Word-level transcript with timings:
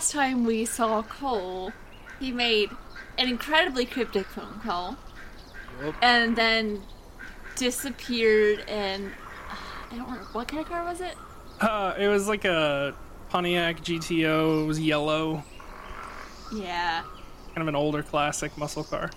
last 0.00 0.12
time 0.12 0.46
we 0.46 0.64
saw 0.64 1.02
Cole, 1.02 1.74
he 2.18 2.32
made 2.32 2.70
an 3.18 3.28
incredibly 3.28 3.84
cryptic 3.84 4.24
phone 4.28 4.58
call 4.64 4.96
Yep. 5.82 5.94
and 6.00 6.34
then 6.36 6.82
disappeared 7.56 8.60
and 8.66 9.12
I 9.90 9.96
don't 9.96 10.06
remember 10.06 10.24
what 10.32 10.48
kind 10.48 10.62
of 10.62 10.68
car 10.70 10.84
was 10.84 11.02
it? 11.02 11.14
Uh, 11.60 11.92
it 11.98 12.08
was 12.08 12.26
like 12.28 12.46
a 12.46 12.94
Pontiac 13.28 13.82
GTO. 13.82 14.62
It 14.62 14.66
was 14.66 14.80
yellow, 14.80 15.44
Yeah. 16.50 17.02
kind 17.48 17.60
of 17.60 17.68
an 17.68 17.76
older 17.76 18.02
classic 18.02 18.56
muscle 18.56 18.84
car. 18.84 19.10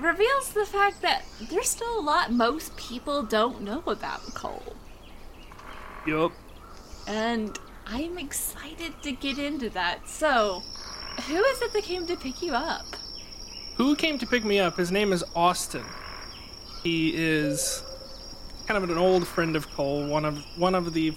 Reveals 0.00 0.52
the 0.52 0.66
fact 0.66 1.00
that 1.02 1.22
there's 1.48 1.68
still 1.68 1.96
a 1.96 2.02
lot 2.02 2.32
most 2.32 2.76
people 2.76 3.22
don't 3.22 3.60
know 3.60 3.84
about 3.86 4.20
Cole. 4.34 4.74
Yup. 6.08 6.32
And 7.06 7.56
I'm 7.86 8.18
excited 8.18 9.02
to 9.02 9.12
get 9.12 9.38
into 9.38 9.70
that. 9.70 10.08
So, 10.08 10.62
who 11.28 11.36
is 11.36 11.62
it 11.62 11.72
that 11.72 11.82
came 11.82 12.06
to 12.06 12.16
pick 12.16 12.42
you 12.42 12.54
up? 12.54 12.86
Who 13.76 13.94
came 13.96 14.18
to 14.18 14.26
pick 14.26 14.44
me 14.44 14.58
up? 14.60 14.76
His 14.76 14.90
name 14.90 15.12
is 15.12 15.24
Austin. 15.34 15.84
He 16.82 17.14
is 17.14 17.82
kind 18.66 18.82
of 18.82 18.88
an 18.88 18.96
old 18.96 19.26
friend 19.26 19.56
of 19.56 19.70
Cole, 19.70 20.06
one 20.06 20.24
of 20.24 20.44
one 20.56 20.74
of 20.74 20.94
the 20.94 21.14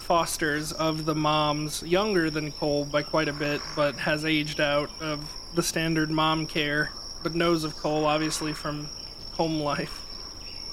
fosters 0.00 0.72
of 0.72 1.04
the 1.04 1.14
moms, 1.14 1.82
younger 1.82 2.30
than 2.30 2.52
Cole 2.52 2.84
by 2.84 3.02
quite 3.02 3.28
a 3.28 3.32
bit, 3.32 3.60
but 3.76 3.96
has 3.96 4.24
aged 4.24 4.60
out 4.60 4.90
of 5.00 5.34
the 5.54 5.62
standard 5.62 6.10
mom 6.10 6.46
care, 6.46 6.90
but 7.22 7.34
knows 7.34 7.64
of 7.64 7.76
Cole 7.76 8.04
obviously 8.04 8.52
from 8.52 8.88
home 9.32 9.60
life. 9.60 10.06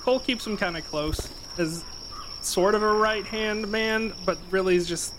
Cole 0.01 0.19
keeps 0.19 0.47
him 0.47 0.57
kind 0.57 0.77
of 0.77 0.85
close 0.87 1.29
as 1.57 1.83
sort 2.41 2.75
of 2.75 2.83
a 2.83 2.93
right 2.93 3.25
hand 3.25 3.67
man, 3.69 4.13
but 4.25 4.37
really 4.51 4.75
is 4.75 4.87
just 4.87 5.13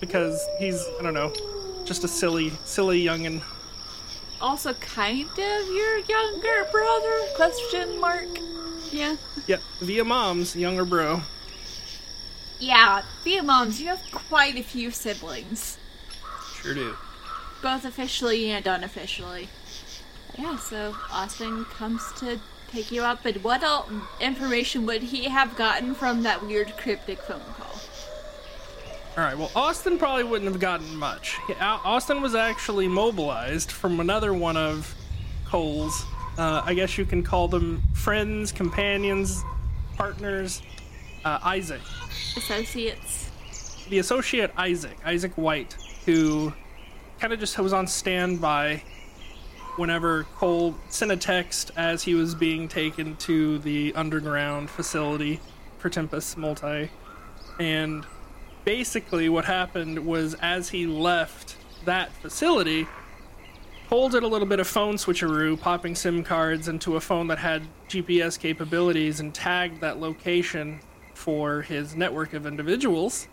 because 0.00 0.44
he's 0.58 0.82
I 0.98 1.02
don't 1.02 1.14
know, 1.14 1.32
just 1.84 2.04
a 2.04 2.08
silly 2.08 2.50
silly 2.64 3.02
youngin. 3.04 3.42
Also, 4.40 4.74
kind 4.74 5.28
of 5.30 5.38
your 5.38 5.98
younger 5.98 6.68
brother? 6.70 7.20
Question 7.36 7.98
mark. 8.00 8.26
Yeah. 8.90 9.16
Yeah, 9.46 9.56
via 9.80 10.04
mom's 10.04 10.54
younger 10.56 10.84
bro. 10.84 11.22
Yeah, 12.60 13.02
via 13.24 13.42
moms, 13.42 13.80
you 13.80 13.88
have 13.88 14.00
quite 14.12 14.56
a 14.56 14.62
few 14.62 14.90
siblings, 14.90 15.76
Sure 16.54 16.72
do. 16.74 16.94
both 17.62 17.84
officially 17.84 18.50
and 18.50 18.66
unofficially. 18.66 19.48
Yeah, 20.38 20.56
so 20.56 20.94
Austin 21.10 21.64
comes 21.66 22.12
to 22.14 22.38
pick 22.74 22.90
you 22.90 23.02
up, 23.02 23.24
and 23.24 23.42
what 23.44 23.62
all 23.62 23.88
information 24.20 24.84
would 24.84 25.02
he 25.02 25.24
have 25.24 25.56
gotten 25.56 25.94
from 25.94 26.24
that 26.24 26.44
weird 26.44 26.76
cryptic 26.76 27.18
phone 27.22 27.40
call? 27.56 27.80
All 29.16 29.22
right. 29.22 29.38
Well, 29.38 29.52
Austin 29.54 29.96
probably 29.96 30.24
wouldn't 30.24 30.50
have 30.50 30.60
gotten 30.60 30.96
much. 30.96 31.36
Austin 31.60 32.20
was 32.20 32.34
actually 32.34 32.88
mobilized 32.88 33.70
from 33.70 34.00
another 34.00 34.34
one 34.34 34.56
of 34.56 34.92
Cole's. 35.46 36.04
Uh, 36.36 36.62
I 36.64 36.74
guess 36.74 36.98
you 36.98 37.04
can 37.04 37.22
call 37.22 37.46
them 37.46 37.80
friends, 37.92 38.50
companions, 38.50 39.44
partners. 39.96 40.60
Uh, 41.24 41.38
Isaac, 41.42 41.80
Associates. 42.36 43.30
the 43.88 43.98
associate 44.00 44.50
Isaac, 44.58 44.98
Isaac 45.06 45.32
White, 45.36 45.74
who 46.04 46.52
kind 47.18 47.32
of 47.32 47.38
just 47.40 47.56
was 47.56 47.72
on 47.72 47.86
standby 47.86 48.82
whenever 49.76 50.24
Cole 50.36 50.74
sent 50.88 51.10
a 51.10 51.16
text 51.16 51.70
as 51.76 52.02
he 52.02 52.14
was 52.14 52.34
being 52.34 52.68
taken 52.68 53.16
to 53.16 53.58
the 53.58 53.92
underground 53.94 54.70
facility 54.70 55.40
for 55.78 55.88
Tempest 55.90 56.36
Multi. 56.38 56.90
And 57.58 58.06
basically, 58.64 59.28
what 59.28 59.44
happened 59.44 60.04
was 60.04 60.34
as 60.34 60.68
he 60.70 60.86
left 60.86 61.56
that 61.84 62.12
facility, 62.12 62.86
Cole 63.88 64.08
did 64.08 64.22
a 64.22 64.28
little 64.28 64.48
bit 64.48 64.60
of 64.60 64.66
phone 64.66 64.96
switcheroo, 64.96 65.60
popping 65.60 65.94
SIM 65.94 66.24
cards 66.24 66.68
into 66.68 66.96
a 66.96 67.00
phone 67.00 67.26
that 67.28 67.38
had 67.38 67.62
GPS 67.88 68.38
capabilities 68.38 69.20
and 69.20 69.34
tagged 69.34 69.80
that 69.80 70.00
location 70.00 70.80
for 71.14 71.62
his 71.62 71.94
network 71.94 72.32
of 72.32 72.46
individuals 72.46 73.28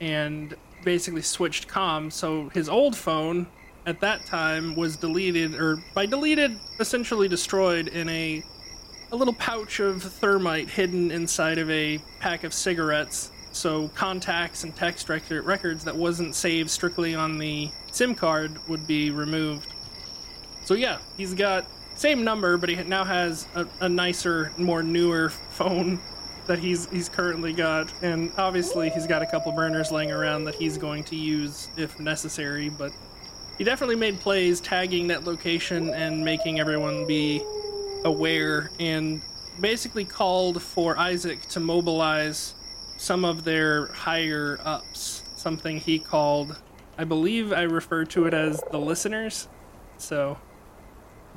and 0.00 0.54
basically 0.84 1.22
switched 1.22 1.68
comms. 1.68 2.12
So 2.12 2.48
his 2.48 2.68
old 2.68 2.96
phone 2.96 3.46
at 3.86 4.00
that 4.00 4.24
time 4.26 4.74
was 4.74 4.96
deleted, 4.96 5.54
or 5.54 5.82
by 5.94 6.06
deleted, 6.06 6.58
essentially 6.78 7.28
destroyed 7.28 7.88
in 7.88 8.08
a 8.08 8.42
a 9.10 9.16
little 9.16 9.34
pouch 9.34 9.78
of 9.78 10.02
thermite 10.02 10.70
hidden 10.70 11.10
inside 11.10 11.58
of 11.58 11.70
a 11.70 11.98
pack 12.18 12.44
of 12.44 12.54
cigarettes. 12.54 13.30
So 13.52 13.88
contacts 13.88 14.64
and 14.64 14.74
text 14.74 15.10
record- 15.10 15.44
records 15.44 15.84
that 15.84 15.94
wasn't 15.94 16.34
saved 16.34 16.70
strictly 16.70 17.14
on 17.14 17.36
the 17.36 17.70
SIM 17.90 18.14
card 18.14 18.56
would 18.68 18.86
be 18.86 19.10
removed. 19.10 19.68
So 20.64 20.72
yeah, 20.72 20.98
he's 21.18 21.34
got 21.34 21.66
same 21.94 22.24
number, 22.24 22.56
but 22.56 22.70
he 22.70 22.76
now 22.76 23.04
has 23.04 23.46
a, 23.54 23.66
a 23.80 23.88
nicer, 23.88 24.52
more 24.56 24.82
newer 24.82 25.28
phone 25.28 26.00
that 26.46 26.58
he's 26.58 26.88
he's 26.88 27.08
currently 27.08 27.52
got, 27.52 27.92
and 28.02 28.32
obviously 28.38 28.90
he's 28.90 29.06
got 29.06 29.22
a 29.22 29.26
couple 29.26 29.52
burners 29.52 29.92
laying 29.92 30.10
around 30.10 30.44
that 30.44 30.54
he's 30.54 30.78
going 30.78 31.04
to 31.04 31.16
use 31.16 31.68
if 31.76 32.00
necessary. 32.00 32.68
But 32.70 32.92
he 33.62 33.64
definitely 33.64 33.94
made 33.94 34.18
plays 34.18 34.60
tagging 34.60 35.06
that 35.06 35.22
location 35.22 35.94
and 35.94 36.24
making 36.24 36.58
everyone 36.58 37.06
be 37.06 37.40
aware, 38.04 38.72
and 38.80 39.22
basically 39.60 40.04
called 40.04 40.60
for 40.60 40.98
Isaac 40.98 41.42
to 41.42 41.60
mobilize 41.60 42.56
some 42.96 43.24
of 43.24 43.44
their 43.44 43.86
higher 43.92 44.58
ups. 44.64 45.22
Something 45.36 45.78
he 45.78 46.00
called, 46.00 46.60
I 46.98 47.04
believe 47.04 47.52
I 47.52 47.62
refer 47.62 48.04
to 48.06 48.26
it 48.26 48.34
as 48.34 48.60
the 48.72 48.80
listeners. 48.80 49.46
So 49.96 50.38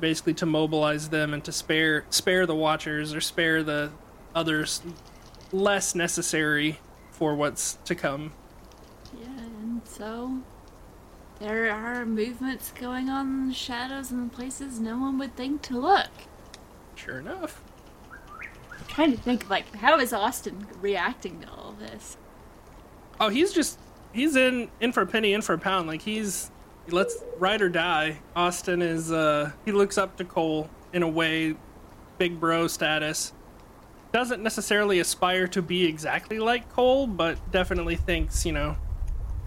basically 0.00 0.34
to 0.34 0.46
mobilize 0.46 1.08
them 1.08 1.32
and 1.32 1.44
to 1.44 1.52
spare 1.52 2.06
spare 2.10 2.44
the 2.44 2.56
watchers 2.56 3.14
or 3.14 3.20
spare 3.20 3.62
the 3.62 3.92
others 4.34 4.82
less 5.52 5.94
necessary 5.94 6.80
for 7.12 7.36
what's 7.36 7.74
to 7.84 7.94
come. 7.94 8.32
Yeah, 9.16 9.28
and 9.28 9.86
so 9.86 10.42
there 11.38 11.70
are 11.70 12.06
movements 12.06 12.72
going 12.72 13.08
on 13.08 13.26
in 13.26 13.48
the 13.48 13.54
shadows 13.54 14.10
and 14.10 14.32
places 14.32 14.80
no 14.80 14.98
one 14.98 15.18
would 15.18 15.36
think 15.36 15.62
to 15.62 15.78
look. 15.78 16.10
Sure 16.94 17.18
enough. 17.18 17.62
I'm 18.40 18.86
trying 18.88 19.12
to 19.12 19.18
think, 19.18 19.50
like, 19.50 19.74
how 19.76 19.98
is 19.98 20.12
Austin 20.12 20.66
reacting 20.80 21.40
to 21.42 21.50
all 21.50 21.74
this? 21.78 22.16
Oh, 23.20 23.28
he's 23.28 23.52
just 23.52 23.78
he's 24.12 24.36
in 24.36 24.70
in 24.80 24.92
for 24.92 25.02
a 25.02 25.06
penny, 25.06 25.32
in 25.32 25.42
for 25.42 25.54
a 25.54 25.58
pound. 25.58 25.86
Like 25.86 26.02
he's 26.02 26.50
let's 26.88 27.16
ride 27.38 27.62
or 27.62 27.68
die. 27.68 28.18
Austin 28.34 28.82
is 28.82 29.12
uh 29.12 29.52
he 29.64 29.72
looks 29.72 29.98
up 29.98 30.16
to 30.16 30.24
Cole 30.24 30.68
in 30.92 31.02
a 31.02 31.08
way, 31.08 31.56
big 32.18 32.40
bro 32.40 32.66
status. 32.66 33.32
Doesn't 34.12 34.42
necessarily 34.42 35.00
aspire 35.00 35.46
to 35.48 35.62
be 35.62 35.84
exactly 35.84 36.38
like 36.38 36.70
Cole, 36.72 37.06
but 37.06 37.50
definitely 37.50 37.96
thinks, 37.96 38.46
you 38.46 38.52
know, 38.52 38.76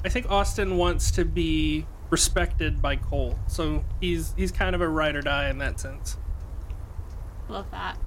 I 0.03 0.09
think 0.09 0.29
Austin 0.29 0.77
wants 0.77 1.11
to 1.11 1.25
be 1.25 1.85
respected 2.09 2.81
by 2.81 2.95
Cole. 2.95 3.37
So 3.47 3.83
he's 3.99 4.33
he's 4.37 4.51
kind 4.51 4.75
of 4.75 4.81
a 4.81 4.87
ride 4.87 5.15
or 5.15 5.21
die 5.21 5.49
in 5.49 5.57
that 5.59 5.79
sense. 5.79 6.17
Love 7.47 7.69
that. 7.71 7.97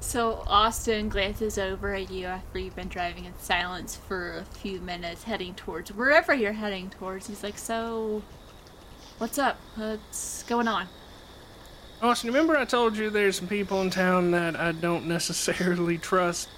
So 0.00 0.44
Austin 0.46 1.08
glances 1.08 1.58
over 1.58 1.94
at 1.94 2.10
you 2.10 2.26
after 2.26 2.58
you've 2.58 2.76
been 2.76 2.88
driving 2.88 3.24
in 3.24 3.36
silence 3.38 3.96
for 3.96 4.38
a 4.38 4.44
few 4.44 4.80
minutes, 4.80 5.24
heading 5.24 5.54
towards 5.54 5.92
wherever 5.92 6.34
you're 6.34 6.52
heading 6.52 6.90
towards. 6.90 7.26
He's 7.26 7.42
like, 7.42 7.58
"So, 7.58 8.22
what's 9.18 9.38
up? 9.38 9.58
What's 9.76 10.44
going 10.44 10.68
on?" 10.68 10.88
Austin, 12.00 12.28
remember 12.28 12.56
I 12.56 12.64
told 12.64 12.96
you 12.96 13.10
there's 13.10 13.38
some 13.38 13.48
people 13.48 13.82
in 13.82 13.90
town 13.90 14.30
that 14.30 14.54
I 14.54 14.70
don't 14.72 15.06
necessarily 15.06 15.98
trust? 15.98 16.48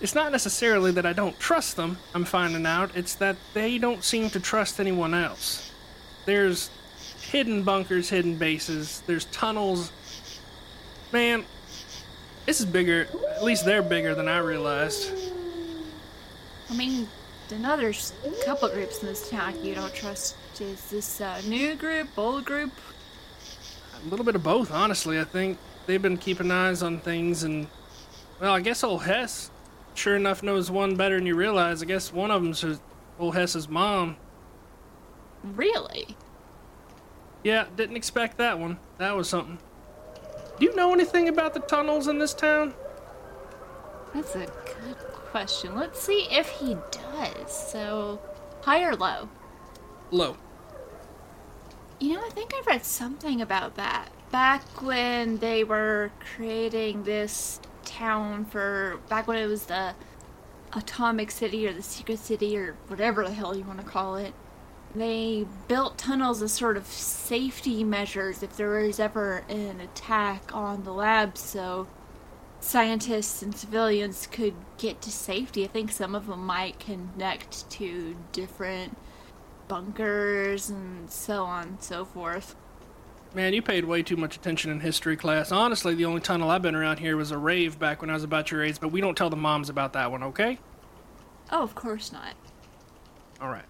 It's 0.00 0.14
not 0.14 0.30
necessarily 0.30 0.92
that 0.92 1.04
I 1.04 1.12
don't 1.12 1.38
trust 1.40 1.76
them, 1.76 1.98
I'm 2.14 2.24
finding 2.24 2.66
out. 2.66 2.90
It's 2.94 3.14
that 3.16 3.36
they 3.52 3.78
don't 3.78 4.04
seem 4.04 4.30
to 4.30 4.40
trust 4.40 4.78
anyone 4.78 5.12
else. 5.12 5.72
There's 6.24 6.70
hidden 7.20 7.64
bunkers, 7.64 8.08
hidden 8.08 8.36
bases, 8.36 9.02
there's 9.06 9.24
tunnels. 9.26 9.90
Man, 11.12 11.44
this 12.46 12.60
is 12.60 12.66
bigger. 12.66 13.08
At 13.36 13.42
least 13.42 13.64
they're 13.64 13.82
bigger 13.82 14.14
than 14.14 14.28
I 14.28 14.38
realized. 14.38 15.10
I 16.70 16.74
mean, 16.74 17.08
I 17.50 17.56
know 17.56 17.76
there's 17.76 18.12
a 18.24 18.44
couple 18.44 18.68
groups 18.68 19.00
in 19.00 19.08
this 19.08 19.28
town 19.30 19.64
you 19.64 19.74
don't 19.74 19.94
trust. 19.94 20.36
Is 20.60 20.90
this 20.90 21.20
a 21.20 21.40
new 21.48 21.74
group, 21.74 22.08
old 22.16 22.44
group? 22.44 22.72
A 24.04 24.08
little 24.08 24.24
bit 24.24 24.34
of 24.34 24.42
both, 24.42 24.70
honestly. 24.70 25.18
I 25.18 25.24
think 25.24 25.58
they've 25.86 26.02
been 26.02 26.18
keeping 26.18 26.50
eyes 26.50 26.82
on 26.82 27.00
things, 27.00 27.42
and 27.42 27.66
well, 28.40 28.54
I 28.54 28.60
guess 28.60 28.84
old 28.84 29.02
Hess, 29.02 29.50
sure 29.98 30.16
enough, 30.16 30.42
knows 30.42 30.70
one 30.70 30.96
better 30.96 31.16
than 31.16 31.26
you 31.26 31.34
realize. 31.34 31.82
I 31.82 31.86
guess 31.86 32.12
one 32.12 32.30
of 32.30 32.42
them's 32.42 32.60
his- 32.62 32.80
old 33.18 33.34
Hess's 33.34 33.68
mom. 33.68 34.16
Really? 35.42 36.16
Yeah, 37.44 37.66
didn't 37.76 37.96
expect 37.96 38.38
that 38.38 38.58
one. 38.58 38.78
That 38.98 39.16
was 39.16 39.28
something. 39.28 39.58
Do 40.58 40.64
you 40.64 40.74
know 40.74 40.92
anything 40.92 41.28
about 41.28 41.54
the 41.54 41.60
tunnels 41.60 42.08
in 42.08 42.18
this 42.18 42.34
town? 42.34 42.74
That's 44.14 44.34
a 44.34 44.46
good 44.46 44.96
question. 45.30 45.76
Let's 45.76 46.00
see 46.00 46.26
if 46.30 46.48
he 46.48 46.76
does. 46.90 47.52
So, 47.70 48.20
High 48.62 48.82
or 48.84 48.96
low? 48.96 49.28
Low. 50.10 50.36
You 52.00 52.14
know, 52.14 52.24
I 52.24 52.30
think 52.30 52.52
I 52.54 52.62
read 52.66 52.84
something 52.84 53.40
about 53.40 53.76
that. 53.76 54.08
Back 54.30 54.62
when 54.82 55.38
they 55.38 55.64
were 55.64 56.10
creating 56.34 57.04
this 57.04 57.60
town 57.88 58.44
for. 58.44 59.00
Back 59.08 59.26
when 59.26 59.38
it 59.38 59.46
was 59.46 59.66
the 59.66 59.94
Atomic 60.72 61.30
City 61.30 61.66
or 61.66 61.72
the 61.72 61.82
Secret 61.82 62.18
City 62.18 62.56
or 62.56 62.76
whatever 62.88 63.24
the 63.24 63.32
hell 63.32 63.56
you 63.56 63.64
want 63.64 63.80
to 63.80 63.86
call 63.86 64.16
it. 64.16 64.34
They 64.94 65.46
built 65.66 65.98
tunnels 65.98 66.42
as 66.42 66.52
sort 66.52 66.76
of 66.76 66.86
safety 66.86 67.84
measures 67.84 68.42
if 68.42 68.56
there 68.56 68.70
was 68.70 68.98
ever 68.98 69.44
an 69.48 69.80
attack 69.80 70.54
on 70.54 70.84
the 70.84 70.92
lab 70.92 71.36
so 71.36 71.86
scientists 72.60 73.42
and 73.42 73.54
civilians 73.54 74.26
could 74.26 74.54
get 74.78 75.00
to 75.02 75.10
safety. 75.10 75.64
I 75.64 75.68
think 75.68 75.92
some 75.92 76.14
of 76.14 76.26
them 76.26 76.44
might 76.44 76.80
connect 76.80 77.68
to 77.70 78.16
different 78.32 78.96
bunkers 79.68 80.70
and 80.70 81.10
so 81.10 81.44
on 81.44 81.68
and 81.68 81.82
so 81.82 82.04
forth. 82.04 82.56
Man, 83.34 83.52
you 83.52 83.60
paid 83.60 83.84
way 83.84 84.02
too 84.02 84.16
much 84.16 84.36
attention 84.36 84.70
in 84.70 84.80
history 84.80 85.16
class. 85.16 85.52
Honestly, 85.52 85.94
the 85.94 86.06
only 86.06 86.20
tunnel 86.20 86.50
I've 86.50 86.62
been 86.62 86.74
around 86.74 86.98
here 86.98 87.16
was 87.16 87.30
a 87.30 87.38
rave 87.38 87.78
back 87.78 88.00
when 88.00 88.08
I 88.10 88.14
was 88.14 88.24
about 88.24 88.50
your 88.50 88.64
age, 88.64 88.80
but 88.80 88.88
we 88.88 89.00
don't 89.00 89.16
tell 89.16 89.28
the 89.28 89.36
moms 89.36 89.68
about 89.68 89.92
that 89.92 90.10
one, 90.10 90.22
okay? 90.22 90.58
Oh, 91.52 91.62
of 91.62 91.74
course 91.74 92.10
not. 92.10 92.34
All 93.40 93.48
right. 93.48 93.66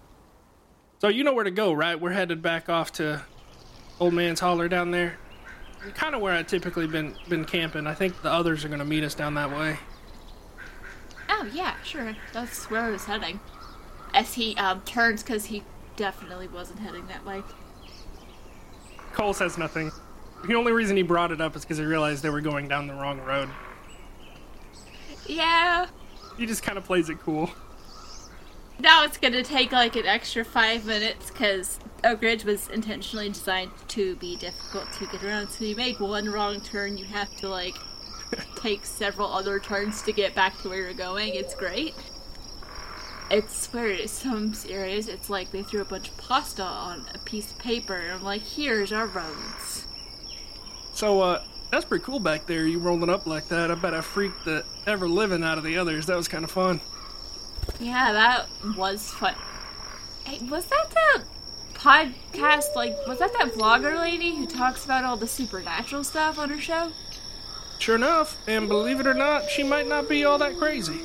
So 0.99 1.07
you 1.07 1.23
know 1.23 1.33
where 1.33 1.43
to 1.43 1.51
go, 1.51 1.73
right? 1.73 1.99
We're 1.99 2.11
headed 2.11 2.41
back 2.41 2.69
off 2.69 2.93
to 2.93 3.21
Old 3.99 4.13
Man's 4.13 4.39
Holler 4.39 4.67
down 4.67 4.91
there. 4.91 5.17
Kind 5.93 6.15
of 6.15 6.21
where 6.21 6.33
I 6.33 6.43
typically 6.43 6.87
been 6.87 7.15
been 7.29 7.45
camping. 7.45 7.87
I 7.87 7.93
think 7.93 8.21
the 8.21 8.31
others 8.31 8.65
are 8.65 8.67
going 8.67 8.79
to 8.79 8.85
meet 8.85 9.03
us 9.03 9.15
down 9.15 9.35
that 9.35 9.49
way. 9.49 9.77
Oh, 11.29 11.49
yeah, 11.53 11.75
sure. 11.83 12.17
That's 12.33 12.69
where 12.69 12.81
I 12.81 12.89
was 12.89 13.05
heading. 13.05 13.39
As 14.13 14.33
he 14.33 14.55
um, 14.57 14.81
turns, 14.81 15.23
because 15.23 15.45
he 15.45 15.63
definitely 15.95 16.49
wasn't 16.49 16.79
heading 16.79 17.07
that 17.07 17.25
way. 17.25 17.43
Cole 19.13 19.33
says 19.33 19.57
nothing. 19.57 19.91
The 20.47 20.55
only 20.55 20.71
reason 20.71 20.95
he 20.95 21.03
brought 21.03 21.31
it 21.31 21.41
up 21.41 21.55
is 21.55 21.63
because 21.63 21.77
he 21.77 21.85
realized 21.85 22.23
they 22.23 22.29
were 22.29 22.41
going 22.41 22.67
down 22.67 22.87
the 22.87 22.93
wrong 22.93 23.19
road. 23.19 23.49
Yeah. 25.27 25.87
He 26.37 26.45
just 26.45 26.63
kind 26.63 26.77
of 26.77 26.85
plays 26.85 27.09
it 27.09 27.19
cool. 27.19 27.49
Now 28.79 29.03
it's 29.03 29.17
gonna 29.17 29.43
take 29.43 29.73
like 29.73 29.97
an 29.97 30.05
extra 30.05 30.45
five 30.45 30.85
minutes 30.85 31.29
because 31.29 31.79
Oak 32.05 32.21
Ridge 32.21 32.45
was 32.45 32.69
intentionally 32.69 33.27
designed 33.27 33.71
to 33.89 34.15
be 34.15 34.37
difficult 34.37 34.91
to 34.93 35.05
get 35.07 35.21
around. 35.21 35.49
So 35.49 35.65
you 35.65 35.75
make 35.75 35.99
one 35.99 36.29
wrong 36.29 36.61
turn, 36.61 36.97
you 36.97 37.03
have 37.05 37.35
to 37.37 37.49
like 37.49 37.75
take 38.55 38.85
several 38.85 39.27
other 39.27 39.59
turns 39.59 40.01
to 40.03 40.13
get 40.13 40.33
back 40.33 40.57
to 40.61 40.69
where 40.69 40.79
you're 40.79 40.93
going. 40.93 41.35
It's 41.35 41.53
great. 41.55 41.93
It's 43.31 43.71
where 43.71 44.07
some 44.07 44.53
areas 44.67 45.07
it's 45.07 45.29
like 45.29 45.51
they 45.51 45.61
threw 45.61 45.81
a 45.81 45.85
bunch 45.85 46.09
of 46.09 46.17
pasta 46.17 46.63
on 46.63 47.05
a 47.13 47.19
piece 47.19 47.51
of 47.51 47.59
paper 47.59 47.95
and 47.95 48.11
I'm 48.11 48.23
like, 48.23 48.41
here's 48.41 48.91
our 48.91 49.05
roads. 49.05 49.85
So, 50.93 51.21
uh, 51.21 51.43
that's 51.71 51.85
pretty 51.85 52.03
cool 52.03 52.19
back 52.19 52.45
there. 52.47 52.65
You 52.65 52.79
rolling 52.79 53.09
up 53.09 53.27
like 53.27 53.47
that. 53.49 53.69
I 53.69 53.75
bet 53.75 53.93
I 53.93 54.01
freaked 54.01 54.45
the 54.45 54.65
ever 54.87 55.07
living 55.07 55.43
out 55.43 55.57
of 55.57 55.63
the 55.63 55.77
others. 55.77 56.07
That 56.07 56.17
was 56.17 56.27
kind 56.27 56.43
of 56.43 56.51
fun. 56.51 56.81
Yeah, 57.79 58.11
that 58.11 58.47
was 58.75 59.11
fun. 59.11 59.35
Hey, 60.25 60.43
was 60.47 60.65
that 60.65 60.89
the 60.89 61.23
podcast? 61.73 62.75
Like, 62.75 62.95
was 63.07 63.19
that 63.19 63.33
that 63.33 63.53
vlogger 63.53 63.99
lady 63.99 64.35
who 64.35 64.47
talks 64.47 64.83
about 64.83 65.05
all 65.05 65.17
the 65.17 65.27
supernatural 65.27 66.03
stuff 66.03 66.39
on 66.39 66.49
her 66.49 66.59
show? 66.59 66.91
Sure 67.77 67.95
enough, 67.95 68.37
and 68.47 68.67
believe 68.67 68.99
it 68.99 69.07
or 69.07 69.13
not, 69.13 69.49
she 69.49 69.63
might 69.63 69.87
not 69.87 70.09
be 70.09 70.25
all 70.25 70.37
that 70.39 70.57
crazy. 70.57 71.01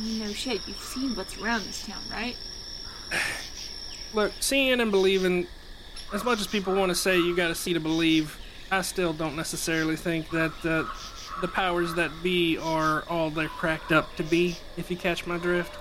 No 0.00 0.32
shit. 0.32 0.66
You've 0.66 0.78
seen 0.78 1.14
what's 1.14 1.38
around 1.38 1.64
this 1.64 1.86
town, 1.86 2.02
right? 2.10 2.36
Look, 4.14 4.32
seeing 4.40 4.80
and 4.80 4.90
believing, 4.90 5.46
as 6.12 6.24
much 6.24 6.40
as 6.40 6.46
people 6.46 6.74
want 6.74 6.90
to 6.90 6.94
say 6.94 7.16
you 7.18 7.36
gotta 7.36 7.54
see 7.54 7.74
to 7.74 7.80
believe, 7.80 8.38
I 8.70 8.82
still 8.82 9.12
don't 9.12 9.36
necessarily 9.36 9.96
think 9.96 10.30
that 10.30 10.52
uh, 10.64 10.84
the 11.40 11.48
powers 11.48 11.94
that 11.94 12.10
be 12.22 12.56
are 12.58 13.04
all 13.08 13.30
they're 13.30 13.48
cracked 13.48 13.92
up 13.92 14.14
to 14.16 14.22
be, 14.22 14.56
if 14.76 14.90
you 14.90 14.96
catch 14.96 15.26
my 15.26 15.38
drift. 15.38 15.76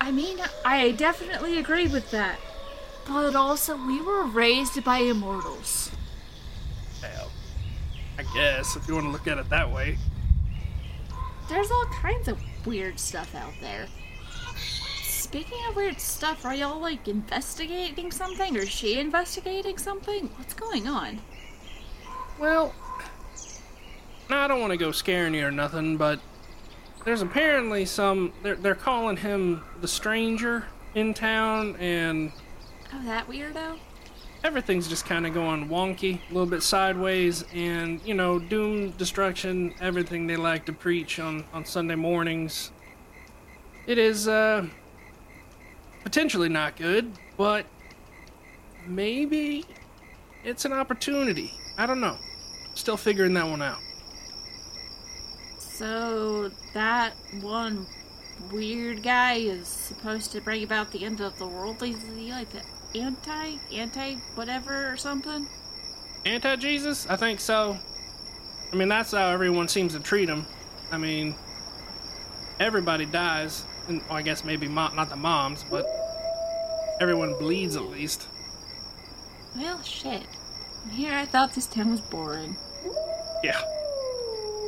I 0.00 0.10
mean, 0.10 0.38
I 0.64 0.92
definitely 0.92 1.58
agree 1.58 1.86
with 1.86 2.10
that. 2.10 2.38
But 3.06 3.34
also, 3.34 3.76
we 3.76 4.00
were 4.00 4.24
raised 4.24 4.82
by 4.84 4.98
immortals. 4.98 5.90
Hell, 7.00 7.30
I 8.18 8.24
guess, 8.34 8.76
if 8.76 8.86
you 8.86 8.94
want 8.94 9.06
to 9.06 9.10
look 9.10 9.26
at 9.26 9.38
it 9.38 9.48
that 9.50 9.70
way. 9.70 9.98
There's 11.48 11.70
all 11.70 11.86
kinds 11.86 12.28
of 12.28 12.38
weird 12.66 12.98
stuff 12.98 13.34
out 13.34 13.52
there. 13.60 13.86
Speaking 15.02 15.58
of 15.68 15.76
weird 15.76 16.00
stuff, 16.00 16.44
are 16.44 16.54
y'all 16.54 16.80
like 16.80 17.06
investigating 17.06 18.10
something? 18.10 18.56
Or 18.56 18.60
is 18.60 18.68
she 18.68 18.98
investigating 18.98 19.78
something? 19.78 20.28
What's 20.36 20.54
going 20.54 20.88
on? 20.88 21.20
Well, 22.38 22.74
I 24.28 24.48
don't 24.48 24.60
want 24.60 24.72
to 24.72 24.76
go 24.76 24.92
scaring 24.92 25.34
you 25.34 25.46
or 25.46 25.50
nothing, 25.50 25.96
but 25.96 26.20
there's 27.04 27.22
apparently 27.22 27.84
some. 27.84 28.32
They're, 28.42 28.56
they're 28.56 28.74
calling 28.74 29.16
him 29.18 29.62
the 29.80 29.88
stranger 29.88 30.64
in 30.94 31.14
town, 31.14 31.76
and 31.76 32.32
Oh, 32.92 33.04
that 33.04 33.28
weirdo? 33.28 33.78
Everything's 34.42 34.88
just 34.88 35.04
kind 35.04 35.26
of 35.26 35.34
going 35.34 35.68
wonky, 35.68 36.20
a 36.30 36.32
little 36.32 36.46
bit 36.46 36.62
sideways, 36.62 37.44
and 37.52 38.00
you 38.04 38.14
know, 38.14 38.38
doom, 38.38 38.90
destruction, 38.90 39.74
everything 39.80 40.26
they 40.26 40.36
like 40.36 40.66
to 40.66 40.72
preach 40.72 41.18
on 41.18 41.44
on 41.52 41.64
Sunday 41.64 41.94
mornings. 41.94 42.70
It 43.86 43.98
is 43.98 44.28
uh 44.28 44.66
potentially 46.02 46.48
not 46.48 46.76
good, 46.76 47.12
but 47.36 47.66
maybe 48.86 49.64
it's 50.44 50.64
an 50.64 50.72
opportunity. 50.72 51.52
I 51.76 51.86
don't 51.86 52.00
know. 52.00 52.16
Still 52.74 52.96
figuring 52.96 53.34
that 53.34 53.46
one 53.46 53.62
out. 53.62 53.78
So, 55.58 56.50
that 56.74 57.14
one 57.40 57.86
weird 58.52 59.02
guy 59.02 59.34
is 59.34 59.66
supposed 59.66 60.32
to 60.32 60.40
bring 60.40 60.62
about 60.62 60.92
the 60.92 61.04
end 61.04 61.20
of 61.20 61.38
the 61.38 61.46
world? 61.46 61.82
He 61.82 61.94
like 62.32 62.50
the 62.50 62.62
anti, 62.94 63.56
anti 63.72 64.14
whatever 64.34 64.92
or 64.92 64.96
something? 64.96 65.46
Anti 66.24 66.56
Jesus? 66.56 67.06
I 67.08 67.16
think 67.16 67.40
so. 67.40 67.78
I 68.72 68.76
mean, 68.76 68.88
that's 68.88 69.12
how 69.12 69.28
everyone 69.28 69.68
seems 69.68 69.94
to 69.94 70.00
treat 70.00 70.28
him. 70.28 70.46
I 70.92 70.98
mean, 70.98 71.34
everybody 72.58 73.06
dies. 73.06 73.64
And, 73.88 74.02
well, 74.08 74.18
I 74.18 74.22
guess 74.22 74.44
maybe 74.44 74.68
mo- 74.68 74.94
not 74.94 75.08
the 75.08 75.16
moms, 75.16 75.64
but 75.68 75.86
everyone 77.00 77.36
bleeds 77.38 77.76
at 77.76 77.84
least. 77.84 78.28
Well, 79.56 79.82
shit. 79.82 80.22
Here, 80.92 81.14
I 81.14 81.26
thought 81.26 81.54
this 81.54 81.66
town 81.66 81.90
was 81.90 82.00
boring. 82.00 82.56
Yeah. 83.42 83.60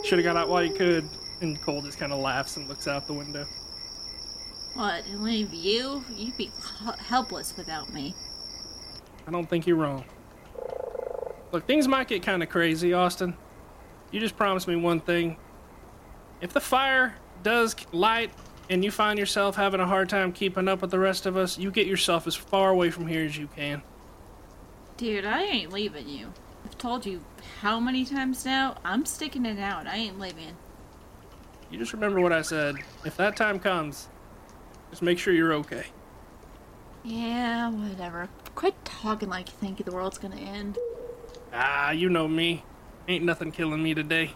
Should 0.05 0.19
have 0.19 0.25
got 0.25 0.37
out 0.37 0.49
while 0.49 0.65
you 0.65 0.75
could. 0.75 1.09
And 1.41 1.61
Cole 1.61 1.83
just 1.83 1.99
kind 1.99 2.13
of 2.13 2.21
laughs 2.21 2.57
and 2.57 2.69
looks 2.69 2.89
out 2.89 3.07
the 3.07 3.13
window. 3.13 3.47
What, 4.75 5.05
leave 5.09 5.53
you? 5.53 6.05
You'd 6.15 6.37
be 6.37 6.51
helpless 7.07 7.55
without 7.57 7.93
me. 7.93 8.15
I 9.27 9.31
don't 9.31 9.49
think 9.49 9.67
you're 9.67 9.77
wrong. 9.77 10.05
Look, 11.53 11.67
things 11.67 11.87
might 11.87 12.09
get 12.09 12.23
kind 12.23 12.43
of 12.43 12.49
crazy, 12.49 12.95
Austin. 12.95 13.37
You 14.11 14.21
just 14.21 14.37
promised 14.37 14.67
me 14.67 14.77
one 14.77 15.01
thing. 15.01 15.37
If 16.41 16.53
the 16.53 16.61
fire 16.61 17.15
does 17.43 17.77
light 17.93 18.31
and 18.71 18.83
you 18.83 18.91
find 18.91 19.19
yourself 19.19 19.57
having 19.57 19.81
a 19.81 19.87
hard 19.87 20.09
time 20.09 20.33
keeping 20.33 20.69
up 20.69 20.81
with 20.81 20.91
the 20.91 20.99
rest 20.99 21.27
of 21.27 21.37
us, 21.37 21.59
you 21.59 21.71
get 21.71 21.87
yourself 21.87 22.27
as 22.27 22.35
far 22.35 22.71
away 22.71 22.91
from 22.91 23.07
here 23.07 23.25
as 23.25 23.37
you 23.37 23.49
can. 23.49 23.83
Dude, 24.97 25.27
I 25.27 25.43
ain't 25.43 25.73
leaving 25.73 26.09
you. 26.09 26.33
I've 26.65 26.79
told 26.79 27.05
you 27.05 27.23
how 27.61 27.79
many 27.79 28.05
times 28.05 28.45
now? 28.45 28.77
I'm 28.85 29.05
sticking 29.05 29.45
it 29.45 29.59
out. 29.59 29.87
I 29.87 29.97
ain't 29.97 30.19
leaving. 30.19 30.57
You 31.71 31.79
just 31.79 31.93
remember 31.93 32.21
what 32.21 32.33
I 32.33 32.43
said. 32.43 32.77
If 33.05 33.17
that 33.17 33.37
time 33.37 33.59
comes, 33.59 34.09
just 34.93 35.01
make 35.01 35.19
sure 35.19 35.33
you're 35.33 35.55
okay. 35.55 35.87
Yeah, 37.03 37.71
whatever. 37.71 38.29
Quit 38.55 38.75
talking 38.85 39.31
like 39.31 39.49
you 39.49 39.55
think 39.55 39.83
the 39.83 39.91
world's 39.91 40.19
gonna 40.19 40.37
end. 40.37 40.79
Ah, 41.51 41.93
you 41.93 42.11
know 42.11 42.29
me. 42.29 42.63
Ain't 43.09 43.25
nothing 43.25 43.53
killing 43.53 43.83
me 43.83 43.95
today. 43.95 44.33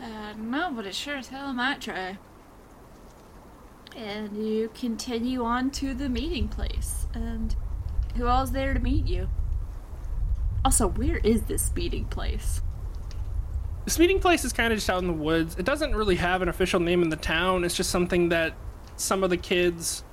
Uh, 0.00 0.32
no, 0.38 0.70
but 0.72 0.86
it 0.86 0.94
sure 0.94 1.16
as 1.16 1.28
hell 1.28 1.52
might 1.52 1.80
try. 1.80 2.18
And 3.96 4.46
you 4.46 4.70
continue 4.74 5.42
on 5.42 5.72
to 5.72 5.92
the 5.92 6.08
meeting 6.08 6.46
place. 6.46 7.06
And 7.12 7.56
who 8.14 8.28
all's 8.28 8.52
there 8.52 8.72
to 8.74 8.80
meet 8.80 9.08
you? 9.08 9.28
Also, 10.64 10.86
where 10.86 11.16
is 11.18 11.42
this 11.42 11.74
meeting 11.74 12.04
place? 12.04 12.62
This 13.84 13.98
meeting 13.98 14.20
place 14.20 14.44
is 14.44 14.52
kind 14.52 14.72
of 14.72 14.76
just 14.76 14.88
out 14.88 15.00
in 15.02 15.08
the 15.08 15.12
woods. 15.12 15.56
It 15.58 15.64
doesn't 15.64 15.96
really 15.96 16.16
have 16.16 16.42
an 16.42 16.48
official 16.48 16.78
name 16.78 17.02
in 17.02 17.08
the 17.08 17.16
town. 17.16 17.64
It's 17.64 17.76
just 17.76 17.90
something 17.90 18.28
that 18.28 18.54
some 18.98 19.24
of 19.24 19.30
the 19.30 19.36
kids, 19.36 20.04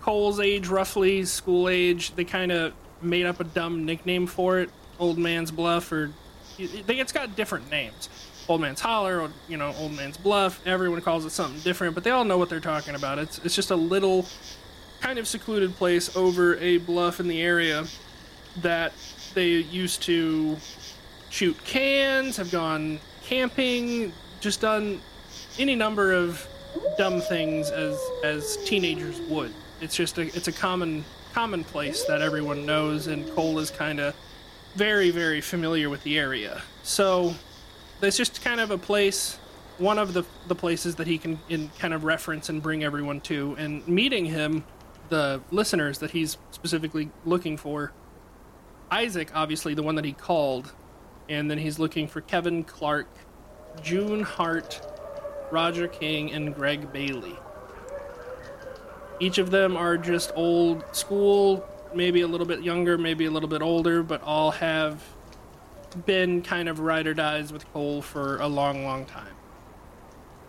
Cole's 0.00 0.40
age 0.40 0.68
roughly, 0.68 1.24
school 1.24 1.68
age, 1.68 2.14
they 2.14 2.24
kind 2.24 2.52
of 2.52 2.72
made 3.02 3.26
up 3.26 3.40
a 3.40 3.44
dumb 3.44 3.84
nickname 3.84 4.26
for 4.26 4.58
it. 4.58 4.70
Old 4.98 5.18
Man's 5.18 5.50
Bluff, 5.50 5.90
or 5.92 6.12
it's 6.58 7.12
got 7.12 7.34
different 7.34 7.70
names. 7.70 8.08
Old 8.48 8.60
Man's 8.60 8.80
Holler, 8.80 9.20
or 9.20 9.30
you 9.48 9.56
know, 9.56 9.72
Old 9.78 9.92
Man's 9.92 10.16
Bluff. 10.16 10.60
Everyone 10.66 11.00
calls 11.00 11.24
it 11.24 11.30
something 11.30 11.60
different, 11.60 11.94
but 11.94 12.04
they 12.04 12.10
all 12.10 12.24
know 12.24 12.36
what 12.36 12.48
they're 12.48 12.60
talking 12.60 12.94
about. 12.94 13.18
It's 13.18 13.38
it's 13.38 13.54
just 13.54 13.70
a 13.70 13.76
little 13.76 14.26
kind 15.00 15.18
of 15.18 15.26
secluded 15.26 15.74
place 15.76 16.14
over 16.16 16.56
a 16.56 16.78
bluff 16.78 17.20
in 17.20 17.28
the 17.28 17.40
area 17.40 17.84
that 18.58 18.92
they 19.34 19.48
used 19.48 20.02
to 20.02 20.56
shoot 21.30 21.56
cans, 21.64 22.36
have 22.36 22.50
gone 22.50 23.00
camping, 23.22 24.12
just 24.40 24.60
done 24.60 25.00
any 25.58 25.74
number 25.74 26.12
of 26.12 26.46
dumb 26.96 27.20
things 27.20 27.70
as 27.70 27.98
as 28.24 28.56
teenagers 28.64 29.20
would. 29.22 29.52
It's 29.80 29.96
just 29.96 30.18
a 30.18 30.22
it's 30.36 30.48
a 30.48 30.52
common 30.52 31.04
commonplace 31.32 32.04
that 32.04 32.22
everyone 32.22 32.66
knows, 32.66 33.06
and 33.06 33.28
Cole 33.32 33.58
is 33.58 33.70
kind 33.70 34.00
of 34.00 34.14
very 34.74 35.10
very 35.10 35.40
familiar 35.40 35.88
with 35.88 36.02
the 36.02 36.18
area. 36.18 36.62
So 36.82 37.34
it's 38.02 38.16
just 38.16 38.42
kind 38.42 38.60
of 38.60 38.70
a 38.70 38.78
place, 38.78 39.38
one 39.78 39.98
of 39.98 40.12
the 40.12 40.24
the 40.48 40.54
places 40.54 40.96
that 40.96 41.06
he 41.06 41.18
can 41.18 41.38
in 41.48 41.70
kind 41.78 41.94
of 41.94 42.04
reference 42.04 42.48
and 42.48 42.62
bring 42.62 42.84
everyone 42.84 43.20
to. 43.22 43.54
And 43.58 43.86
meeting 43.86 44.24
him, 44.24 44.64
the 45.08 45.40
listeners 45.50 45.98
that 45.98 46.10
he's 46.10 46.38
specifically 46.50 47.10
looking 47.24 47.56
for, 47.56 47.92
Isaac, 48.90 49.30
obviously 49.34 49.74
the 49.74 49.82
one 49.82 49.94
that 49.96 50.04
he 50.04 50.12
called, 50.12 50.72
and 51.28 51.50
then 51.50 51.58
he's 51.58 51.78
looking 51.78 52.08
for 52.08 52.20
Kevin 52.20 52.64
Clark, 52.64 53.08
June 53.82 54.22
Hart, 54.22 54.80
Roger 55.50 55.88
King, 55.88 56.32
and 56.32 56.54
Greg 56.54 56.92
Bailey. 56.92 57.36
Each 59.18 59.38
of 59.38 59.50
them 59.50 59.76
are 59.76 59.98
just 59.98 60.32
old 60.34 60.84
school, 60.94 61.68
maybe 61.94 62.22
a 62.22 62.26
little 62.26 62.46
bit 62.46 62.62
younger, 62.62 62.96
maybe 62.96 63.26
a 63.26 63.30
little 63.30 63.48
bit 63.48 63.62
older, 63.62 64.02
but 64.02 64.22
all 64.22 64.50
have 64.52 65.02
been 66.06 66.42
kind 66.42 66.68
of 66.68 66.80
ride 66.80 67.06
or 67.06 67.14
dies 67.14 67.52
with 67.52 67.70
Cole 67.72 68.00
for 68.00 68.38
a 68.38 68.46
long, 68.46 68.84
long 68.84 69.04
time. 69.04 69.34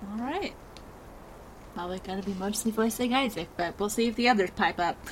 All 0.10 0.24
right. 0.24 0.54
Probably 1.74 2.00
gonna 2.00 2.24
be 2.24 2.34
mostly 2.34 2.72
voicing 2.72 3.14
Isaac, 3.14 3.50
but 3.58 3.80
we'll 3.80 3.90
see 3.90 4.08
if 4.08 4.16
the 4.16 4.30
others 4.30 4.52
pipe 4.52 4.80
up. 4.80 4.98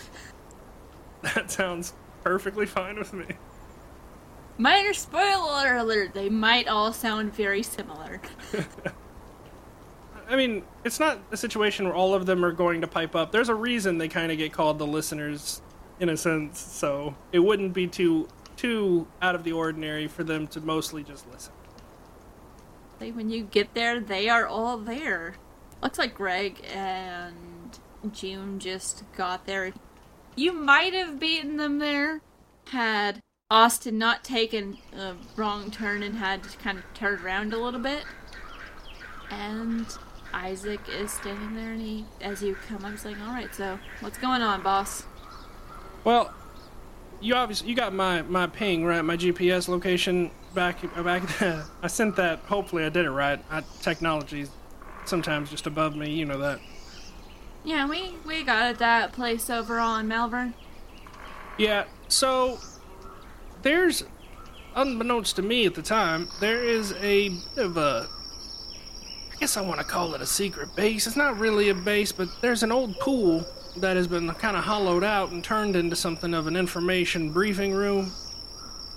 That 1.21 1.51
sounds 1.51 1.91
perfectly 2.23 2.65
fine 2.65 2.97
with 2.97 3.11
me. 3.11 3.25
Minor 4.57 4.93
spoiler 4.93 5.75
alert: 5.75 6.13
they 6.13 6.29
might 6.29 6.65
all 6.69 6.93
sound 6.93 7.33
very 7.35 7.61
similar. 7.61 8.21
I 10.29 10.35
mean, 10.35 10.63
it's 10.83 10.99
not 10.99 11.19
a 11.31 11.37
situation 11.37 11.85
where 11.85 11.95
all 11.95 12.13
of 12.13 12.27
them 12.27 12.45
are 12.45 12.51
going 12.51 12.81
to 12.81 12.87
pipe 12.87 13.15
up. 13.15 13.31
There's 13.31 13.49
a 13.49 13.55
reason 13.55 13.97
they 13.97 14.07
kind 14.07 14.31
of 14.31 14.37
get 14.37 14.53
called 14.53 14.77
the 14.77 14.85
listeners, 14.85 15.61
in 15.99 16.07
a 16.07 16.15
sense. 16.15 16.59
So 16.59 17.15
it 17.31 17.39
wouldn't 17.39 17.73
be 17.73 17.87
too 17.87 18.27
too 18.55 19.07
out 19.21 19.35
of 19.35 19.45
the 19.45 19.53
ordinary 19.53 20.05
for 20.05 20.23
them 20.25 20.45
to 20.45 20.59
mostly 20.59 21.01
just 21.01 21.25
listen. 21.31 21.53
When 22.99 23.29
you 23.29 23.43
get 23.43 23.73
there, 23.73 24.01
they 24.01 24.27
are 24.27 24.45
all 24.45 24.77
there. 24.77 25.35
Looks 25.81 25.97
like 25.97 26.13
Greg 26.13 26.61
and 26.73 27.79
June 28.11 28.59
just 28.59 29.03
got 29.15 29.45
there. 29.45 29.71
You 30.35 30.51
might 30.51 30.93
have 30.93 31.19
beaten 31.19 31.55
them 31.55 31.79
there 31.79 32.21
had 32.67 33.21
Austin 33.49 33.97
not 33.97 34.25
taken 34.25 34.77
a 34.93 35.15
wrong 35.37 35.71
turn 35.71 36.03
and 36.03 36.15
had 36.15 36.43
to 36.43 36.57
kind 36.57 36.77
of 36.77 36.83
turn 36.93 37.19
around 37.21 37.53
a 37.53 37.57
little 37.57 37.79
bit. 37.79 38.03
And 39.31 39.87
Isaac 40.33 40.81
is 40.89 41.11
standing 41.11 41.55
there, 41.55 41.71
and 41.71 41.81
he, 41.81 42.05
as 42.21 42.41
you 42.41 42.55
come 42.67 42.85
up, 42.85 42.91
he's 42.91 43.05
like, 43.05 43.19
"All 43.21 43.33
right, 43.33 43.53
so 43.53 43.79
what's 44.01 44.17
going 44.17 44.41
on, 44.41 44.61
boss?" 44.61 45.03
Well, 46.03 46.33
you 47.21 47.35
obviously 47.35 47.69
you 47.69 47.75
got 47.75 47.93
my 47.93 48.21
my 48.23 48.47
ping 48.47 48.85
right, 48.85 49.01
my 49.01 49.17
GPS 49.17 49.67
location 49.67 50.31
back 50.53 50.77
uh, 50.95 51.03
back. 51.03 51.23
there. 51.39 51.65
I 51.81 51.87
sent 51.87 52.15
that. 52.15 52.39
Hopefully, 52.39 52.85
I 52.85 52.89
did 52.89 53.05
it 53.05 53.11
right. 53.11 53.43
I, 53.49 53.63
technology's 53.81 54.49
sometimes 55.05 55.49
just 55.49 55.67
above 55.67 55.95
me. 55.95 56.11
You 56.11 56.25
know 56.25 56.37
that. 56.39 56.59
Yeah, 57.63 57.87
we 57.87 58.13
we 58.25 58.43
got 58.43 58.71
it 58.71 58.79
that 58.79 59.11
place 59.11 59.49
over 59.49 59.79
on 59.79 60.07
Malvern. 60.07 60.53
Yeah. 61.57 61.85
So 62.07 62.57
there's, 63.61 64.03
unbeknownst 64.75 65.35
to 65.35 65.41
me 65.41 65.65
at 65.65 65.75
the 65.75 65.81
time, 65.81 66.29
there 66.39 66.63
is 66.63 66.93
a 66.93 67.29
bit 67.29 67.65
of 67.65 67.77
a. 67.77 68.07
Guess 69.39 69.55
I 69.55 69.61
want 69.61 69.79
to 69.79 69.85
call 69.85 70.13
it 70.15 70.21
a 70.21 70.25
secret 70.25 70.75
base. 70.75 71.07
It's 71.07 71.15
not 71.15 71.39
really 71.39 71.69
a 71.69 71.73
base, 71.73 72.11
but 72.11 72.27
there's 72.41 72.61
an 72.61 72.73
old 72.73 72.99
pool 72.99 73.45
that 73.77 73.95
has 73.95 74.05
been 74.05 74.29
kind 74.33 74.57
of 74.57 74.65
hollowed 74.65 75.03
out 75.03 75.31
and 75.31 75.41
turned 75.41 75.77
into 75.77 75.95
something 75.95 76.33
of 76.33 76.47
an 76.47 76.57
information 76.57 77.31
briefing 77.31 77.71
room. 77.71 78.11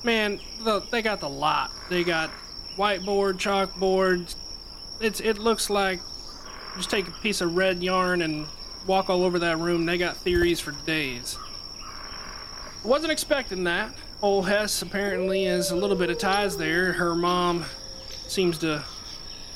Man, 0.02 0.40
the, 0.64 0.80
they 0.90 1.00
got 1.00 1.20
the 1.20 1.28
lot. 1.28 1.70
They 1.88 2.02
got 2.02 2.30
whiteboard, 2.76 3.34
chalkboards. 3.34 4.34
It's 5.00 5.20
it 5.20 5.38
looks 5.38 5.70
like 5.70 6.00
just 6.76 6.90
take 6.90 7.06
a 7.06 7.12
piece 7.12 7.40
of 7.40 7.54
red 7.54 7.80
yarn 7.80 8.22
and 8.22 8.48
walk 8.84 9.10
all 9.10 9.22
over 9.22 9.38
that 9.38 9.58
room. 9.58 9.86
They 9.86 9.96
got 9.96 10.16
theories 10.16 10.58
for 10.58 10.72
days. 10.86 11.38
Wasn't 12.82 13.12
expecting 13.12 13.62
that. 13.64 13.94
Old 14.22 14.48
Hess 14.48 14.82
apparently 14.82 15.46
is 15.46 15.70
a 15.70 15.76
little 15.76 15.96
bit 15.96 16.10
of 16.10 16.18
ties 16.18 16.56
there. 16.56 16.94
Her 16.94 17.14
mom 17.14 17.64
seems 18.26 18.58
to 18.58 18.82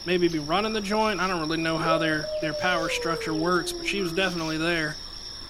maybe 0.07 0.29
be 0.29 0.39
running 0.39 0.73
the 0.73 0.81
joint. 0.81 1.21
I 1.21 1.27
don't 1.27 1.41
really 1.41 1.61
know 1.61 1.77
how 1.77 1.99
their 1.99 2.27
their 2.41 2.55
power 2.55 2.89
structure 2.89 3.35
works, 3.35 3.73
but 3.73 3.87
she 3.87 4.01
was 4.01 4.13
definitely 4.13 4.57
there. 4.57 4.95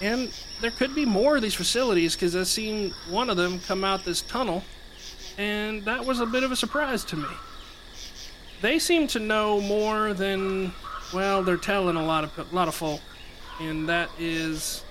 And 0.01 0.33
there 0.61 0.71
could 0.71 0.95
be 0.95 1.05
more 1.05 1.37
of 1.37 1.43
these 1.43 1.55
facilities 1.55 2.15
because 2.15 2.35
I've 2.35 2.49
seen 2.49 2.93
one 3.09 3.31
of 3.31 3.37
them 3.37 3.61
come 3.61 3.85
out 3.85 4.05
this 4.05 4.23
tunnel, 4.23 4.65
and 5.39 5.85
that 5.85 6.05
was 6.05 6.21
a 6.21 6.27
bit 6.27 6.43
of 6.43 6.53
a 6.53 6.57
surprise 6.57 7.05
to 7.05 7.17
me. 7.17 7.29
They 8.63 8.79
seem 8.79 9.07
to 9.09 9.19
know 9.19 9.61
more 9.61 10.15
than, 10.15 10.73
well, 11.13 11.43
they're 11.43 11.57
telling 11.57 11.97
a 11.97 12.05
lot 12.05 12.25
of 12.25 12.39
a 12.39 12.55
lot 12.55 12.69
of 12.69 12.75
folk, 12.75 13.01
and 13.61 13.89
that 13.89 14.11
is 14.19 14.83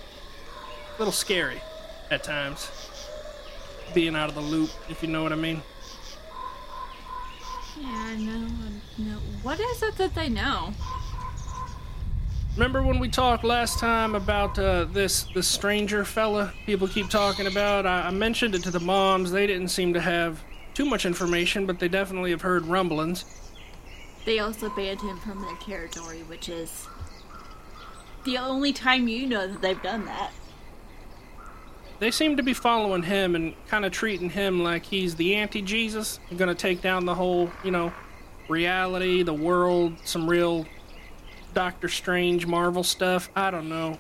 a 0.96 1.00
little 1.00 1.12
scary 1.12 1.62
at 2.12 2.24
times. 2.24 2.72
Being 3.94 4.16
out 4.16 4.30
of 4.30 4.36
the 4.36 4.42
loop, 4.42 4.72
if 4.90 5.02
you 5.04 5.10
know 5.10 5.24
what 5.24 5.32
I 5.32 5.36
mean. 5.36 5.62
Yeah, 7.80 7.88
I 7.88 8.16
know. 8.16 8.48
I 8.98 9.02
know. 9.02 9.18
What 9.46 9.60
is 9.60 9.84
it 9.84 9.96
that 9.98 10.16
they 10.16 10.28
know? 10.28 10.74
Remember 12.56 12.82
when 12.82 12.98
we 12.98 13.08
talked 13.08 13.44
last 13.44 13.78
time 13.78 14.16
about 14.16 14.58
uh, 14.58 14.86
this 14.86 15.28
this 15.36 15.48
stranger 15.48 16.04
fella 16.04 16.52
people 16.66 16.88
keep 16.88 17.12
talking 17.12 17.46
about? 17.46 17.86
I, 17.86 18.08
I 18.08 18.10
mentioned 18.10 18.56
it 18.56 18.64
to 18.64 18.72
the 18.72 18.80
moms. 18.80 19.30
They 19.30 19.46
didn't 19.46 19.68
seem 19.68 19.94
to 19.94 20.02
have 20.02 20.42
too 20.74 20.86
much 20.86 21.06
information, 21.06 21.68
but 21.68 21.78
they 21.78 21.88
definitely 21.88 22.32
have 22.32 22.42
heard 22.42 22.66
rumblings. 22.66 23.24
They 24.26 24.40
also 24.40 24.68
banned 24.70 25.02
him 25.02 25.20
from 25.20 25.40
their 25.44 25.56
territory, 25.58 26.24
which 26.24 26.50
is 26.50 26.88
the 28.24 28.40
only 28.40 28.74
time 28.74 29.08
you 29.08 29.28
know 29.28 29.48
that 29.48 29.62
they've 29.62 29.84
done 29.84 30.06
that. 30.06 30.32
They 32.00 32.10
seem 32.10 32.36
to 32.38 32.42
be 32.44 32.56
following 32.56 33.04
him 33.04 33.36
and 33.36 33.54
kind 33.68 33.86
of 33.86 33.92
treating 33.92 34.32
him 34.32 34.64
like 34.64 34.86
he's 34.86 35.14
the 35.14 35.36
anti 35.36 35.62
Jesus, 35.62 36.20
going 36.36 36.50
to 36.50 36.56
take 36.56 36.82
down 36.82 37.06
the 37.06 37.14
whole, 37.14 37.52
you 37.64 37.70
know, 37.70 37.94
reality, 38.48 39.24
the 39.24 39.34
world, 39.34 39.96
some 40.06 40.30
real 40.30 40.66
Doctor 41.54 41.88
Strange 41.88 42.46
Marvel 42.46 42.84
stuff. 42.84 43.30
I 43.36 43.52
don't 43.52 43.70
know. 43.70 43.98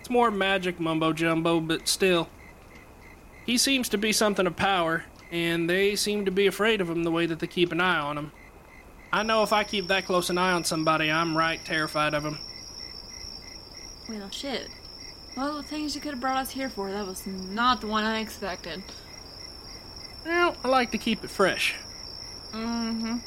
It's 0.00 0.10
more 0.10 0.30
magic 0.30 0.80
mumbo 0.80 1.12
jumbo, 1.12 1.60
but 1.60 1.88
still. 1.88 2.28
He 3.46 3.58
seems 3.58 3.88
to 3.90 3.98
be 3.98 4.12
something 4.12 4.46
of 4.46 4.56
power, 4.56 5.04
and 5.30 5.68
they 5.68 5.96
seem 5.96 6.24
to 6.24 6.30
be 6.30 6.46
afraid 6.46 6.80
of 6.80 6.88
him 6.88 7.04
the 7.04 7.10
way 7.10 7.26
that 7.26 7.38
they 7.38 7.46
keep 7.46 7.72
an 7.72 7.80
eye 7.80 7.98
on 7.98 8.18
him. 8.18 8.32
I 9.12 9.22
know 9.22 9.42
if 9.42 9.52
I 9.52 9.64
keep 9.64 9.86
that 9.88 10.06
close 10.06 10.30
an 10.30 10.38
eye 10.38 10.52
on 10.52 10.64
somebody, 10.64 11.10
I'm 11.10 11.36
right 11.36 11.60
terrified 11.64 12.14
of 12.14 12.24
him. 12.24 12.38
Well, 14.08 14.30
shit. 14.30 14.68
Well, 15.36 15.56
the 15.56 15.62
things 15.62 15.94
you 15.94 16.00
could 16.00 16.12
have 16.12 16.20
brought 16.20 16.38
us 16.38 16.50
here 16.50 16.68
for, 16.68 16.90
that 16.90 17.06
was 17.06 17.26
not 17.26 17.80
the 17.80 17.86
one 17.86 18.04
I 18.04 18.20
expected. 18.20 18.82
Well, 20.24 20.56
I 20.64 20.68
like 20.68 20.90
to 20.92 20.98
keep 20.98 21.22
it 21.22 21.30
fresh. 21.30 21.74
Mm-hmm. 22.52 23.18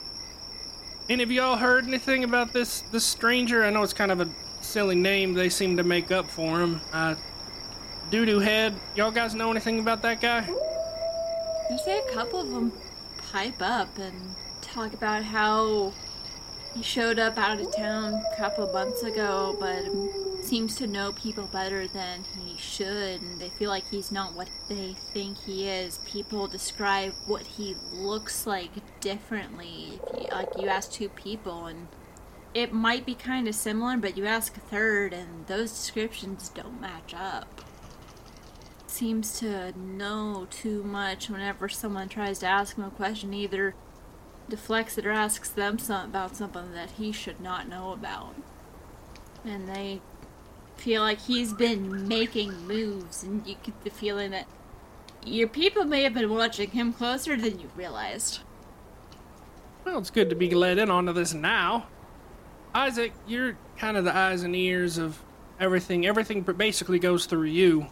Any 1.10 1.24
of 1.24 1.32
y'all 1.32 1.56
heard 1.56 1.86
anything 1.88 2.26
about 2.26 2.52
this 2.52 2.82
this 2.92 3.06
stranger? 3.06 3.64
I 3.64 3.70
know 3.70 3.82
it's 3.82 3.94
kind 3.94 4.12
of 4.12 4.20
a 4.20 4.30
silly 4.60 4.96
name 4.96 5.34
they 5.34 5.48
seem 5.48 5.78
to 5.78 5.84
make 5.84 6.12
up 6.12 6.30
for 6.30 6.60
him. 6.60 6.82
Uh, 6.92 7.16
Doodoo 8.12 8.44
Head. 8.44 8.76
Y'all 8.96 9.12
guys 9.12 9.34
know 9.34 9.50
anything 9.50 9.80
about 9.80 10.02
that 10.02 10.20
guy? 10.20 10.40
I 10.40 11.78
say 11.78 12.00
a 12.00 12.14
couple 12.14 12.42
of 12.42 12.52
them 12.52 12.74
pipe 13.32 13.62
up 13.62 13.98
and 13.98 14.36
talk 14.62 14.94
about 14.94 15.24
how 15.24 15.94
he 16.76 16.84
showed 16.84 17.20
up 17.20 17.38
out 17.38 17.60
of 17.60 17.74
town 17.74 18.14
a 18.14 18.36
couple 18.38 18.72
months 18.74 19.04
ago, 19.04 19.56
but 19.60 19.84
seems 20.48 20.76
to 20.76 20.88
know 20.88 21.12
people 21.12 21.50
better 21.52 21.88
than 21.88 22.24
he 22.24 22.58
should, 22.58 23.22
and 23.22 23.40
they 23.40 23.50
feel 23.50 23.70
like 23.70 23.88
he's 23.90 24.12
not 24.12 24.34
what 24.34 24.50
they 24.70 24.96
think 25.14 25.38
he 25.40 25.68
is. 25.68 26.00
People 26.06 26.48
describe 26.48 27.14
what 27.26 27.46
he 27.46 27.76
looks 27.92 28.48
like 28.48 28.72
differently. 29.02 30.00
If 30.08 30.22
you, 30.22 30.28
like 30.32 30.50
you 30.58 30.68
ask 30.68 30.92
two 30.92 31.10
people, 31.10 31.66
and 31.66 31.88
it 32.54 32.72
might 32.72 33.06
be 33.06 33.14
kind 33.14 33.48
of 33.48 33.56
similar, 33.56 33.98
but 33.98 34.18
you 34.18 34.26
ask 34.26 34.56
a 34.56 34.62
third, 34.62 35.14
and 35.14 35.46
those 35.48 35.72
descriptions 35.72 36.50
don't 36.50 36.80
match 36.80 37.14
up. 37.14 37.62
Seems 38.88 39.38
to 39.40 39.78
know 39.78 40.48
too 40.50 40.82
much 40.84 41.30
whenever 41.30 41.68
someone 41.68 42.10
tries 42.10 42.40
to 42.40 42.48
ask 42.48 42.78
him 42.78 42.86
a 42.86 42.90
question. 42.90 43.34
Either 43.34 43.76
deflects 44.50 44.98
it 44.98 45.06
or 45.06 45.12
asks 45.12 45.50
them 45.50 45.78
something 45.78 46.10
about 46.10 46.38
something 46.38 46.72
that 46.72 46.92
he 46.92 47.12
should 47.12 47.42
not 47.42 47.68
know 47.68 47.92
about. 47.92 48.36
And 49.44 49.68
they 49.68 50.02
feel 50.78 51.02
like 51.02 51.20
he's 51.20 51.54
been 51.54 52.08
making 52.08 52.68
moves, 52.68 53.24
and 53.24 53.46
you 53.46 53.56
get 53.64 53.84
the 53.84 53.90
feeling 53.90 54.32
that 54.32 54.48
your 55.26 55.48
people 55.48 55.84
may 55.86 56.04
have 56.04 56.14
been 56.14 56.30
watching 56.30 56.72
him 56.72 56.94
closer 56.94 57.36
than 57.36 57.60
you 57.60 57.70
realized. 57.76 58.40
Well, 59.84 60.00
it's 60.00 60.10
good 60.10 60.30
to 60.30 60.36
be 60.36 60.50
let 60.52 60.78
in 60.78 60.90
onto 60.90 61.14
this 61.14 61.34
now. 61.34 61.88
Isaac, 62.74 63.14
you're 63.28 63.58
kind 63.78 63.98
of 63.98 64.04
the 64.06 64.16
eyes 64.16 64.44
and 64.44 64.56
ears 64.56 64.98
of 64.98 65.22
everything. 65.60 66.06
Everything 66.06 66.42
basically 66.42 67.00
goes 67.00 67.26
through 67.26 67.48
you. 67.48 67.88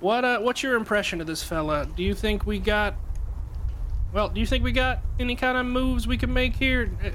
What 0.00 0.24
uh, 0.24 0.40
what's 0.40 0.62
your 0.62 0.74
impression 0.74 1.20
of 1.20 1.26
this 1.26 1.42
fella? 1.42 1.86
Do 1.86 2.02
you 2.02 2.14
think 2.14 2.46
we 2.46 2.58
got 2.58 2.94
well, 4.12 4.28
do 4.28 4.38
you 4.38 4.46
think 4.46 4.62
we 4.62 4.70
got 4.70 5.00
any 5.18 5.34
kind 5.34 5.58
of 5.58 5.66
moves 5.66 6.06
we 6.06 6.16
can 6.16 6.32
make 6.32 6.56
here? 6.56 6.90
Uh, 7.04 7.10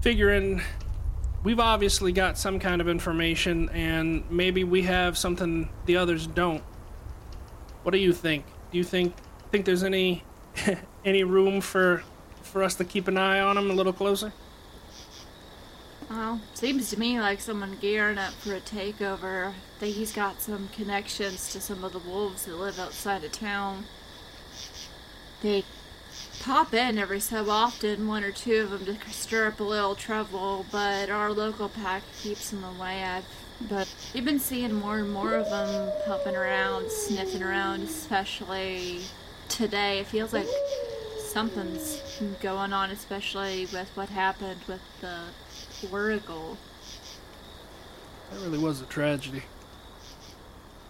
figuring 0.00 0.60
we've 1.44 1.60
obviously 1.60 2.12
got 2.12 2.38
some 2.38 2.58
kind 2.58 2.80
of 2.80 2.88
information 2.88 3.68
and 3.70 4.28
maybe 4.30 4.64
we 4.64 4.82
have 4.82 5.16
something 5.16 5.68
the 5.86 5.96
others 5.96 6.26
don't. 6.26 6.62
What 7.82 7.92
do 7.92 7.98
you 7.98 8.12
think? 8.12 8.44
Do 8.70 8.78
you 8.78 8.84
think 8.84 9.14
think 9.50 9.64
there's 9.64 9.84
any 9.84 10.22
any 11.04 11.24
room 11.24 11.60
for 11.60 12.02
for 12.42 12.62
us 12.62 12.74
to 12.76 12.84
keep 12.84 13.08
an 13.08 13.16
eye 13.16 13.40
on 13.40 13.56
him 13.56 13.70
a 13.70 13.74
little 13.74 13.92
closer? 13.92 14.32
Well, 16.10 16.40
seems 16.54 16.88
to 16.90 16.98
me 16.98 17.20
like 17.20 17.40
someone 17.40 17.76
gearing 17.80 18.16
up 18.16 18.32
for 18.32 18.54
a 18.54 18.60
takeover. 18.60 19.50
I 19.50 19.54
think 19.78 19.94
he's 19.94 20.12
got 20.12 20.40
some 20.40 20.68
connections 20.68 21.52
to 21.52 21.60
some 21.60 21.84
of 21.84 21.92
the 21.92 21.98
wolves 21.98 22.46
that 22.46 22.54
live 22.54 22.78
outside 22.78 23.24
of 23.24 23.32
town. 23.32 23.84
They 25.42 25.64
pop 26.40 26.74
in 26.74 26.98
every 26.98 27.20
so 27.20 27.50
often, 27.50 28.06
one 28.06 28.24
or 28.24 28.32
two 28.32 28.62
of 28.62 28.70
them 28.70 28.84
to 28.86 29.10
stir 29.10 29.48
up 29.48 29.60
a 29.60 29.64
little 29.64 29.94
trouble, 29.94 30.66
but 30.70 31.10
our 31.10 31.32
local 31.32 31.68
pack 31.68 32.02
keeps 32.22 32.50
them 32.50 32.64
away. 32.64 33.02
I've, 33.02 33.24
but 33.68 33.92
we've 34.14 34.24
been 34.24 34.38
seeing 34.38 34.72
more 34.72 34.98
and 34.98 35.10
more 35.10 35.34
of 35.34 35.50
them 35.50 35.92
popping 36.06 36.36
around, 36.36 36.90
sniffing 36.90 37.42
around, 37.42 37.82
especially 37.82 39.00
today. 39.48 39.98
It 40.00 40.06
feels 40.06 40.32
like 40.32 40.46
something's 41.18 42.02
going 42.40 42.72
on, 42.72 42.90
especially 42.90 43.66
with 43.72 43.90
what 43.94 44.08
happened 44.08 44.60
with 44.66 44.80
the 45.00 45.24
Warrigal. 45.90 46.56
That 48.30 48.40
really 48.40 48.58
was 48.58 48.80
a 48.80 48.86
tragedy. 48.86 49.42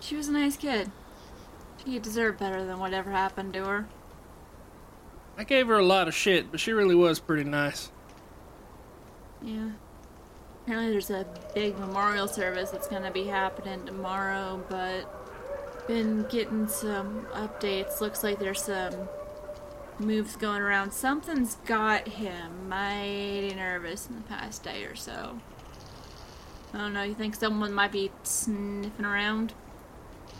She 0.01 0.17
was 0.17 0.29
a 0.29 0.33
nice 0.33 0.57
kid. 0.57 0.91
She 1.85 1.99
deserved 1.99 2.39
better 2.39 2.65
than 2.65 2.79
whatever 2.79 3.11
happened 3.11 3.53
to 3.55 3.65
her. 3.65 3.87
I 5.39 5.45
gave 5.45 5.69
her 5.69 5.79
a 5.79 5.85
lot 5.85 6.09
of 6.09 6.15
shit, 6.15 6.51
but 6.51 6.59
she 6.59 6.73
really 6.73 6.97
was 6.97 7.21
pretty 7.21 7.49
nice. 7.49 7.93
Yeah. 9.41 9.71
Apparently 10.63 10.91
there's 10.91 11.11
a 11.11 11.25
big 11.55 11.79
memorial 11.79 12.27
service 12.27 12.71
that's 12.71 12.89
gonna 12.89 13.13
be 13.13 13.25
happening 13.25 13.87
tomorrow, 13.87 14.61
but 14.69 15.87
been 15.87 16.27
getting 16.29 16.67
some 16.67 17.25
updates. 17.33 18.01
Looks 18.01 18.25
like 18.25 18.41
there's 18.41 18.63
some 18.63 19.09
moves 20.01 20.35
going 20.35 20.61
around. 20.61 20.93
Something's 20.93 21.55
got 21.67 22.09
him 22.09 22.69
mighty 22.69 23.55
nervous 23.55 24.09
in 24.09 24.17
the 24.17 24.23
past 24.23 24.65
day 24.65 24.85
or 24.85 24.97
so. 24.97 25.39
I 26.75 26.79
don't 26.79 26.93
know, 26.93 27.05
you 27.05 27.15
think 27.15 27.37
someone 27.37 27.73
might 27.73 27.93
be 27.93 28.11
sniffing 28.25 29.05
around? 29.05 29.55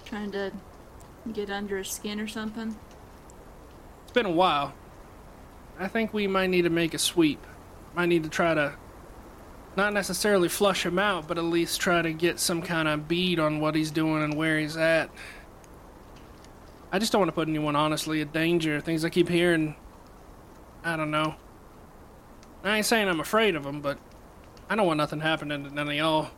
Trying 0.05 0.33
to 0.33 0.51
get 1.33 1.51
under 1.51 1.79
his 1.79 1.89
skin 1.89 2.19
or 2.19 2.27
something? 2.27 2.77
It's 4.03 4.13
been 4.13 4.27
a 4.27 4.31
while. 4.31 4.75
I 5.79 5.89
think 5.89 6.13
we 6.13 6.27
might 6.27 6.51
need 6.51 6.63
to 6.63 6.71
make 6.71 6.95
a 6.95 6.99
sweep. 6.99 7.45
Might 7.95 8.07
need 8.07 8.25
to 8.25 8.29
try 8.29 8.55
to 8.55 8.75
not 9.77 9.93
necessarily 9.93 10.49
flush 10.49 10.85
him 10.85 10.99
out, 10.99 11.29
but 11.29 11.39
at 11.39 11.45
least 11.45 11.81
try 11.81 12.03
to 12.03 12.13
get 12.13 12.41
some 12.41 12.63
kind 12.63 12.89
of 12.89 13.07
bead 13.07 13.39
on 13.39 13.61
what 13.61 13.75
he's 13.75 13.91
doing 13.91 14.23
and 14.23 14.35
where 14.35 14.59
he's 14.59 14.77
at. 14.77 15.11
I 16.91 16.99
just 16.99 17.13
don't 17.13 17.21
want 17.21 17.29
to 17.29 17.35
put 17.35 17.49
anyone 17.49 17.77
honestly 17.77 18.21
in 18.21 18.29
danger. 18.29 18.81
Things 18.81 19.05
I 19.05 19.11
keep 19.11 19.29
hearing, 19.29 19.77
I 20.83 20.97
don't 20.97 21.11
know. 21.11 21.37
I 22.65 22.79
ain't 22.79 22.87
saying 22.87 23.09
I'm 23.09 23.21
afraid 23.21 23.55
of 23.55 23.63
them, 23.63 23.81
but 23.81 23.99
I 24.69 24.75
don't 24.75 24.87
want 24.87 24.99
nothing 24.99 25.21
happening 25.21 25.65
to 25.65 25.71
none 25.73 25.89
of 25.89 25.95
y'all. 25.95 26.31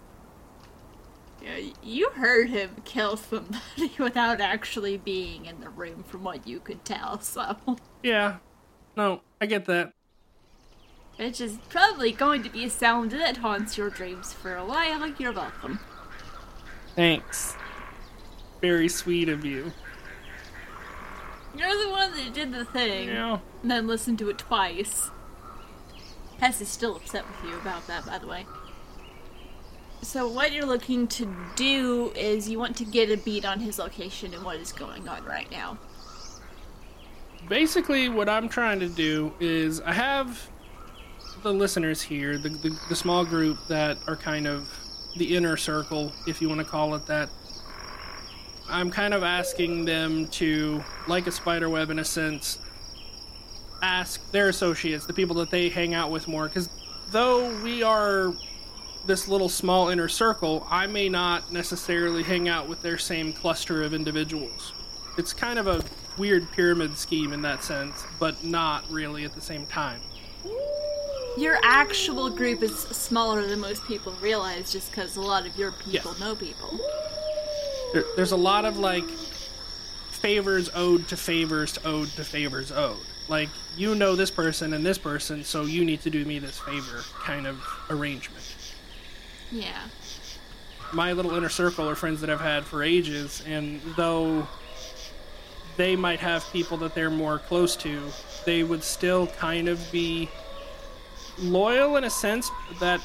Yeah, 1.43 1.71
you 1.83 2.11
heard 2.11 2.51
him 2.51 2.77
kill 2.85 3.17
somebody 3.17 3.93
without 3.99 4.41
actually 4.41 4.99
being 4.99 5.47
in 5.47 5.61
the 5.61 5.71
room, 5.71 6.03
from 6.03 6.25
what 6.25 6.47
you 6.47 6.61
could 6.61 6.85
tell. 6.85 7.21
So 7.21 7.57
yeah, 8.03 8.37
no, 8.97 9.23
I 9.41 9.47
get 9.47 9.67
that. 9.67 9.93
Which 11.17 11.41
is 11.41 11.59
probably 11.69 12.13
going 12.13 12.43
to 12.43 12.51
be 12.51 12.65
a 12.65 12.71
sound 12.71 13.11
that 13.13 13.39
haunts 13.39 13.77
your 13.77 13.91
dreams 13.91 14.33
for 14.33 14.57
a 14.57 14.65
while. 14.65 15.07
You're 15.19 15.33
welcome. 15.33 15.79
Thanks. 16.97 17.57
Very 18.61 18.89
sweet 18.89 19.29
of 19.29 19.45
you. 19.45 19.73
You're 21.57 21.85
the 21.85 21.91
one 21.91 22.13
that 22.13 22.33
did 22.33 22.53
the 22.53 22.65
thing. 22.65 23.09
Yeah. 23.09 23.39
And 23.63 23.71
then 23.71 23.87
listened 23.87 24.19
to 24.21 24.31
it 24.31 24.39
twice. 24.39 25.11
Hess 26.39 26.61
is 26.61 26.69
still 26.69 26.97
upset 26.97 27.25
with 27.29 27.51
you 27.51 27.59
about 27.59 27.87
that, 27.87 28.07
by 28.07 28.19
the 28.19 28.27
way. 28.27 28.47
So 30.03 30.27
what 30.27 30.53
you're 30.53 30.65
looking 30.65 31.07
to 31.09 31.37
do 31.57 32.13
is 32.17 32.49
you 32.49 32.59
want 32.59 32.77
to 32.79 32.85
get 32.85 33.11
a 33.11 33.19
beat 33.19 33.45
on 33.45 33.61
his 33.61 33.79
location 33.79 34.33
and 34.33 34.43
what 34.43 34.57
is 34.57 34.73
going 34.73 35.07
on 35.07 35.23
right 35.25 35.51
now 35.51 35.79
basically 37.49 38.09
what 38.09 38.29
I'm 38.29 38.49
trying 38.49 38.81
to 38.81 38.89
do 38.89 39.33
is 39.41 39.81
I 39.81 39.93
have 39.93 40.49
the 41.43 41.53
listeners 41.53 42.03
here, 42.03 42.39
the, 42.39 42.51
the, 42.51 42.79
the 42.89 42.97
small 42.97 43.25
group 43.25 43.59
that 43.69 43.99
are 44.07 44.17
kind 44.17 44.47
of 44.47 44.69
the 45.17 45.37
inner 45.37 45.57
circle, 45.57 46.13
if 46.27 46.41
you 46.41 46.49
want 46.49 46.61
to 46.61 46.67
call 46.67 46.95
it 46.95 47.07
that. 47.07 47.29
I'm 48.69 48.91
kind 48.91 49.15
of 49.15 49.23
asking 49.23 49.85
them 49.85 50.29
to, 50.29 50.85
like 51.09 51.27
a 51.27 51.33
spider 51.33 51.69
web 51.69 51.91
in 51.91 51.99
a 51.99 52.05
sense, 52.05 52.59
ask 53.83 54.31
their 54.31 54.49
associates, 54.49 55.07
the 55.07 55.13
people 55.13 55.37
that 55.37 55.51
they 55.51 55.69
hang 55.69 55.95
out 55.95 56.11
with 56.11 56.29
more, 56.29 56.47
because 56.47 56.69
though 57.11 57.61
we 57.63 57.83
are 57.83 58.33
this 59.07 59.27
little 59.27 59.49
small 59.49 59.89
inner 59.89 60.09
circle, 60.09 60.67
I 60.71 60.87
may 60.87 61.09
not 61.09 61.53
necessarily 61.53 62.23
hang 62.23 62.49
out 62.49 62.69
with 62.69 62.83
their 62.83 62.99
same 62.99 63.33
cluster 63.33 63.83
of 63.83 63.95
individuals. 63.95 64.75
It's 65.19 65.33
kind 65.33 65.59
of 65.59 65.67
a 65.67 65.83
weird 66.21 66.53
pyramid 66.53 66.99
scheme 66.99 67.33
in 67.33 67.41
that 67.41 67.65
sense, 67.65 68.05
but 68.19 68.45
not 68.45 68.89
really 68.91 69.25
at 69.25 69.35
the 69.35 69.41
same 69.41 69.65
time. 69.67 70.01
Your 71.39 71.57
actual 71.63 72.29
group 72.29 72.63
is 72.63 72.79
smaller 72.79 73.47
than 73.47 73.59
most 73.59 73.85
people 73.87 74.13
realize 74.21 74.71
just 74.71 74.91
because 74.91 75.17
a 75.17 75.21
lot 75.23 75.47
of 75.47 75.57
your 75.57 75.73
people 75.73 76.13
yes. 76.13 76.21
know 76.21 76.35
people. 76.35 76.79
There, 77.95 78.05
there's 78.17 78.33
a 78.33 78.37
lot 78.37 78.67
of 78.67 78.79
like 78.79 79.09
favors 80.11 80.69
owed 80.75 81.09
to 81.09 81.17
favors 81.17 81.79
owed 81.85 82.09
to 82.09 82.25
favors 82.25 82.71
owed. 82.71 82.99
Like, 83.29 83.49
you 83.77 83.95
know 83.95 84.15
this 84.15 84.31
person 84.31 84.75
and 84.75 84.85
this 84.85 84.99
person, 84.99 85.43
so 85.43 85.63
you 85.63 85.85
need 85.85 86.03
to 86.03 86.11
do 86.11 86.25
me 86.27 86.39
this 86.39 86.59
favor 86.59 87.01
kind 87.23 87.47
of 87.47 87.65
arrangement. 87.89 88.45
Yeah. 89.51 89.81
My 90.93 91.13
little 91.13 91.35
inner 91.35 91.49
circle 91.49 91.89
are 91.89 91.95
friends 91.95 92.21
that 92.21 92.29
I've 92.29 92.41
had 92.41 92.65
for 92.65 92.83
ages, 92.83 93.43
and 93.47 93.81
though 93.97 94.47
they 95.81 95.97
might 95.97 96.21
have 96.21 96.45
people 96.53 96.77
that 96.77 96.95
they're 96.95 97.09
more 97.09 97.39
close 97.39 97.75
to, 97.75 98.03
they 98.45 98.63
would 98.63 98.85
still 98.85 99.27
kind 99.29 99.67
of 99.67 99.81
be 99.91 100.29
loyal 101.39 101.97
in 101.97 102.05
a 102.05 102.11
sense 102.11 102.51
that 102.81 103.01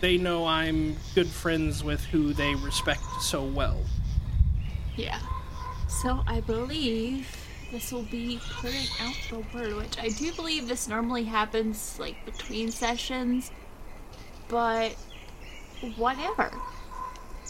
they 0.00 0.16
know 0.16 0.46
I'm 0.46 0.96
good 1.14 1.26
friends 1.26 1.84
with 1.84 2.02
who 2.04 2.32
they 2.32 2.54
respect 2.54 3.02
so 3.20 3.44
well. 3.44 3.76
Yeah. 4.96 5.18
So 5.88 6.22
I 6.26 6.40
believe 6.40 7.36
this 7.70 7.92
will 7.92 8.04
be 8.04 8.40
putting 8.62 8.86
out 8.98 9.16
the 9.28 9.40
word, 9.54 9.76
which 9.76 9.98
I 9.98 10.08
do 10.08 10.32
believe 10.32 10.68
this 10.68 10.88
normally 10.88 11.24
happens 11.24 11.98
like 12.00 12.16
between 12.24 12.70
sessions, 12.70 13.50
but 14.48 14.96
whatever. 15.96 16.50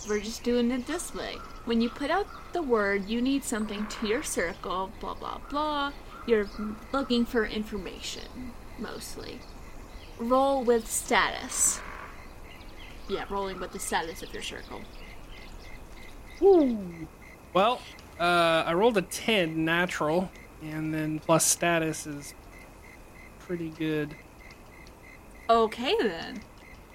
We're 0.09 0.21
just 0.21 0.43
doing 0.43 0.71
it 0.71 0.87
this 0.87 1.15
way. 1.15 1.37
When 1.65 1.81
you 1.81 1.89
put 1.89 2.11
out 2.11 2.27
the 2.53 2.63
word, 2.63 3.09
you 3.09 3.21
need 3.21 3.45
something 3.45 3.87
to 3.87 4.07
your 4.07 4.23
circle, 4.23 4.91
blah 5.01 5.15
blah 5.15 5.39
blah. 5.51 5.93
You're 6.27 6.49
looking 6.93 7.25
for 7.25 7.45
information, 7.45 8.53
mostly. 8.79 9.41
Roll 10.19 10.65
with 10.65 10.91
status. 10.91 11.81
Yeah, 13.09 13.25
rolling 13.29 13.61
with 13.61 13.73
the 13.73 13.79
status 13.79 14.23
of 14.23 14.33
your 14.33 14.43
circle. 14.43 14.81
Woo! 16.41 17.09
Well, 17.53 17.81
uh, 18.19 18.65
I 18.67 18.75
rolled 18.75 18.97
a 18.97 19.03
10 19.03 19.65
natural, 19.65 20.31
and 20.63 20.95
then 20.95 21.19
plus 21.19 21.45
status 21.45 22.07
is 22.07 22.35
pretty 23.41 23.71
good. 23.71 24.15
Okay 25.49 25.97
then 26.01 26.41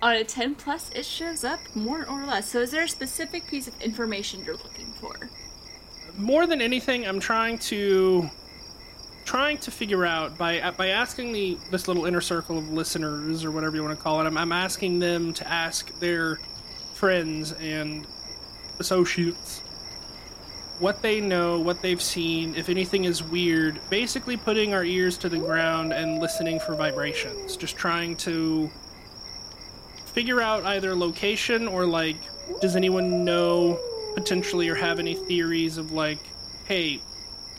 on 0.06 0.16
a 0.18 0.24
10 0.24 0.54
plus, 0.54 0.92
it 0.94 1.04
shows 1.04 1.44
up 1.44 1.60
more 1.76 2.06
or 2.08 2.28
less. 2.28 2.48
So, 2.48 2.60
is 2.60 2.70
there 2.70 2.84
a 2.84 2.88
specific 2.88 3.48
piece 3.48 3.68
of 3.68 3.82
information 3.82 4.44
you're 4.46 4.54
looking 4.58 4.94
for? 5.02 5.16
More 6.16 6.46
than 6.46 6.62
anything, 6.62 7.08
I'm 7.08 7.20
trying 7.20 7.58
to 7.74 8.30
trying 9.26 9.58
to 9.58 9.72
figure 9.72 10.06
out 10.06 10.38
by 10.38 10.72
by 10.78 10.90
asking 10.90 11.34
the 11.34 11.58
this 11.72 11.88
little 11.88 12.06
inner 12.06 12.22
circle 12.22 12.60
of 12.60 12.70
listeners 12.70 13.44
or 13.44 13.50
whatever 13.50 13.76
you 13.76 13.84
want 13.84 13.98
to 13.98 14.02
call 14.02 14.22
it. 14.22 14.26
I'm, 14.26 14.38
I'm 14.38 14.52
asking 14.52 15.00
them 15.00 15.34
to 15.34 15.48
ask 15.48 15.92
their 16.00 16.36
friends 16.94 17.54
and 17.54 18.06
associates 18.78 19.64
what 20.78 21.02
they 21.02 21.20
know, 21.20 21.60
what 21.60 21.82
they've 21.82 22.02
seen, 22.02 22.54
if 22.54 22.70
anything 22.70 23.06
is 23.06 23.24
weird. 23.24 23.80
Basically, 23.90 24.38
putting 24.38 24.76
our 24.76 24.86
ears 24.86 25.18
to 25.18 25.30
the 25.30 25.40
ground 25.40 25.94
and 25.94 26.20
listening 26.20 26.60
for 26.60 26.76
vibrations. 26.76 27.58
Just 27.58 27.76
trying 27.76 28.16
to 28.18 28.70
figure 30.16 30.42
out 30.42 30.64
either 30.64 30.96
location 30.96 31.68
or 31.68 31.86
like, 31.86 32.16
does 32.62 32.78
anyone 32.78 33.26
know 33.26 33.78
potentially 34.16 34.70
or 34.70 34.76
have 34.76 34.98
any 34.98 35.14
theories 35.14 35.78
of 35.78 35.92
like, 35.92 36.20
hey, 36.64 37.02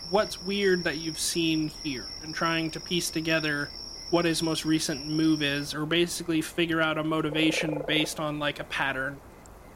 what's 0.08 0.42
weird 0.42 0.82
that 0.82 0.96
you've 0.96 1.20
seen 1.20 1.68
here? 1.84 2.06
And 2.22 2.34
trying 2.34 2.70
to 2.70 2.80
piece 2.80 3.10
together 3.10 3.68
what 4.08 4.24
his 4.24 4.42
most 4.42 4.64
recent 4.64 5.06
move 5.06 5.42
is, 5.42 5.74
or 5.74 5.84
basically 5.84 6.40
figure 6.40 6.80
out 6.80 6.96
a 6.96 7.04
motivation 7.04 7.82
based 7.86 8.18
on 8.18 8.38
like 8.38 8.58
a 8.58 8.64
pattern. 8.64 9.20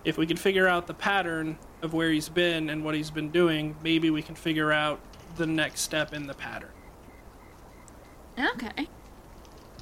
If 0.05 0.17
we 0.17 0.27
can 0.27 0.39
figure 0.39 0.67
out 0.67 0.87
the 0.87 0.95
pattern, 0.95 1.59
of 1.83 1.93
where 1.93 2.11
he's 2.11 2.29
been 2.29 2.71
and 2.71 2.85
what 2.85 2.95
he's 2.95 3.11
been 3.11 3.31
doing, 3.31 3.77
maybe 3.83 4.11
we 4.11 4.23
can 4.23 4.35
figure 4.35 4.73
out 4.73 5.01
the 5.37 5.47
next 5.47 5.81
step 5.81 6.13
in 6.13 6.27
the 6.27 6.35
pattern. 6.35 6.71
Okay. 8.39 8.89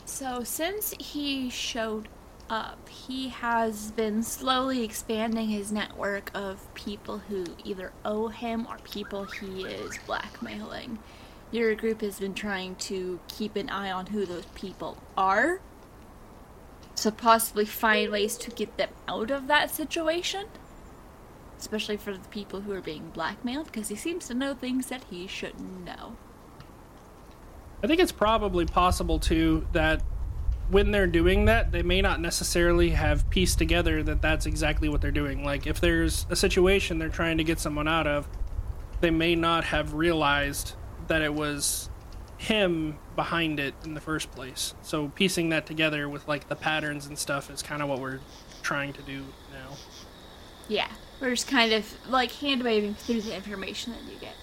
So, 0.04 0.42
since 0.42 0.94
he 0.98 1.50
showed 1.50 2.08
up, 2.50 2.88
he 2.88 3.28
has 3.28 3.90
been 3.92 4.22
slowly 4.22 4.84
expanding 4.84 5.48
his 5.48 5.72
network 5.72 6.30
of 6.34 6.72
people 6.74 7.18
who 7.18 7.44
either 7.64 7.92
owe 8.04 8.28
him 8.28 8.66
or 8.68 8.78
people 8.78 9.24
he 9.24 9.64
is 9.64 9.98
blackmailing. 10.06 10.98
Your 11.50 11.74
group 11.74 12.00
has 12.02 12.20
been 12.20 12.34
trying 12.34 12.76
to 12.76 13.20
keep 13.28 13.56
an 13.56 13.70
eye 13.70 13.90
on 13.90 14.06
who 14.06 14.26
those 14.26 14.46
people 14.54 14.98
are, 15.16 15.60
so 16.94 17.10
possibly 17.10 17.64
find 17.64 18.10
ways 18.10 18.36
to 18.38 18.50
get 18.50 18.76
them 18.76 18.90
out 19.06 19.30
of 19.30 19.46
that 19.46 19.74
situation 19.74 20.46
especially 21.58 21.96
for 21.96 22.12
the 22.12 22.28
people 22.28 22.60
who 22.62 22.72
are 22.72 22.80
being 22.80 23.10
blackmailed, 23.10 23.66
because 23.66 23.88
he 23.88 23.96
seems 23.96 24.28
to 24.28 24.34
know 24.34 24.54
things 24.54 24.86
that 24.86 25.04
he 25.10 25.26
shouldn't 25.26 25.84
know. 25.84 26.16
I 27.82 27.86
think 27.86 28.00
it's 28.00 28.12
probably 28.12 28.66
possible 28.66 29.18
too 29.18 29.66
that 29.72 30.02
when 30.70 30.90
they're 30.90 31.06
doing 31.06 31.46
that, 31.46 31.72
they 31.72 31.82
may 31.82 32.02
not 32.02 32.20
necessarily 32.20 32.90
have 32.90 33.28
pieced 33.30 33.58
together 33.58 34.02
that 34.02 34.20
that's 34.20 34.46
exactly 34.46 34.88
what 34.88 35.00
they're 35.00 35.10
doing. 35.10 35.44
Like 35.44 35.66
if 35.66 35.80
there's 35.80 36.26
a 36.30 36.36
situation 36.36 36.98
they're 36.98 37.08
trying 37.08 37.38
to 37.38 37.44
get 37.44 37.58
someone 37.58 37.88
out 37.88 38.06
of, 38.06 38.28
they 39.00 39.10
may 39.10 39.34
not 39.34 39.64
have 39.64 39.94
realized 39.94 40.74
that 41.06 41.22
it 41.22 41.32
was 41.32 41.88
him 42.36 42.98
behind 43.16 43.58
it 43.58 43.74
in 43.84 43.94
the 43.94 44.00
first 44.00 44.30
place. 44.32 44.74
So 44.82 45.08
piecing 45.08 45.48
that 45.50 45.66
together 45.66 46.08
with 46.08 46.28
like 46.28 46.48
the 46.48 46.56
patterns 46.56 47.06
and 47.06 47.18
stuff 47.18 47.50
is 47.50 47.62
kind 47.62 47.82
of 47.82 47.88
what 47.88 48.00
we're 48.00 48.20
trying 48.62 48.92
to 48.92 49.02
do 49.02 49.24
now. 49.52 49.74
Yeah, 50.68 50.88
we're 51.20 51.30
just 51.30 51.48
kind 51.48 51.72
of 51.72 51.86
like 52.08 52.30
hand 52.32 52.62
waving 52.62 52.94
through 52.94 53.22
the 53.22 53.34
information 53.34 53.92
that 53.92 54.02
you 54.02 54.18
get. 54.20 54.34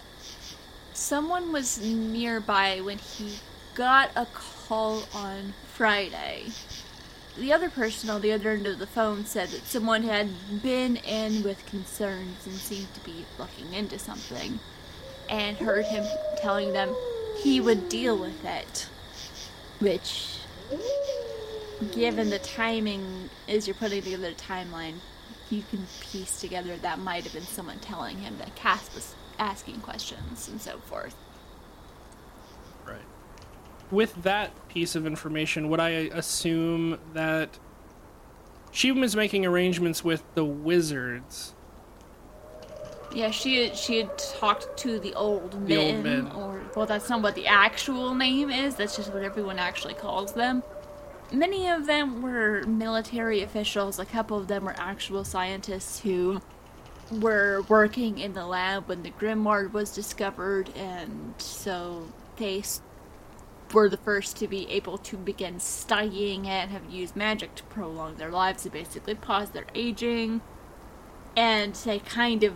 Someone 0.94 1.52
was 1.52 1.80
nearby 1.86 2.82
when 2.82 2.98
he 2.98 3.36
got 3.76 4.10
a 4.16 4.26
call 4.34 5.04
on 5.14 5.54
Friday. 5.76 6.46
The 7.38 7.52
other 7.52 7.70
person 7.70 8.10
on 8.10 8.22
the 8.22 8.32
other 8.32 8.52
end 8.52 8.66
of 8.66 8.80
the 8.80 8.88
phone 8.88 9.26
said 9.26 9.50
that 9.50 9.68
someone 9.68 10.04
had 10.04 10.30
been 10.64 10.96
in 10.96 11.44
with 11.44 11.66
concerns 11.66 12.46
and 12.46 12.56
seemed 12.56 12.94
to 12.94 13.02
be 13.02 13.26
looking 13.38 13.74
into 13.74 14.00
something, 14.00 14.60
and 15.30 15.58
heard 15.58 15.84
him 15.84 16.06
telling 16.38 16.72
them 16.72 16.96
he 17.38 17.60
would 17.60 17.90
deal 17.90 18.18
with 18.18 18.46
it. 18.46 18.88
Which, 19.80 20.38
given 21.92 22.30
the 22.30 22.40
timing, 22.40 23.30
as 23.50 23.68
you're 23.68 23.76
putting 23.76 24.02
together 24.02 24.30
the 24.30 24.36
timeline, 24.36 25.00
you 25.50 25.64
can 25.70 25.88
piece 26.00 26.40
together 26.40 26.78
that 26.78 27.00
might 27.00 27.26
have 27.26 27.34
been 27.34 27.44
someone 27.44 27.80
telling 27.80 28.20
him 28.20 28.38
that 28.38 28.56
Cass 28.56 28.96
was 28.96 29.14
asking 29.38 29.82
questions 29.82 30.48
and 30.48 30.62
so 30.62 30.78
forth. 30.78 31.18
Right. 32.88 33.02
With 33.92 34.24
that 34.24 34.68
piece 34.68 34.96
of 34.96 35.06
information, 35.06 35.70
would 35.70 35.80
I 35.80 35.90
assume 35.90 37.00
that 37.14 37.60
she 38.72 38.92
was 38.92 39.16
making 39.16 39.46
arrangements 39.46 40.04
with 40.04 40.24
the 40.34 40.44
wizards? 40.44 41.54
Yeah, 43.14 43.32
she 43.32 43.74
she 43.74 43.98
had 44.00 44.18
talked 44.18 44.76
to 44.80 45.00
the 45.00 45.14
old 45.14 45.52
the 45.52 45.58
men, 45.78 45.96
old 45.96 46.04
men, 46.04 46.32
or 46.32 46.62
well, 46.76 46.86
that's 46.86 47.10
not 47.10 47.22
what 47.22 47.36
the 47.36 47.48
actual 47.48 48.14
name 48.14 48.50
is. 48.50 48.76
That's 48.76 48.98
just 48.98 49.14
what 49.14 49.24
everyone 49.24 49.60
actually 49.60 49.94
calls 49.94 50.34
them. 50.34 50.64
Many 51.32 51.70
of 51.70 51.86
them 51.86 52.22
were 52.22 52.64
military 52.64 53.42
officials, 53.42 54.00
a 54.00 54.06
couple 54.06 54.38
of 54.38 54.48
them 54.48 54.66
were 54.66 54.76
actual 54.78 55.24
scientists 55.24 56.00
who 56.00 56.42
were 57.12 57.64
working 57.70 58.20
in 58.20 58.34
the 58.34 58.46
lab 58.46 58.88
when 58.88 59.04
the 59.04 59.12
grimoire 59.12 59.72
was 59.72 59.92
discovered, 59.94 60.70
and 60.76 61.34
so 61.38 62.08
they 62.38 62.62
were 63.74 63.90
the 63.90 63.98
first 63.98 64.38
to 64.38 64.48
be 64.48 64.70
able 64.70 64.98
to 65.00 65.18
begin 65.18 65.60
studying 65.60 66.46
it, 66.46 66.70
have 66.70 66.90
used 66.90 67.16
magic 67.16 67.56
to 67.56 67.64
prolong 67.64 68.16
their 68.16 68.32
lives, 68.32 68.64
to 68.64 68.70
basically 68.70 69.16
pause 69.16 69.50
their 69.52 69.66
aging, 69.74 70.42
and 71.36 71.76
they 71.76 72.00
kind 72.00 72.44
of 72.44 72.54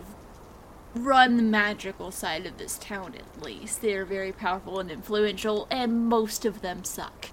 run 0.94 1.36
the 1.36 1.42
magical 1.42 2.10
side 2.10 2.46
of 2.46 2.58
this 2.58 2.78
town 2.78 3.14
at 3.14 3.42
least. 3.42 3.80
They're 3.80 4.04
very 4.04 4.32
powerful 4.32 4.80
and 4.80 4.90
influential, 4.90 5.66
and 5.70 6.06
most 6.06 6.44
of 6.44 6.62
them 6.62 6.84
suck. 6.84 7.30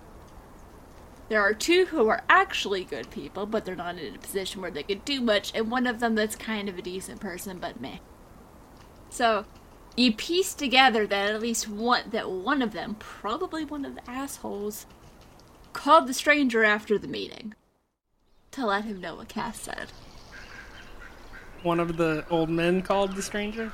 There 1.30 1.42
are 1.42 1.54
two 1.54 1.88
who 1.88 2.08
are 2.08 2.24
actually 2.30 2.84
good 2.84 3.10
people, 3.10 3.46
but 3.46 3.66
they're 3.66 3.76
not 3.76 3.98
in 3.98 4.16
a 4.16 4.20
position 4.20 4.62
where 4.62 4.72
they 4.72 4.84
could 4.84 5.04
do 5.04 5.20
much, 5.20 5.52
and 5.54 5.70
one 5.70 5.88
of 5.88 6.00
them 6.00 6.16
that's 6.16 6.36
kind 6.36 6.70
of 6.70 6.78
a 6.78 6.82
decent 6.82 7.20
person, 7.20 7.60
but 7.60 7.82
meh. 7.82 7.98
So, 9.10 9.46
you 9.98 10.14
piece 10.14 10.54
together 10.54 11.08
that 11.08 11.32
at 11.32 11.42
least 11.42 11.68
one 11.68 12.04
that 12.12 12.30
one 12.30 12.62
of 12.62 12.72
them, 12.72 12.96
probably 13.00 13.66
one 13.66 13.84
of 13.84 13.96
the 13.96 14.10
assholes, 14.10 14.86
called 15.74 16.08
the 16.08 16.14
stranger 16.14 16.64
after 16.64 16.98
the 16.98 17.08
meeting 17.08 17.56
to 18.52 18.66
let 18.66 18.86
him 18.86 19.02
know 19.02 19.16
what 19.16 19.28
Cass 19.28 19.60
said. 19.60 19.92
One 21.64 21.80
of 21.80 21.98
the 21.98 22.26
old 22.30 22.50
men 22.50 22.82
called 22.84 23.16
the 23.16 23.22
stranger? 23.22 23.74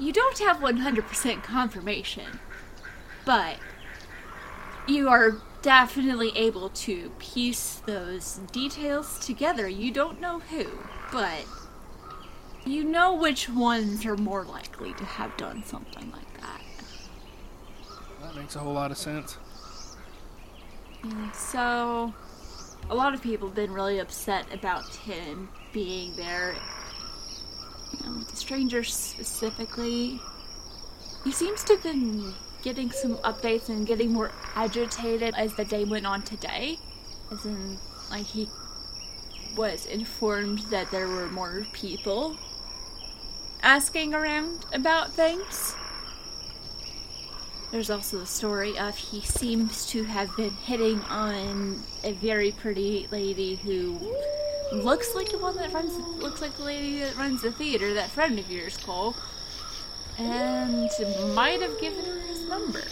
You 0.00 0.12
don't 0.12 0.38
have 0.38 0.58
100% 0.58 1.42
confirmation, 1.42 2.40
but 3.24 3.58
you 4.88 5.08
are 5.08 5.36
definitely 5.62 6.32
able 6.36 6.68
to 6.70 7.10
piece 7.18 7.76
those 7.86 8.40
details 8.52 9.18
together. 9.18 9.68
You 9.68 9.90
don't 9.90 10.20
know 10.20 10.38
who, 10.38 10.66
but 11.10 11.44
you 12.66 12.82
know 12.82 13.14
which 13.14 13.48
ones 13.48 14.04
are 14.04 14.16
more 14.16 14.44
likely 14.44 14.92
to 14.94 15.04
have 15.04 15.36
done 15.36 15.62
something 15.64 16.10
like 16.10 16.40
that. 16.40 16.60
That 18.22 18.34
makes 18.34 18.56
a 18.56 18.58
whole 18.58 18.72
lot 18.74 18.90
of 18.90 18.98
sense. 18.98 19.38
And 21.02 21.34
so, 21.34 22.12
a 22.90 22.94
lot 22.94 23.14
of 23.14 23.22
people 23.22 23.48
have 23.48 23.54
been 23.54 23.72
really 23.72 24.00
upset 24.00 24.52
about 24.52 24.84
him 24.96 25.48
being 25.72 26.16
there. 26.16 26.56
You 27.92 28.06
know, 28.06 28.22
the 28.24 28.36
stranger 28.36 28.82
specifically. 28.82 30.20
He 31.22 31.32
seems 31.32 31.62
to 31.64 31.74
have 31.74 31.82
been 31.82 32.34
getting 32.62 32.90
some 32.90 33.16
updates 33.18 33.68
and 33.68 33.86
getting 33.86 34.12
more 34.12 34.32
agitated 34.56 35.34
as 35.36 35.54
the 35.54 35.64
day 35.64 35.84
went 35.84 36.06
on 36.06 36.22
today. 36.22 36.78
As 37.30 37.44
in, 37.46 37.78
like, 38.10 38.26
he 38.26 38.48
was 39.56 39.86
informed 39.86 40.58
that 40.70 40.90
there 40.90 41.08
were 41.08 41.28
more 41.28 41.64
people 41.72 42.36
asking 43.62 44.14
around 44.14 44.64
about 44.72 45.12
things. 45.12 45.74
There's 47.72 47.90
also 47.90 48.18
the 48.18 48.26
story 48.26 48.78
of 48.78 48.96
he 48.96 49.20
seems 49.20 49.86
to 49.86 50.04
have 50.04 50.34
been 50.36 50.52
hitting 50.52 51.00
on 51.02 51.82
a 52.04 52.12
very 52.12 52.52
pretty 52.52 53.08
lady 53.10 53.56
who 53.56 53.98
looks 54.72 55.14
like 55.14 55.30
the 55.30 55.38
one 55.38 55.56
that 55.56 55.72
runs 55.72 55.96
looks 56.22 56.40
like 56.40 56.56
the 56.56 56.64
lady 56.64 57.00
that 57.00 57.16
runs 57.16 57.42
the 57.42 57.52
theater, 57.52 57.94
that 57.94 58.10
friend 58.10 58.38
of 58.38 58.50
yours, 58.50 58.76
Cole 58.76 59.14
and 60.18 60.90
might 61.34 61.60
have 61.60 61.78
given 61.80 62.04
her 62.04 62.20
his 62.20 62.42
number. 62.44 62.82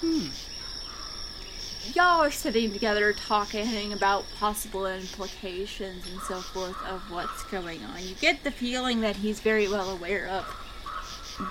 Hmm. 0.00 0.26
Y'all 1.94 2.22
are 2.22 2.30
sitting 2.30 2.72
together 2.72 3.12
talking 3.12 3.92
about 3.92 4.24
possible 4.38 4.86
implications 4.86 6.08
and 6.10 6.20
so 6.22 6.36
forth 6.40 6.76
of 6.86 7.00
what's 7.10 7.42
going 7.44 7.82
on. 7.84 8.02
You 8.02 8.14
get 8.16 8.44
the 8.44 8.50
feeling 8.50 9.00
that 9.00 9.16
he's 9.16 9.40
very 9.40 9.68
well 9.68 9.90
aware 9.90 10.26
of 10.28 10.44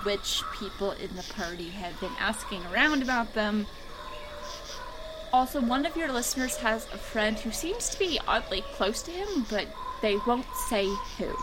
which 0.04 0.42
people 0.58 0.92
in 0.92 1.14
the 1.16 1.24
party 1.34 1.70
have 1.70 1.98
been 2.00 2.12
asking 2.18 2.62
around 2.72 3.02
about 3.02 3.34
them. 3.34 3.66
Also, 5.32 5.60
one 5.60 5.84
of 5.84 5.96
your 5.96 6.10
listeners 6.12 6.56
has 6.58 6.86
a 6.92 6.98
friend 6.98 7.38
who 7.38 7.50
seems 7.50 7.88
to 7.90 7.98
be 7.98 8.18
oddly 8.26 8.62
close 8.74 9.02
to 9.02 9.10
him, 9.10 9.46
but 9.50 9.66
they 10.02 10.16
won't 10.26 10.46
say 10.68 10.86
who 11.18 11.34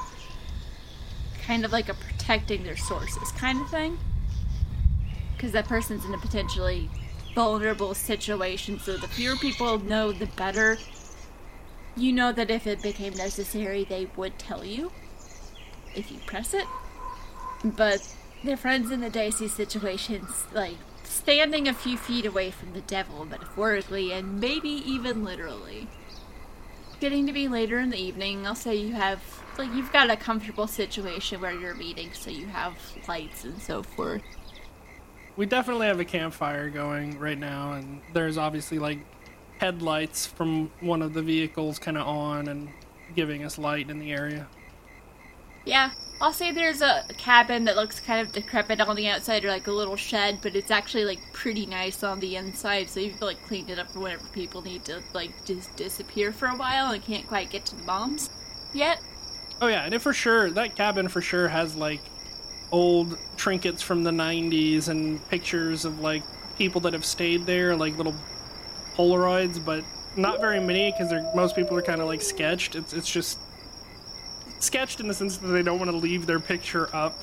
kind 1.44 1.64
of 1.64 1.72
like 1.72 1.90
a 1.90 1.94
protecting 1.94 2.64
their 2.64 2.78
sources 2.78 3.32
kind 3.34 3.62
of 3.62 3.70
thing. 3.70 4.00
because 5.36 5.52
that 5.52 5.68
person's 5.68 6.06
in 6.06 6.14
a 6.14 6.18
potentially 6.18 6.90
vulnerable 7.36 7.94
situation. 7.94 8.80
So 8.80 8.98
the 8.98 9.08
fewer 9.08 9.36
people 9.36 9.78
know, 9.80 10.12
the 10.12 10.26
better. 10.26 10.78
You 11.98 12.12
know 12.12 12.32
that 12.32 12.50
if 12.50 12.66
it 12.66 12.82
became 12.82 13.14
necessary, 13.14 13.84
they 13.84 14.08
would 14.16 14.40
tell 14.40 14.66
you 14.66 14.92
if 15.94 16.12
you 16.12 16.20
press 16.26 16.54
it. 16.54 16.66
But 17.64 18.16
their 18.44 18.58
friends 18.58 18.92
in 18.92 19.02
the 19.02 19.10
dicey 19.10 19.48
situations, 19.48 20.46
like 20.54 20.78
standing 21.04 21.68
a 21.68 21.74
few 21.74 21.98
feet 21.98 22.26
away 22.26 22.52
from 22.52 22.74
the 22.74 22.82
devil, 22.82 23.26
metaphorically 23.26 24.12
and 24.12 24.40
maybe 24.40 24.70
even 24.70 25.24
literally. 25.24 25.88
Getting 27.00 27.28
to 27.28 27.34
be 27.34 27.48
later 27.48 27.80
in 27.80 27.90
the 27.90 27.98
evening, 27.98 28.48
I'll 28.48 28.56
say 28.56 28.76
you 28.76 28.94
have 28.94 29.22
like 29.58 29.74
you've 29.74 29.92
got 29.92 30.10
a 30.10 30.18
comfortable 30.18 30.68
situation 30.68 31.42
where 31.42 31.54
you're 31.54 31.76
meeting, 31.76 32.10
so 32.14 32.30
you 32.30 32.48
have 32.48 32.78
lights 33.08 33.44
and 33.44 33.62
so 33.62 33.84
forth. 33.84 34.22
We 35.38 35.46
definitely 35.46 35.88
have 35.88 36.00
a 36.00 36.06
campfire 36.06 36.70
going 36.70 37.20
right 37.20 37.38
now, 37.38 37.74
and 37.74 38.02
there's 38.14 38.38
obviously 38.38 38.80
like 38.80 39.00
headlights 39.60 40.26
from 40.26 40.72
one 40.80 41.02
of 41.02 41.14
the 41.14 41.22
vehicles 41.22 41.80
kind 41.80 41.98
of 41.98 42.08
on 42.08 42.48
and 42.48 42.70
giving 43.16 43.44
us 43.44 43.58
light 43.58 43.90
in 43.90 44.00
the 44.00 44.12
area. 44.12 44.48
Yeah, 45.66 45.92
I'll 46.22 46.32
say 46.32 46.52
there's 46.52 46.82
a 46.82 47.04
cabin 47.18 47.66
that 47.66 47.76
looks 47.76 48.00
kind 48.00 48.26
of 48.26 48.34
decrepit 48.34 48.80
on 48.80 48.96
the 48.96 49.10
outside, 49.10 49.44
or 49.44 49.50
like 49.50 49.68
a 49.68 49.72
little 49.72 49.98
shed, 49.98 50.40
but 50.42 50.56
it's 50.56 50.72
actually 50.72 51.04
like 51.06 51.20
pretty 51.34 51.66
nice 51.66 52.04
on 52.04 52.20
the 52.20 52.38
inside. 52.38 52.90
So 52.90 53.02
you've 53.02 53.22
like 53.22 53.44
cleaned 53.46 53.70
it 53.70 53.80
up 53.80 53.92
for 53.92 54.00
whenever 54.00 54.26
people 54.28 54.62
need 54.62 54.86
to 54.86 55.02
like 55.14 55.32
just 55.46 55.76
disappear 55.76 56.32
for 56.32 56.48
a 56.48 56.56
while 56.56 56.92
and 56.92 57.04
can't 57.04 57.28
quite 57.28 57.50
get 57.50 57.66
to 57.68 57.76
the 57.76 57.84
bombs 57.84 58.30
yet. 58.74 59.02
Oh 59.62 59.68
yeah, 59.68 59.84
and 59.84 59.94
it 59.94 60.02
for 60.02 60.14
sure 60.14 60.50
that 60.52 60.76
cabin 60.76 61.10
for 61.10 61.22
sure 61.22 61.48
has 61.48 61.76
like 61.76 62.02
old 62.72 63.18
trinkets 63.38 63.82
from 63.82 64.04
the 64.04 64.12
90s 64.12 64.88
and 64.88 65.26
pictures 65.30 65.86
of 65.86 66.00
like 66.00 66.24
people 66.58 66.82
that 66.82 66.94
have 66.94 67.06
stayed 67.06 67.46
there, 67.46 67.76
like 67.76 67.98
little 67.98 68.16
Polaroids, 68.96 69.64
but 69.64 69.84
not 70.16 70.40
very 70.40 70.60
many 70.60 70.92
because 70.92 71.14
most 71.36 71.56
people 71.56 71.78
are 71.78 71.82
kind 71.82 72.02
of 72.02 72.08
like 72.08 72.22
sketched. 72.22 72.76
It's 72.76 72.94
it's 72.94 73.10
just 73.10 73.40
sketched 74.60 75.00
in 75.00 75.08
the 75.08 75.14
sense 75.14 75.38
that 75.38 75.48
they 75.48 75.62
don't 75.62 75.80
want 75.80 75.92
to 75.92 75.98
leave 75.98 76.26
their 76.26 76.40
picture 76.40 76.94
up. 76.96 77.20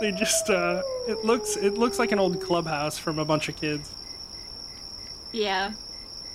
They 0.00 0.12
just 0.12 0.50
uh, 0.50 0.82
it 1.08 1.24
looks 1.24 1.56
it 1.56 1.74
looks 1.74 1.98
like 1.98 2.12
an 2.12 2.18
old 2.18 2.40
clubhouse 2.40 2.98
from 2.98 3.18
a 3.18 3.24
bunch 3.24 3.48
of 3.48 3.56
kids. 3.56 3.92
Yeah, 5.32 5.72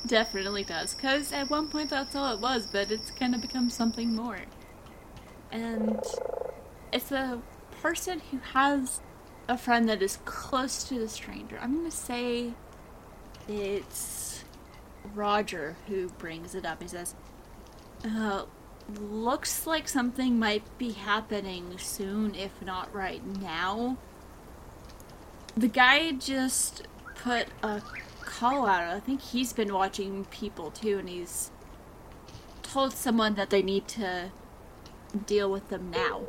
definitely 0.06 0.64
does. 0.64 0.94
Cause 0.94 1.32
at 1.32 1.50
one 1.50 1.68
point 1.70 1.90
that's 1.90 2.16
all 2.16 2.34
it 2.34 2.40
was, 2.40 2.68
but 2.68 2.92
it's 2.92 3.12
kind 3.12 3.34
of 3.34 3.42
become 3.42 3.70
something 3.70 4.14
more. 4.16 4.40
And 5.52 6.00
it's 6.94 7.12
a 7.12 7.42
person 7.82 8.22
who 8.32 8.38
has 8.54 9.02
a 9.48 9.58
friend 9.58 9.90
that 9.90 10.02
is 10.02 10.18
close 10.26 10.84
to 10.86 11.00
the 11.00 11.10
stranger. 11.10 11.58
I'm 11.62 11.76
gonna 11.76 11.92
say 11.92 12.54
it's 13.48 14.44
Roger 15.16 15.76
who 15.88 16.10
brings 16.10 16.54
it 16.56 16.66
up. 16.66 16.82
He 16.82 16.88
says, 16.88 17.16
uh, 18.06 18.46
looks 19.00 19.66
like 19.66 19.88
something 19.88 20.38
might 20.38 20.64
be 20.78 20.92
happening 20.92 21.78
soon, 21.78 22.36
if 22.36 22.62
not 22.62 22.94
right 22.94 23.26
now. 23.42 23.98
The 25.56 25.68
guy 25.68 26.12
just 26.12 26.88
put 27.16 27.48
a 27.64 27.82
call 28.22 28.66
out. 28.66 28.96
I 28.96 29.00
think 29.00 29.22
he's 29.22 29.54
been 29.54 29.74
watching 29.74 30.26
people 30.26 30.72
too, 30.72 31.00
and 31.00 31.10
he's 31.10 31.52
told 32.64 32.94
someone 32.94 33.36
that 33.36 33.50
they 33.50 33.62
need 33.62 33.88
to 33.90 34.32
deal 35.26 35.52
with 35.52 35.70
them 35.70 35.92
now. 35.92 36.22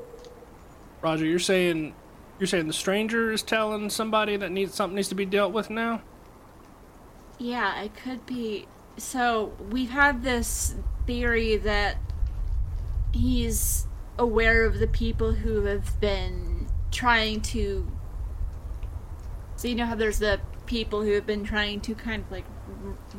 Roger, 1.02 1.26
you're 1.26 1.38
saying 1.38 1.94
you're 2.38 2.46
saying 2.46 2.66
the 2.66 2.72
stranger 2.72 3.32
is 3.32 3.42
telling 3.42 3.90
somebody 3.90 4.36
that 4.36 4.50
needs 4.50 4.74
something 4.74 4.96
needs 4.96 5.08
to 5.08 5.14
be 5.14 5.26
dealt 5.26 5.52
with 5.52 5.70
now? 5.70 6.02
Yeah, 7.38 7.82
it 7.82 7.94
could 7.94 8.24
be. 8.26 8.66
So 8.96 9.52
we've 9.70 9.90
had 9.90 10.22
this 10.22 10.74
theory 11.06 11.56
that 11.56 11.96
he's 13.12 13.86
aware 14.18 14.64
of 14.64 14.78
the 14.78 14.86
people 14.86 15.32
who 15.32 15.64
have 15.64 16.00
been 16.00 16.68
trying 16.90 17.40
to. 17.40 17.86
So 19.56 19.68
you 19.68 19.74
know 19.74 19.86
how 19.86 19.94
there's 19.94 20.18
the 20.18 20.40
people 20.66 21.02
who 21.02 21.12
have 21.12 21.26
been 21.26 21.44
trying 21.44 21.80
to 21.82 21.94
kind 21.94 22.24
of 22.24 22.30
like 22.30 22.44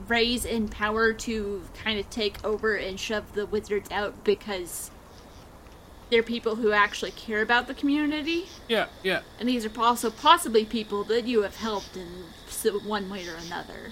raise 0.07 0.45
in 0.45 0.67
power 0.67 1.13
to 1.13 1.63
kind 1.83 1.99
of 1.99 2.09
take 2.09 2.43
over 2.43 2.75
and 2.75 2.99
shove 2.99 3.33
the 3.33 3.45
wizards 3.45 3.89
out 3.91 4.23
because 4.23 4.91
they're 6.09 6.23
people 6.23 6.55
who 6.55 6.71
actually 6.71 7.11
care 7.11 7.41
about 7.41 7.67
the 7.67 7.73
community. 7.73 8.47
Yeah, 8.67 8.87
yeah. 9.03 9.21
And 9.39 9.49
these 9.49 9.65
are 9.65 9.71
also 9.81 10.09
possibly 10.09 10.65
people 10.65 11.03
that 11.05 11.25
you 11.25 11.41
have 11.41 11.57
helped 11.57 11.97
in 11.97 12.07
one 12.85 13.09
way 13.09 13.27
or 13.27 13.35
another. 13.35 13.91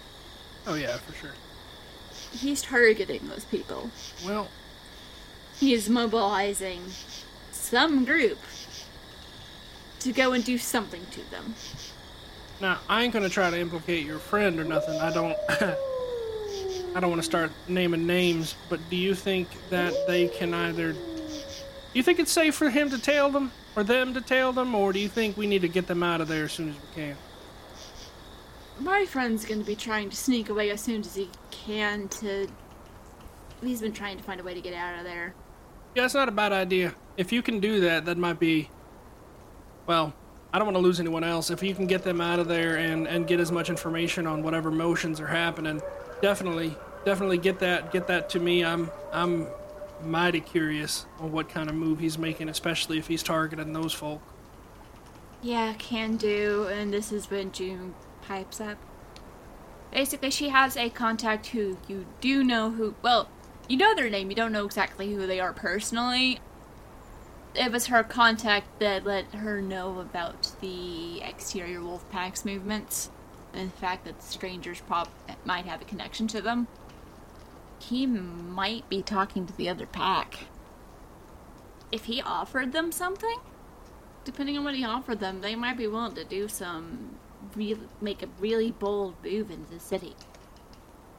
Oh 0.65 0.75
yeah, 0.75 0.97
for 0.97 1.13
sure. 1.13 1.31
He's 2.31 2.61
targeting 2.61 3.27
those 3.27 3.45
people. 3.45 3.91
Well, 4.25 4.49
he's 5.59 5.89
mobilizing 5.89 6.81
some 7.51 8.05
group 8.05 8.37
to 9.99 10.13
go 10.13 10.31
and 10.31 10.43
do 10.43 10.57
something 10.57 11.05
to 11.11 11.29
them. 11.31 11.55
Now, 12.59 12.79
I 12.87 13.03
ain't 13.03 13.13
gonna 13.13 13.29
try 13.29 13.49
to 13.49 13.59
implicate 13.59 14.05
your 14.05 14.19
friend 14.19 14.59
or 14.59 14.63
nothing. 14.63 14.99
I 14.99 15.11
don't. 15.11 15.37
I 16.93 16.99
don't 16.99 17.09
want 17.09 17.21
to 17.21 17.25
start 17.25 17.51
naming 17.69 18.05
names, 18.05 18.55
but 18.67 18.81
do 18.89 18.97
you 18.97 19.15
think 19.15 19.47
that 19.69 19.93
they 20.07 20.27
can 20.27 20.53
either 20.53 20.93
you 21.93 22.03
think 22.03 22.19
it's 22.19 22.31
safe 22.31 22.55
for 22.55 22.69
him 22.69 22.89
to 22.89 22.99
tail 22.99 23.29
them, 23.29 23.51
or 23.75 23.83
them 23.83 24.13
to 24.13 24.21
tail 24.21 24.53
them, 24.53 24.73
or 24.75 24.93
do 24.93 24.99
you 24.99 25.09
think 25.09 25.37
we 25.37 25.47
need 25.47 25.61
to 25.61 25.67
get 25.67 25.87
them 25.87 26.03
out 26.03 26.21
of 26.21 26.27
there 26.27 26.45
as 26.45 26.53
soon 26.53 26.69
as 26.69 26.75
we 26.75 26.81
can? 26.95 27.17
My 28.79 29.05
friend's 29.05 29.45
gonna 29.45 29.63
be 29.63 29.75
trying 29.75 30.09
to 30.09 30.15
sneak 30.15 30.49
away 30.49 30.71
as 30.71 30.81
soon 30.81 31.01
as 31.01 31.15
he 31.15 31.29
can 31.51 32.07
to. 32.09 32.47
He's 33.61 33.81
been 33.81 33.93
trying 33.93 34.17
to 34.17 34.23
find 34.23 34.39
a 34.39 34.43
way 34.43 34.53
to 34.53 34.61
get 34.61 34.73
out 34.73 34.97
of 34.97 35.05
there. 35.05 35.35
Yeah, 35.93 36.05
it's 36.05 36.13
not 36.13 36.29
a 36.29 36.31
bad 36.31 36.51
idea. 36.51 36.95
If 37.17 37.31
you 37.31 37.41
can 37.41 37.59
do 37.59 37.81
that, 37.81 38.05
that 38.05 38.17
might 38.17 38.39
be. 38.39 38.69
Well, 39.85 40.13
I 40.53 40.57
don't 40.57 40.65
want 40.65 40.75
to 40.77 40.81
lose 40.81 40.99
anyone 40.99 41.23
else. 41.23 41.49
If 41.49 41.61
you 41.61 41.75
can 41.75 41.85
get 41.85 42.03
them 42.03 42.21
out 42.21 42.39
of 42.39 42.47
there 42.47 42.77
and, 42.77 43.07
and 43.07 43.27
get 43.27 43.39
as 43.39 43.51
much 43.51 43.69
information 43.69 44.25
on 44.25 44.41
whatever 44.41 44.71
motions 44.71 45.19
are 45.19 45.27
happening, 45.27 45.81
definitely, 46.21 46.75
definitely 47.05 47.37
get 47.37 47.59
that 47.59 47.91
get 47.91 48.07
that 48.07 48.29
to 48.31 48.39
me. 48.39 48.63
I'm 48.63 48.89
I'm 49.11 49.47
mighty 50.05 50.41
curious 50.41 51.05
on 51.19 51.31
what 51.31 51.49
kind 51.49 51.69
of 51.69 51.75
move 51.75 51.99
he's 51.99 52.17
making, 52.17 52.49
especially 52.49 52.97
if 52.97 53.07
he's 53.07 53.23
targeting 53.23 53.73
those 53.73 53.93
folk. 53.93 54.21
Yeah, 55.41 55.73
can 55.73 56.17
do. 56.17 56.67
And 56.71 56.93
this 56.93 57.11
is 57.11 57.29
when 57.29 57.51
June 57.51 57.95
pipes 58.21 58.61
up. 58.61 58.77
Basically, 59.91 60.31
she 60.31 60.49
has 60.49 60.77
a 60.77 60.89
contact 60.89 61.47
who 61.47 61.77
you 61.87 62.05
do 62.21 62.43
know 62.43 62.71
who. 62.71 62.95
Well, 63.01 63.29
you 63.67 63.77
know 63.77 63.95
their 63.95 64.09
name, 64.09 64.29
you 64.29 64.35
don't 64.35 64.51
know 64.51 64.65
exactly 64.65 65.13
who 65.13 65.25
they 65.27 65.39
are 65.39 65.53
personally. 65.53 66.39
It 67.53 67.71
was 67.71 67.87
her 67.87 68.03
contact 68.03 68.79
that 68.79 69.05
let 69.05 69.25
her 69.33 69.61
know 69.61 69.99
about 69.99 70.51
the 70.61 71.21
exterior 71.21 71.81
wolf 71.81 72.09
packs 72.09 72.45
movements 72.45 73.09
and 73.53 73.69
the 73.71 73.77
fact 73.77 74.05
that 74.05 74.23
strangers 74.23 74.81
might 75.43 75.65
have 75.65 75.81
a 75.81 75.85
connection 75.85 76.27
to 76.27 76.41
them 76.41 76.67
he 77.81 78.05
might 78.05 78.87
be 78.89 79.01
talking 79.01 79.45
to 79.47 79.55
the 79.57 79.67
other 79.67 79.85
pack. 79.85 80.39
If 81.91 82.05
he 82.05 82.21
offered 82.21 82.71
them 82.71 82.91
something, 82.91 83.39
depending 84.23 84.57
on 84.57 84.63
what 84.63 84.75
he 84.75 84.85
offered 84.85 85.19
them, 85.19 85.41
they 85.41 85.55
might 85.55 85.77
be 85.77 85.87
willing 85.87 86.15
to 86.15 86.23
do 86.23 86.47
some, 86.47 87.17
real, 87.55 87.77
make 87.99 88.21
a 88.23 88.27
really 88.39 88.71
bold 88.71 89.15
move 89.23 89.51
into 89.51 89.71
the 89.71 89.79
city. 89.79 90.15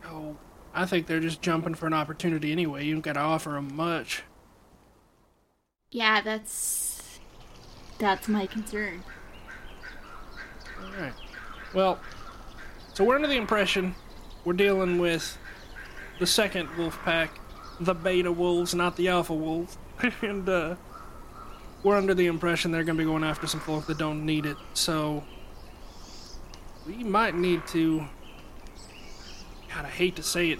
Oh, 0.05 0.37
I 0.75 0.87
think 0.87 1.07
they're 1.07 1.21
just 1.21 1.43
jumping 1.43 1.75
for 1.75 1.87
an 1.87 1.93
opportunity 1.93 2.53
anyway. 2.53 2.85
You 2.85 2.95
don't 2.95 3.03
got 3.03 3.15
to 3.15 3.21
offer 3.21 3.51
them 3.51 3.75
much. 3.75 4.23
Yeah, 5.91 6.23
that's 6.23 7.19
that's 7.99 8.29
my 8.29 8.47
concern. 8.47 9.05
All 10.83 10.93
right. 10.93 11.13
Well, 11.75 12.01
so 12.95 13.05
we're 13.05 13.17
under 13.17 13.29
the 13.29 13.37
impression 13.37 13.95
we're 14.45 14.55
dealing 14.55 14.99
with 14.99 15.39
the 16.19 16.27
second 16.27 16.69
wolf 16.77 16.99
pack, 17.05 17.39
the 17.81 17.95
beta 17.95 18.31
wolves, 18.31 18.75
not 18.75 18.97
the 18.97 19.09
alpha 19.09 19.35
wolves. 19.35 19.79
and 20.23 20.49
uh, 20.49 20.77
we're 21.83 21.97
under 21.97 22.15
the 22.15 22.27
impression 22.27 22.71
they're 22.71 22.85
going 22.85 22.97
to 22.97 23.05
be 23.05 23.09
going 23.09 23.25
after 23.25 23.47
some 23.47 23.61
folk 23.61 23.87
that 23.87 23.99
don't 23.99 24.25
need 24.25 24.47
it. 24.47 24.57
So 24.75 25.25
we 26.87 27.03
might 27.05 27.35
need 27.35 27.67
to. 27.69 28.01
God, 29.75 29.87
I 29.87 29.89
hate 29.89 30.17
to 30.17 30.23
say 30.23 30.51
it. 30.51 30.59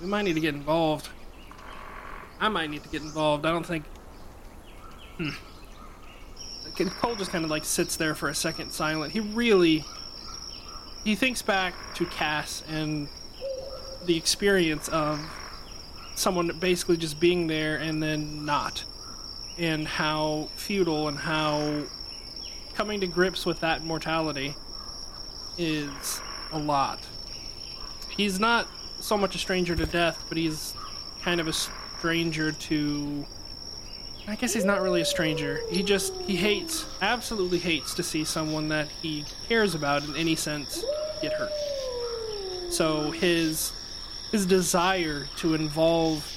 We 0.00 0.06
might 0.06 0.22
need 0.22 0.34
to 0.34 0.40
get 0.40 0.54
involved. 0.54 1.08
I 2.40 2.48
might 2.48 2.70
need 2.70 2.82
to 2.82 2.88
get 2.88 3.02
involved. 3.02 3.46
I 3.46 3.50
don't 3.50 3.66
think. 3.66 3.84
Hmm. 5.18 5.30
Cole 7.00 7.14
just 7.14 7.30
kind 7.30 7.44
of 7.44 7.50
like 7.50 7.64
sits 7.64 7.96
there 7.96 8.16
for 8.16 8.28
a 8.28 8.34
second 8.34 8.72
silent. 8.72 9.12
He 9.12 9.20
really. 9.20 9.84
He 11.04 11.14
thinks 11.14 11.42
back 11.42 11.74
to 11.96 12.06
Cass 12.06 12.64
and 12.66 13.08
the 14.06 14.16
experience 14.16 14.88
of 14.88 15.20
someone 16.14 16.48
basically 16.60 16.96
just 16.96 17.18
being 17.20 17.46
there 17.46 17.76
and 17.76 18.02
then 18.02 18.44
not, 18.44 18.84
and 19.58 19.86
how 19.86 20.48
futile 20.56 21.08
and 21.08 21.18
how 21.18 21.82
coming 22.74 23.00
to 23.00 23.06
grips 23.06 23.46
with 23.46 23.60
that 23.60 23.84
mortality 23.84 24.54
is 25.58 26.20
a 26.52 26.58
lot. 26.58 27.00
He's 28.08 28.38
not 28.38 28.68
so 29.00 29.16
much 29.16 29.34
a 29.34 29.38
stranger 29.38 29.74
to 29.76 29.86
death, 29.86 30.24
but 30.28 30.38
he's 30.38 30.74
kind 31.22 31.40
of 31.40 31.48
a 31.48 31.52
stranger 31.52 32.52
to. 32.52 33.26
I 34.26 34.36
guess 34.36 34.54
he's 34.54 34.64
not 34.64 34.80
really 34.80 35.02
a 35.02 35.04
stranger. 35.04 35.60
He 35.70 35.82
just 35.82 36.14
he 36.22 36.36
hates, 36.36 36.86
absolutely 37.02 37.58
hates 37.58 37.92
to 37.94 38.02
see 38.02 38.24
someone 38.24 38.68
that 38.68 38.88
he 39.02 39.24
cares 39.48 39.74
about 39.74 40.04
in 40.04 40.16
any 40.16 40.34
sense 40.34 40.84
get 41.20 41.32
hurt. 41.34 41.52
So 42.70 43.10
his 43.10 43.72
his 44.30 44.46
desire 44.46 45.26
to 45.36 45.54
involve 45.54 46.30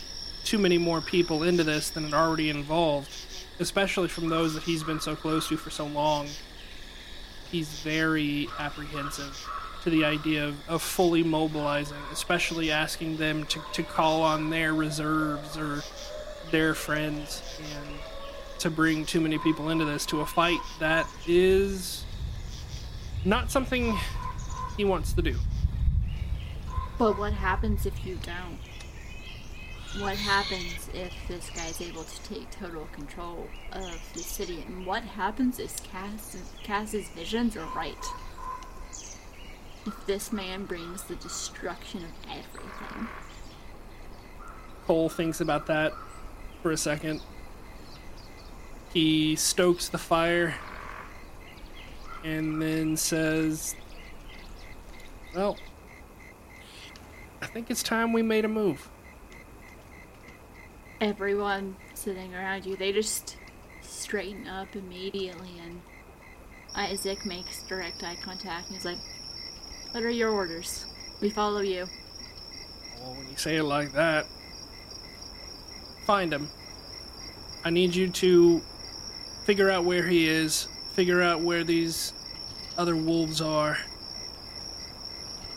too 0.43 0.57
many 0.57 0.77
more 0.77 1.01
people 1.01 1.43
into 1.43 1.63
this 1.63 1.89
than 1.89 2.05
it 2.05 2.13
already 2.13 2.49
involved, 2.49 3.11
especially 3.59 4.07
from 4.07 4.29
those 4.29 4.53
that 4.53 4.63
he's 4.63 4.83
been 4.83 4.99
so 4.99 5.15
close 5.15 5.49
to 5.49 5.57
for 5.57 5.69
so 5.69 5.85
long, 5.87 6.27
he's 7.51 7.67
very 7.81 8.47
apprehensive 8.59 9.45
to 9.83 9.89
the 9.89 10.05
idea 10.05 10.45
of, 10.45 10.69
of 10.69 10.81
fully 10.81 11.23
mobilizing, 11.23 11.97
especially 12.11 12.71
asking 12.71 13.17
them 13.17 13.45
to, 13.45 13.61
to 13.73 13.83
call 13.83 14.21
on 14.21 14.49
their 14.49 14.73
reserves 14.73 15.57
or 15.57 15.83
their 16.51 16.73
friends 16.73 17.41
and 17.75 17.99
to 18.59 18.69
bring 18.69 19.05
too 19.05 19.21
many 19.21 19.37
people 19.37 19.69
into 19.69 19.85
this 19.85 20.05
to 20.05 20.21
a 20.21 20.25
fight 20.25 20.59
that 20.79 21.07
is 21.27 22.05
not 23.25 23.51
something 23.51 23.97
he 24.77 24.85
wants 24.85 25.13
to 25.13 25.21
do. 25.21 25.35
But 26.97 27.19
what 27.19 27.33
happens 27.33 27.85
if 27.85 28.05
you 28.05 28.17
don't? 28.23 28.57
What 30.01 30.17
happens 30.17 30.89
if 30.93 31.13
this 31.27 31.49
guy 31.51 31.67
is 31.67 31.79
able 31.81 32.03
to 32.03 32.23
take 32.23 32.49
total 32.51 32.87
control 32.91 33.47
of 33.71 33.99
the 34.13 34.19
city? 34.19 34.63
And 34.67 34.85
what 34.85 35.03
happens 35.03 35.59
if 35.59 35.83
Cass, 35.83 36.37
Cass's 36.63 37.07
visions 37.09 37.55
are 37.55 37.67
right? 37.75 37.95
If 39.85 40.05
this 40.07 40.31
man 40.31 40.65
brings 40.65 41.03
the 41.03 41.15
destruction 41.15 42.03
of 42.03 42.11
everything. 42.25 43.07
Cole 44.85 45.09
thinks 45.09 45.39
about 45.39 45.67
that 45.67 45.93
for 46.61 46.71
a 46.71 46.77
second. 46.77 47.21
He 48.93 49.35
stokes 49.35 49.89
the 49.89 49.97
fire 49.97 50.55
and 52.23 52.61
then 52.61 52.97
says, 52.97 53.75
Well, 55.35 55.57
I 57.41 57.45
think 57.45 57.69
it's 57.69 57.83
time 57.83 58.13
we 58.13 58.21
made 58.21 58.45
a 58.45 58.49
move. 58.49 58.89
Everyone 60.99 61.75
sitting 61.93 62.33
around 62.33 62.65
you, 62.65 62.75
they 62.75 62.91
just 62.91 63.37
straighten 63.81 64.47
up 64.47 64.75
immediately, 64.75 65.51
and 65.63 65.81
Isaac 66.75 67.25
makes 67.25 67.63
direct 67.63 68.03
eye 68.03 68.17
contact 68.23 68.67
and 68.67 68.75
he's 68.75 68.85
like, 68.85 68.97
What 69.91 70.03
are 70.03 70.09
your 70.09 70.31
orders? 70.31 70.85
We 71.21 71.29
follow 71.29 71.61
you. 71.61 71.87
Well, 72.99 73.15
when 73.15 73.29
you 73.29 73.37
say 73.37 73.57
it 73.57 73.63
like 73.63 73.93
that, 73.93 74.25
find 76.05 76.33
him. 76.33 76.49
I 77.63 77.69
need 77.69 77.93
you 77.95 78.09
to 78.09 78.61
figure 79.43 79.69
out 79.69 79.85
where 79.85 80.07
he 80.07 80.27
is, 80.27 80.67
figure 80.93 81.21
out 81.21 81.41
where 81.41 81.63
these 81.63 82.13
other 82.77 82.95
wolves 82.95 83.41
are. 83.41 83.77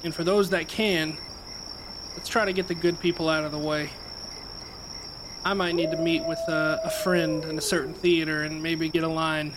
And 0.05 0.15
for 0.15 0.25
those 0.25 0.51
that 0.51 0.69
can, 0.69 1.19
let's 2.17 2.29
try 2.29 2.45
to 2.45 2.53
get 2.53 2.69
the 2.69 2.75
good 2.75 2.99
people 3.01 3.29
out 3.29 3.45
of 3.45 3.53
the 3.53 3.59
way. 3.59 3.91
I 5.45 5.55
might 5.55 5.75
need 5.75 5.91
to 5.91 5.97
meet 5.97 6.25
with 6.27 6.39
a, 6.49 6.81
a 6.85 6.91
friend 6.91 7.45
in 7.45 7.57
a 7.57 7.63
certain 7.63 7.95
theater 7.95 8.43
and 8.43 8.63
maybe 8.63 8.89
get 8.89 9.05
a 9.05 9.09
line. 9.09 9.55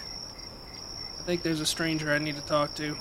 I 1.20 1.24
think 1.24 1.44
there's 1.44 1.60
a 1.60 1.66
stranger 1.66 2.12
I 2.14 2.20
need 2.20 2.36
to 2.36 2.42
talk 2.46 2.74
to. 2.76 2.96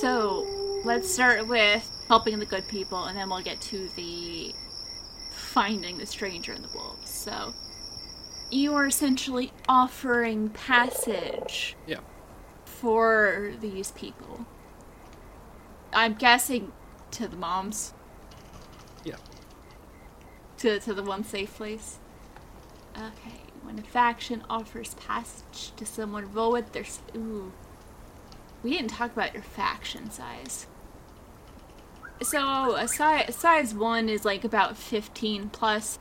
So, 0.00 0.46
let's 0.84 1.12
start 1.12 1.46
with 1.46 1.90
helping 2.08 2.38
the 2.38 2.46
good 2.46 2.66
people, 2.68 3.04
and 3.04 3.16
then 3.16 3.28
we'll 3.28 3.42
get 3.42 3.60
to 3.62 3.88
the 3.96 4.52
finding 5.30 5.98
the 5.98 6.06
stranger 6.06 6.52
and 6.52 6.64
the 6.64 6.68
wolves. 6.74 7.10
So, 7.10 7.54
you 8.50 8.74
are 8.74 8.86
essentially 8.86 9.52
offering 9.68 10.48
passage 10.50 11.76
Yeah. 11.86 11.98
for 12.64 13.52
these 13.60 13.90
people. 13.92 14.46
I'm 15.92 16.14
guessing 16.14 16.72
to 17.12 17.28
the 17.28 17.36
moms, 17.36 17.94
Yeah. 19.04 19.16
to, 20.58 20.80
to 20.80 20.94
the 20.94 21.02
one 21.02 21.24
safe 21.24 21.54
place. 21.56 21.98
Okay, 22.96 23.40
when 23.62 23.78
a 23.78 23.82
faction 23.82 24.42
offers 24.50 24.94
passage 24.94 25.72
to 25.76 25.86
someone, 25.86 26.32
roll 26.32 26.52
with 26.52 26.72
their. 26.72 26.84
Ooh. 27.16 27.52
We 28.62 28.70
didn't 28.70 28.90
talk 28.90 29.12
about 29.12 29.34
your 29.34 29.42
faction 29.42 30.10
size. 30.10 30.66
So, 32.20 32.74
a 32.74 32.88
size, 32.88 33.36
size 33.36 33.72
1 33.72 34.08
is 34.08 34.24
like 34.24 34.42
about 34.42 34.76
15 34.76 35.50
plus. 35.50 36.00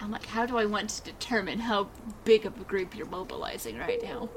I'm 0.00 0.10
like, 0.10 0.26
how 0.26 0.44
do 0.44 0.58
I 0.58 0.64
want 0.64 0.90
to 0.90 1.04
determine 1.04 1.60
how 1.60 1.88
big 2.24 2.44
of 2.44 2.60
a 2.60 2.64
group 2.64 2.96
you're 2.96 3.06
mobilizing 3.06 3.78
right 3.78 4.02
now? 4.02 4.28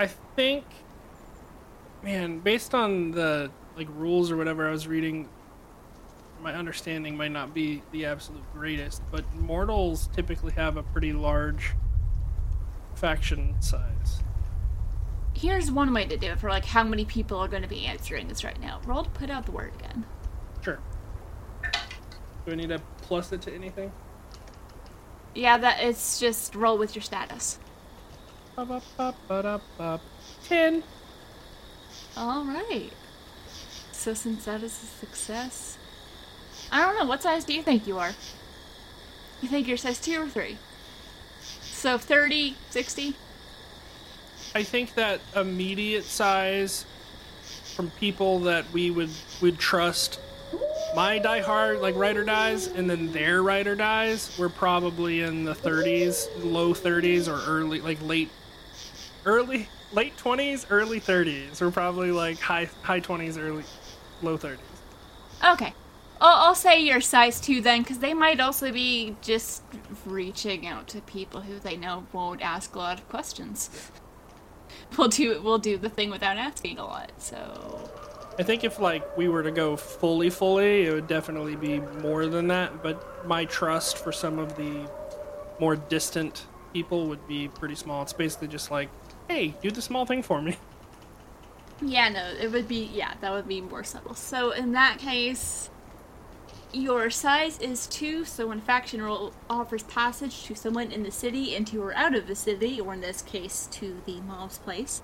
I 0.00 0.06
think, 0.06 0.64
man, 2.02 2.38
based 2.38 2.74
on 2.74 3.10
the 3.10 3.50
like 3.78 3.88
rules 3.94 4.30
or 4.30 4.36
whatever 4.36 4.68
I 4.68 4.72
was 4.72 4.86
reading, 4.86 5.28
my 6.42 6.52
understanding 6.52 7.16
might 7.16 7.32
not 7.32 7.54
be 7.54 7.82
the 7.92 8.04
absolute 8.04 8.42
greatest, 8.52 9.02
but 9.10 9.24
mortals 9.34 10.10
typically 10.14 10.52
have 10.52 10.76
a 10.76 10.82
pretty 10.82 11.12
large 11.12 11.72
faction 12.96 13.54
size. 13.60 14.22
Here's 15.34 15.70
one 15.70 15.94
way 15.94 16.04
to 16.04 16.16
do 16.16 16.32
it 16.32 16.40
for 16.40 16.50
like 16.50 16.64
how 16.64 16.82
many 16.82 17.04
people 17.04 17.38
are 17.38 17.48
going 17.48 17.62
to 17.62 17.68
be 17.68 17.86
answering 17.86 18.26
this 18.26 18.42
right 18.42 18.60
now. 18.60 18.80
Roll 18.84 19.04
to 19.04 19.10
put 19.10 19.30
out 19.30 19.46
the 19.46 19.52
word 19.52 19.72
again. 19.78 20.04
Sure. 20.62 20.80
Do 22.44 22.52
I 22.52 22.54
need 22.56 22.70
to 22.70 22.82
plus 23.02 23.30
it 23.30 23.42
to 23.42 23.54
anything? 23.54 23.92
Yeah, 25.34 25.58
that 25.58 25.80
it's 25.80 26.18
just 26.18 26.56
roll 26.56 26.76
with 26.76 26.96
your 26.96 27.02
status. 27.02 27.60
Ba-ba-ba-ba-da-ba. 28.56 30.00
Ten. 30.48 30.82
All 32.16 32.44
right. 32.44 32.90
So 33.98 34.14
since 34.14 34.44
that 34.44 34.62
is 34.62 34.80
a 34.80 34.86
success, 34.86 35.76
I 36.70 36.80
don't 36.80 36.96
know. 36.96 37.04
What 37.04 37.20
size 37.20 37.44
do 37.44 37.52
you 37.52 37.64
think 37.64 37.88
you 37.88 37.98
are? 37.98 38.12
You 39.42 39.48
think 39.48 39.66
you're 39.66 39.76
size 39.76 39.98
two 39.98 40.22
or 40.22 40.28
three? 40.28 40.56
So 41.62 41.98
30, 41.98 42.54
60? 42.70 43.16
I 44.54 44.62
think 44.62 44.94
that 44.94 45.20
immediate 45.34 46.04
size 46.04 46.86
from 47.74 47.90
people 47.90 48.38
that 48.40 48.72
we 48.72 48.92
would 48.92 49.10
would 49.42 49.58
trust 49.58 50.20
my 50.94 51.18
Die 51.18 51.40
Hard, 51.40 51.80
like 51.80 51.96
ride 51.96 52.16
or 52.16 52.24
dies 52.24 52.68
and 52.68 52.88
then 52.88 53.10
their 53.12 53.42
ride 53.42 53.66
or 53.66 53.74
dies 53.74 54.34
we're 54.38 54.48
probably 54.48 55.22
in 55.22 55.44
the 55.44 55.54
30s 55.54 56.28
low 56.42 56.72
30s 56.72 57.28
or 57.28 57.44
early 57.50 57.80
like 57.80 58.00
late 58.00 58.30
early 59.26 59.68
late 59.92 60.16
20s 60.16 60.66
early 60.70 61.00
30s 61.00 61.60
we're 61.60 61.70
probably 61.70 62.10
like 62.10 62.40
high 62.40 62.68
high 62.82 63.00
20s 63.00 63.38
early 63.38 63.64
low 64.22 64.36
30s 64.36 64.58
Okay. 65.44 65.72
I'll, 66.20 66.48
I'll 66.48 66.54
say 66.54 66.80
you're 66.80 67.00
size 67.00 67.40
two 67.40 67.60
then, 67.60 67.82
because 67.82 68.00
they 68.00 68.14
might 68.14 68.40
also 68.40 68.72
be 68.72 69.16
just 69.22 69.62
reaching 70.04 70.66
out 70.66 70.88
to 70.88 71.00
people 71.02 71.42
who 71.42 71.58
they 71.58 71.76
know 71.76 72.06
won't 72.12 72.42
ask 72.42 72.74
a 72.74 72.78
lot 72.78 72.98
of 72.98 73.08
questions. 73.08 73.70
We'll 74.96 75.08
do 75.08 75.40
we'll 75.42 75.58
do 75.58 75.76
the 75.76 75.90
thing 75.90 76.08
without 76.10 76.38
asking 76.38 76.78
a 76.78 76.84
lot. 76.84 77.12
So 77.18 77.90
I 78.38 78.42
think 78.42 78.64
if 78.64 78.78
like 78.78 79.16
we 79.18 79.28
were 79.28 79.42
to 79.42 79.50
go 79.50 79.76
fully 79.76 80.30
fully, 80.30 80.86
it 80.86 80.92
would 80.92 81.06
definitely 81.06 81.56
be 81.56 81.80
more 82.00 82.26
than 82.26 82.48
that, 82.48 82.82
but 82.82 83.26
my 83.26 83.44
trust 83.44 83.98
for 83.98 84.12
some 84.12 84.38
of 84.38 84.56
the 84.56 84.88
more 85.60 85.76
distant 85.76 86.46
people 86.72 87.06
would 87.08 87.26
be 87.28 87.48
pretty 87.48 87.74
small. 87.74 88.02
It's 88.02 88.14
basically 88.14 88.48
just 88.48 88.70
like, 88.70 88.88
"Hey, 89.28 89.54
do 89.62 89.70
the 89.70 89.82
small 89.82 90.06
thing 90.06 90.22
for 90.22 90.40
me." 90.40 90.56
Yeah, 91.80 92.08
no, 92.08 92.32
it 92.40 92.50
would 92.50 92.66
be 92.66 92.90
yeah, 92.92 93.14
that 93.20 93.32
would 93.32 93.48
be 93.48 93.60
more 93.60 93.84
subtle. 93.84 94.14
So 94.14 94.50
in 94.50 94.72
that 94.72 94.98
case, 94.98 95.70
your 96.72 97.08
size 97.10 97.58
is 97.60 97.86
two. 97.86 98.24
So 98.24 98.48
when 98.48 98.60
faction 98.60 99.00
roll 99.00 99.32
offers 99.48 99.84
passage 99.84 100.44
to 100.44 100.54
someone 100.54 100.90
in 100.90 101.02
the 101.02 101.10
city, 101.10 101.54
into 101.54 101.82
or 101.82 101.94
out 101.94 102.14
of 102.14 102.26
the 102.26 102.34
city, 102.34 102.80
or 102.80 102.94
in 102.94 103.00
this 103.00 103.22
case 103.22 103.68
to 103.72 104.00
the 104.06 104.20
mob's 104.22 104.58
place, 104.58 105.02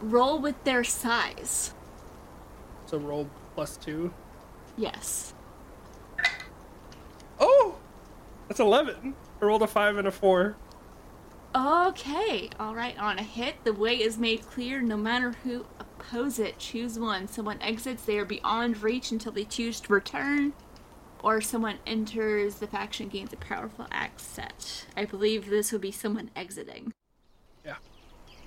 roll 0.00 0.38
with 0.38 0.62
their 0.64 0.84
size. 0.84 1.72
So 2.86 2.98
roll 2.98 3.28
plus 3.54 3.76
2. 3.78 4.12
Yes. 4.76 5.32
Oh! 7.38 7.76
That's 8.48 8.60
11. 8.60 9.14
I 9.40 9.44
rolled 9.44 9.62
a 9.62 9.66
5 9.66 9.96
and 9.96 10.08
a 10.08 10.10
4. 10.10 10.56
Okay, 11.56 12.50
alright, 12.58 12.98
on 12.98 13.18
a 13.18 13.22
hit, 13.22 13.62
the 13.62 13.72
way 13.72 13.94
is 13.94 14.18
made 14.18 14.44
clear 14.46 14.82
no 14.82 14.96
matter 14.96 15.32
who 15.44 15.66
oppose 15.78 16.40
it. 16.40 16.58
Choose 16.58 16.98
one. 16.98 17.28
Someone 17.28 17.62
exits, 17.62 18.02
they 18.04 18.18
are 18.18 18.24
beyond 18.24 18.82
reach 18.82 19.12
until 19.12 19.30
they 19.30 19.44
choose 19.44 19.80
to 19.80 19.92
return. 19.92 20.52
Or 21.22 21.40
someone 21.40 21.78
enters, 21.86 22.56
the 22.56 22.66
faction 22.66 23.08
gains 23.08 23.32
a 23.32 23.36
powerful 23.36 23.86
asset. 23.92 24.86
I 24.96 25.04
believe 25.04 25.48
this 25.48 25.70
would 25.72 25.80
be 25.80 25.92
someone 25.92 26.30
exiting. 26.36 26.92
Yeah. 27.64 27.76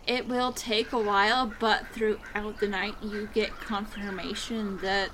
it 0.06 0.28
will 0.28 0.52
take 0.54 0.92
a 0.94 1.00
while, 1.00 1.52
but 1.60 1.88
throughout 1.90 2.60
the 2.60 2.68
night, 2.68 2.96
you 3.02 3.30
get 3.34 3.52
confirmation 3.60 4.78
that 4.80 5.10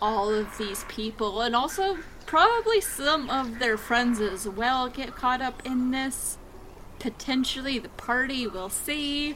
all 0.00 0.32
of 0.32 0.56
these 0.56 0.84
people, 0.84 1.42
and 1.42 1.54
also 1.54 1.98
probably 2.26 2.80
some 2.80 3.28
of 3.28 3.58
their 3.58 3.76
friends 3.76 4.20
as 4.20 4.48
well, 4.48 4.88
get 4.88 5.14
caught 5.14 5.42
up 5.42 5.64
in 5.66 5.90
this. 5.90 6.38
Potentially 7.00 7.78
the 7.78 7.88
party, 7.88 8.46
we'll 8.46 8.68
see. 8.68 9.34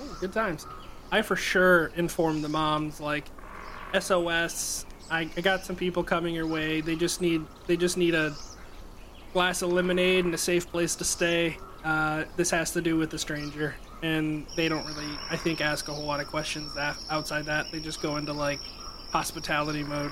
Oh, 0.00 0.16
good 0.18 0.32
times. 0.32 0.66
I 1.12 1.22
for 1.22 1.36
sure 1.36 1.92
informed 1.94 2.42
the 2.42 2.48
moms 2.48 3.00
like 3.00 3.26
SOS. 3.98 4.86
I, 5.10 5.30
I 5.36 5.40
got 5.42 5.64
some 5.64 5.76
people 5.76 6.02
coming 6.02 6.34
your 6.34 6.46
way. 6.46 6.80
They 6.80 6.96
just 6.96 7.20
need 7.20 7.44
they 7.66 7.76
just 7.76 7.96
need 7.96 8.14
a 8.14 8.34
glass 9.32 9.62
of 9.62 9.72
lemonade 9.72 10.24
and 10.24 10.34
a 10.34 10.38
safe 10.38 10.66
place 10.70 10.96
to 10.96 11.04
stay. 11.04 11.58
Uh, 11.84 12.24
this 12.36 12.50
has 12.50 12.72
to 12.72 12.80
do 12.80 12.96
with 12.96 13.10
the 13.10 13.18
stranger, 13.18 13.74
and 14.02 14.46
they 14.56 14.68
don't 14.68 14.84
really, 14.86 15.18
I 15.30 15.36
think, 15.36 15.60
ask 15.60 15.86
a 15.88 15.92
whole 15.92 16.06
lot 16.06 16.20
of 16.20 16.26
questions 16.26 16.74
that, 16.74 16.96
outside 17.10 17.44
that. 17.44 17.66
They 17.70 17.78
just 17.78 18.02
go 18.02 18.16
into 18.16 18.32
like 18.32 18.58
hospitality 19.10 19.84
mode. 19.84 20.10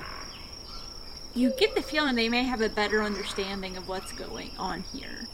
You 1.34 1.52
get 1.58 1.74
the 1.74 1.82
feeling 1.82 2.14
they 2.14 2.28
may 2.28 2.44
have 2.44 2.60
a 2.60 2.68
better 2.68 3.02
understanding 3.02 3.76
of 3.76 3.88
what's 3.88 4.12
going 4.12 4.50
on 4.58 4.84
here 4.92 5.26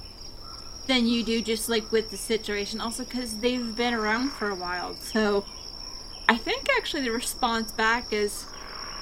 than 0.90 1.06
you 1.06 1.22
do 1.22 1.40
just 1.40 1.68
like 1.68 1.92
with 1.92 2.10
the 2.10 2.16
situation. 2.16 2.80
Also, 2.80 3.04
because 3.04 3.38
they've 3.38 3.76
been 3.76 3.94
around 3.94 4.30
for 4.30 4.50
a 4.50 4.54
while, 4.54 4.96
so 4.96 5.44
I 6.28 6.36
think 6.36 6.66
actually 6.76 7.02
the 7.02 7.12
response 7.12 7.70
back 7.70 8.12
is, 8.12 8.46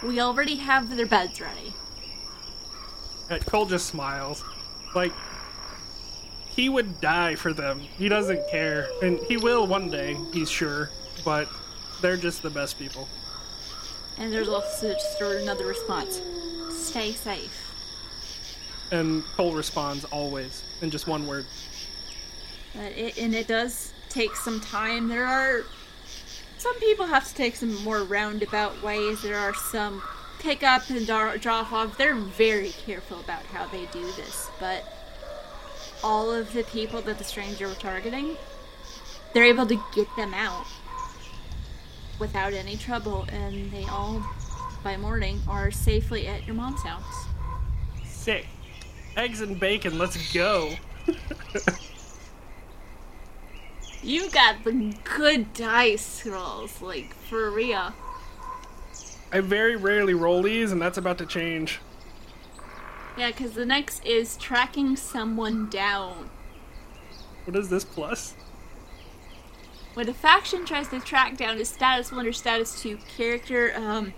"We 0.02 0.20
already 0.20 0.56
have 0.56 0.94
their 0.94 1.06
beds 1.06 1.40
ready." 1.40 1.72
Cole 3.46 3.66
just 3.66 3.86
smiles, 3.86 4.44
like 4.94 5.12
he 6.54 6.68
would 6.68 7.00
die 7.00 7.34
for 7.36 7.52
them. 7.52 7.80
He 7.80 8.08
doesn't 8.08 8.48
care, 8.50 8.88
and 9.02 9.18
he 9.20 9.36
will 9.36 9.66
one 9.66 9.90
day. 9.90 10.18
He's 10.32 10.50
sure, 10.50 10.90
but 11.24 11.48
they're 12.02 12.16
just 12.16 12.42
the 12.42 12.50
best 12.50 12.78
people. 12.78 13.08
And 14.18 14.32
there's 14.32 14.48
also 14.48 14.92
just 14.92 15.20
another 15.20 15.66
response: 15.66 16.20
"Stay 16.70 17.12
safe." 17.12 17.64
And 18.90 19.24
Cole 19.36 19.52
responds 19.52 20.04
always 20.06 20.62
in 20.82 20.90
just 20.90 21.06
one 21.06 21.26
word. 21.26 21.46
But 22.74 22.92
it, 22.92 23.18
and 23.18 23.34
it 23.34 23.46
does 23.46 23.92
take 24.08 24.36
some 24.36 24.60
time. 24.60 25.08
There 25.08 25.26
are 25.26 25.64
some 26.58 26.78
people 26.80 27.06
have 27.06 27.26
to 27.28 27.34
take 27.34 27.56
some 27.56 27.74
more 27.84 28.02
roundabout 28.02 28.82
ways. 28.82 29.22
There 29.22 29.38
are 29.38 29.54
some 29.54 30.02
pick 30.38 30.62
up 30.62 30.88
and 30.90 31.06
drop 31.06 31.72
off. 31.72 31.96
They're 31.96 32.14
very 32.14 32.70
careful 32.70 33.20
about 33.20 33.42
how 33.44 33.66
they 33.66 33.86
do 33.86 34.04
this, 34.12 34.48
but 34.58 34.84
all 36.02 36.32
of 36.32 36.52
the 36.52 36.64
people 36.64 37.00
that 37.02 37.18
the 37.18 37.24
stranger 37.24 37.68
were 37.68 37.74
targeting, 37.74 38.36
they're 39.32 39.44
able 39.44 39.66
to 39.66 39.80
get 39.94 40.08
them 40.16 40.34
out 40.34 40.66
without 42.18 42.52
any 42.52 42.76
trouble, 42.76 43.26
and 43.30 43.70
they 43.70 43.84
all, 43.84 44.24
by 44.82 44.96
morning, 44.96 45.40
are 45.48 45.70
safely 45.70 46.26
at 46.26 46.46
your 46.46 46.54
mom's 46.54 46.82
house. 46.82 47.26
Sick. 48.04 48.46
Eggs 49.16 49.40
and 49.40 49.58
bacon, 49.58 49.98
let's 49.98 50.32
go. 50.32 50.72
You 54.02 54.30
got 54.30 54.62
the 54.64 54.94
good 55.16 55.52
dice 55.54 56.24
rolls, 56.24 56.80
like 56.80 57.14
for 57.14 57.50
real. 57.50 57.92
I 59.32 59.40
very 59.40 59.76
rarely 59.76 60.14
roll 60.14 60.42
these, 60.42 60.72
and 60.72 60.80
that's 60.80 60.98
about 60.98 61.18
to 61.18 61.26
change. 61.26 61.80
Yeah, 63.16 63.28
because 63.28 63.52
the 63.52 63.66
next 63.66 64.04
is 64.06 64.36
tracking 64.36 64.96
someone 64.96 65.68
down. 65.68 66.30
What 67.44 67.56
is 67.56 67.68
this 67.68 67.84
plus? 67.84 68.34
When 69.94 70.08
a 70.08 70.14
faction 70.14 70.64
tries 70.64 70.88
to 70.88 71.00
track 71.00 71.36
down 71.36 71.58
a 71.58 71.64
status 71.64 72.12
1 72.12 72.26
or 72.26 72.32
status 72.32 72.80
2 72.80 72.98
character, 73.16 73.72
um, 73.74 74.14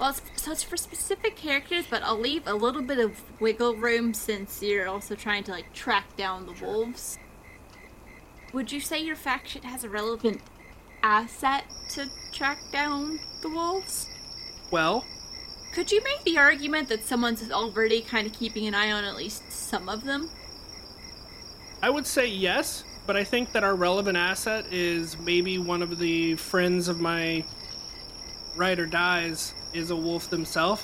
well, 0.00 0.10
it's, 0.10 0.22
so 0.34 0.50
it's 0.50 0.64
for 0.64 0.76
specific 0.76 1.36
characters, 1.36 1.86
but 1.88 2.02
I'll 2.02 2.18
leave 2.18 2.46
a 2.46 2.54
little 2.54 2.82
bit 2.82 2.98
of 2.98 3.22
wiggle 3.40 3.76
room 3.76 4.12
since 4.12 4.60
you're 4.62 4.88
also 4.88 5.14
trying 5.14 5.44
to, 5.44 5.52
like, 5.52 5.72
track 5.72 6.16
down 6.16 6.46
the 6.46 6.64
wolves. 6.64 7.18
Would 8.58 8.72
you 8.72 8.80
say 8.80 8.98
your 8.98 9.14
faction 9.14 9.62
has 9.62 9.84
a 9.84 9.88
relevant 9.88 10.40
asset 11.04 11.62
to 11.90 12.10
track 12.32 12.58
down 12.72 13.20
the 13.40 13.48
wolves? 13.48 14.08
Well, 14.72 15.04
could 15.72 15.92
you 15.92 16.02
make 16.02 16.24
the 16.24 16.38
argument 16.38 16.88
that 16.88 17.04
someone's 17.04 17.52
already 17.52 18.00
kind 18.00 18.26
of 18.26 18.32
keeping 18.32 18.66
an 18.66 18.74
eye 18.74 18.90
on 18.90 19.04
at 19.04 19.14
least 19.14 19.52
some 19.52 19.88
of 19.88 20.02
them? 20.02 20.28
I 21.84 21.88
would 21.88 22.04
say 22.04 22.26
yes, 22.26 22.82
but 23.06 23.14
I 23.14 23.22
think 23.22 23.52
that 23.52 23.62
our 23.62 23.76
relevant 23.76 24.18
asset 24.18 24.66
is 24.72 25.16
maybe 25.20 25.58
one 25.58 25.80
of 25.80 26.00
the 26.00 26.34
friends 26.34 26.88
of 26.88 26.98
my 26.98 27.44
ride 28.56 28.80
or 28.80 28.86
dies 28.86 29.54
is 29.72 29.92
a 29.92 29.96
wolf 29.96 30.30
themselves 30.30 30.82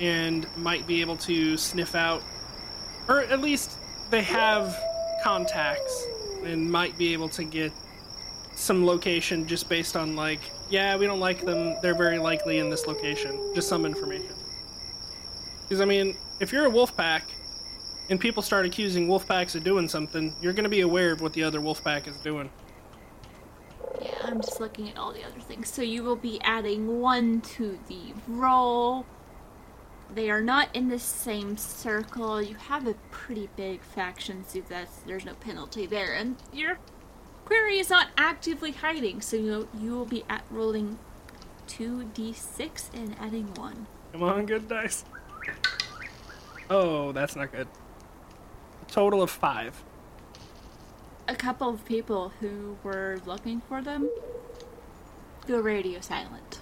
and 0.00 0.44
might 0.56 0.88
be 0.88 1.02
able 1.02 1.18
to 1.18 1.56
sniff 1.56 1.94
out, 1.94 2.24
or 3.06 3.20
at 3.20 3.40
least 3.40 3.78
they 4.10 4.22
have 4.22 4.76
contacts 5.22 6.08
and 6.44 6.70
might 6.70 6.96
be 6.98 7.12
able 7.12 7.28
to 7.30 7.44
get 7.44 7.72
some 8.54 8.84
location 8.84 9.46
just 9.46 9.68
based 9.68 9.96
on 9.96 10.16
like, 10.16 10.40
yeah, 10.68 10.96
we 10.96 11.06
don't 11.06 11.20
like 11.20 11.44
them. 11.44 11.76
They're 11.80 11.94
very 11.94 12.18
likely 12.18 12.58
in 12.58 12.70
this 12.70 12.86
location. 12.86 13.52
Just 13.54 13.68
some 13.68 13.86
information. 13.86 14.34
Because 15.62 15.80
I 15.80 15.84
mean, 15.84 16.16
if 16.40 16.52
you're 16.52 16.64
a 16.64 16.70
wolf 16.70 16.96
pack 16.96 17.24
and 18.10 18.18
people 18.18 18.42
start 18.42 18.66
accusing 18.66 19.06
wolf 19.06 19.26
packs 19.28 19.54
of 19.54 19.64
doing 19.64 19.88
something, 19.88 20.34
you're 20.40 20.52
going 20.52 20.64
to 20.64 20.70
be 20.70 20.80
aware 20.80 21.12
of 21.12 21.20
what 21.20 21.32
the 21.34 21.42
other 21.42 21.60
wolf 21.60 21.84
pack 21.84 22.08
is 22.08 22.16
doing. 22.18 22.50
Yeah, 24.00 24.14
I'm 24.24 24.40
just 24.40 24.60
looking 24.60 24.88
at 24.88 24.96
all 24.96 25.12
the 25.12 25.24
other 25.24 25.40
things. 25.40 25.72
So 25.72 25.82
you 25.82 26.02
will 26.02 26.16
be 26.16 26.40
adding 26.42 27.00
one 27.00 27.40
to 27.42 27.78
the 27.88 28.14
roll. 28.26 29.06
They 30.14 30.30
are 30.30 30.40
not 30.40 30.74
in 30.74 30.88
the 30.88 30.98
same 30.98 31.56
circle. 31.56 32.40
You 32.40 32.54
have 32.54 32.86
a 32.86 32.94
pretty 33.10 33.48
big 33.56 33.82
faction, 33.82 34.44
so 34.46 34.62
that's 34.68 34.98
there's 35.00 35.24
no 35.24 35.34
penalty 35.34 35.86
there, 35.86 36.14
and 36.14 36.36
your 36.52 36.78
query 37.44 37.78
is 37.78 37.90
not 37.90 38.08
actively 38.16 38.72
hiding, 38.72 39.20
so 39.20 39.36
you 39.36 39.68
you 39.78 39.92
will 39.92 40.06
be 40.06 40.24
at 40.28 40.44
rolling 40.50 40.98
two 41.66 42.10
d6 42.14 42.94
and 42.94 43.14
adding 43.20 43.52
one. 43.54 43.86
Come 44.12 44.22
on, 44.22 44.46
good 44.46 44.68
dice. 44.68 45.04
Oh, 46.70 47.12
that's 47.12 47.36
not 47.36 47.52
good. 47.52 47.68
A 48.82 48.90
total 48.90 49.22
of 49.22 49.30
five. 49.30 49.82
A 51.26 51.36
couple 51.36 51.68
of 51.68 51.84
people 51.84 52.32
who 52.40 52.78
were 52.82 53.20
looking 53.26 53.60
for 53.60 53.82
them 53.82 54.08
go 55.46 55.60
radio 55.60 56.00
silent. 56.00 56.60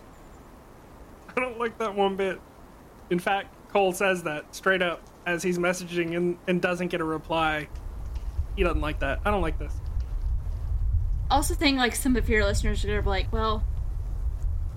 I 1.37 1.41
don't 1.41 1.59
like 1.59 1.79
that 1.79 1.95
one 1.95 2.17
bit. 2.17 2.41
In 3.11 3.19
fact, 3.19 3.55
Cole 3.73 3.93
says 3.93 4.23
that 4.25 4.55
straight 4.55 4.83
up 4.83 5.03
as 5.27 5.43
he's 5.43 5.59
messaging 5.59 6.17
and, 6.17 6.39
and 6.47 6.63
doesn't 6.63 6.89
get 6.89 7.01
a 7.01 7.05
reply. 7.05 7.69
He 8.57 8.63
doesn't 8.63 8.81
like 8.81 9.01
that. 9.01 9.21
I 9.25 9.31
don't 9.31 9.43
like 9.43 9.59
this. 9.59 9.73
Also, 11.31 11.55
think 11.55 11.79
like 11.79 11.95
some 11.95 12.17
of 12.17 12.29
your 12.29 12.45
listeners 12.45 12.85
are 12.85 13.03
like, 13.03 13.33
well, 13.33 13.65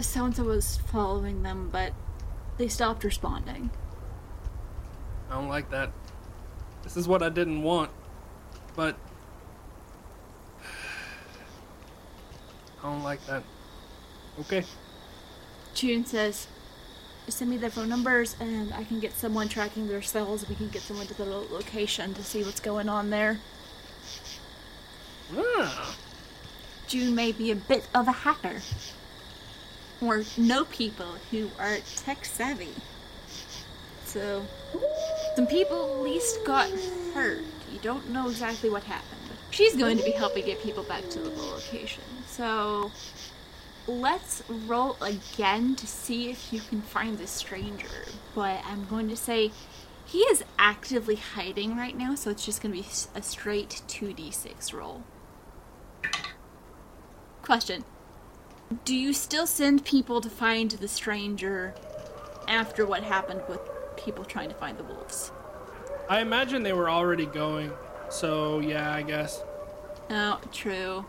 so 0.01 0.25
and 0.25 0.35
so 0.35 0.43
was 0.43 0.77
following 0.91 1.43
them, 1.43 1.69
but 1.71 1.93
they 2.57 2.67
stopped 2.67 3.03
responding. 3.03 3.69
I 5.29 5.35
don't 5.35 5.47
like 5.47 5.69
that. 5.69 5.91
This 6.83 6.97
is 6.97 7.07
what 7.07 7.21
I 7.21 7.29
didn't 7.29 7.61
want, 7.61 7.91
but 8.75 8.97
I 12.79 12.83
don't 12.83 13.03
like 13.03 13.23
that. 13.27 13.43
Okay. 14.39 14.63
June 15.73 16.05
says, 16.05 16.47
send 17.31 17.49
me 17.49 17.57
their 17.57 17.69
phone 17.69 17.89
numbers 17.89 18.35
and 18.39 18.73
I 18.73 18.83
can 18.83 18.99
get 18.99 19.13
someone 19.13 19.49
tracking 19.49 19.87
their 19.87 20.01
cells. 20.01 20.47
We 20.47 20.55
can 20.55 20.69
get 20.69 20.81
someone 20.81 21.07
to 21.07 21.13
the 21.13 21.25
location 21.25 22.13
to 22.13 22.23
see 22.23 22.43
what's 22.43 22.59
going 22.59 22.89
on 22.89 23.09
there. 23.09 23.39
Ah. 25.35 25.95
June 26.87 27.13
may 27.13 27.31
be 27.31 27.51
a 27.51 27.55
bit 27.55 27.87
of 27.93 28.07
a 28.07 28.11
hacker. 28.11 28.61
Or 30.01 30.23
know 30.37 30.65
people 30.65 31.15
who 31.29 31.51
are 31.59 31.77
tech 31.97 32.25
savvy. 32.25 32.73
So, 34.05 34.45
some 35.35 35.45
people 35.45 35.97
at 35.97 36.01
least 36.01 36.43
got 36.45 36.69
hurt. 37.13 37.43
You 37.71 37.79
don't 37.81 38.09
know 38.09 38.29
exactly 38.29 38.69
what 38.69 38.83
happened. 38.83 39.19
She's 39.51 39.75
going 39.75 39.97
to 39.97 40.03
be 40.03 40.11
helping 40.11 40.45
get 40.45 40.63
people 40.63 40.83
back 40.83 41.07
to 41.09 41.19
the 41.19 41.29
location. 41.29 42.03
So, 42.27 42.91
let's 43.89 44.43
roll 44.49 44.95
again 45.01 45.75
to 45.75 45.87
see 45.87 46.29
if 46.29 46.53
you 46.53 46.61
can 46.61 46.81
find 46.81 47.17
the 47.17 47.27
stranger. 47.27 47.87
But 48.35 48.61
I'm 48.65 48.85
going 48.85 49.09
to 49.09 49.17
say 49.17 49.51
he 50.05 50.19
is 50.19 50.43
actively 50.57 51.15
hiding 51.15 51.75
right 51.75 51.97
now, 51.97 52.15
so 52.15 52.29
it's 52.29 52.45
just 52.45 52.61
going 52.61 52.73
to 52.73 52.81
be 52.81 52.87
a 53.15 53.21
straight 53.21 53.81
2d6 53.87 54.73
roll. 54.73 55.03
Question 57.41 57.83
Do 58.85 58.95
you 58.95 59.11
still 59.13 59.47
send 59.47 59.85
people 59.85 60.21
to 60.21 60.29
find 60.29 60.71
the 60.71 60.87
stranger 60.87 61.73
after 62.47 62.85
what 62.85 63.03
happened 63.03 63.41
with 63.49 63.59
people 63.97 64.23
trying 64.23 64.49
to 64.49 64.55
find 64.55 64.77
the 64.77 64.83
wolves? 64.83 65.31
I 66.07 66.21
imagine 66.21 66.63
they 66.63 66.73
were 66.73 66.89
already 66.89 67.25
going, 67.25 67.71
so 68.09 68.59
yeah, 68.59 68.93
I 68.93 69.01
guess. 69.01 69.43
Oh, 70.09 70.39
true. 70.51 71.05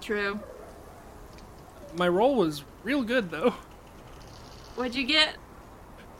True. 0.00 0.40
My 1.96 2.08
roll 2.08 2.34
was 2.34 2.64
real 2.82 3.02
good 3.02 3.30
though. 3.30 3.54
What'd 4.74 4.94
you 4.94 5.04
get? 5.04 5.36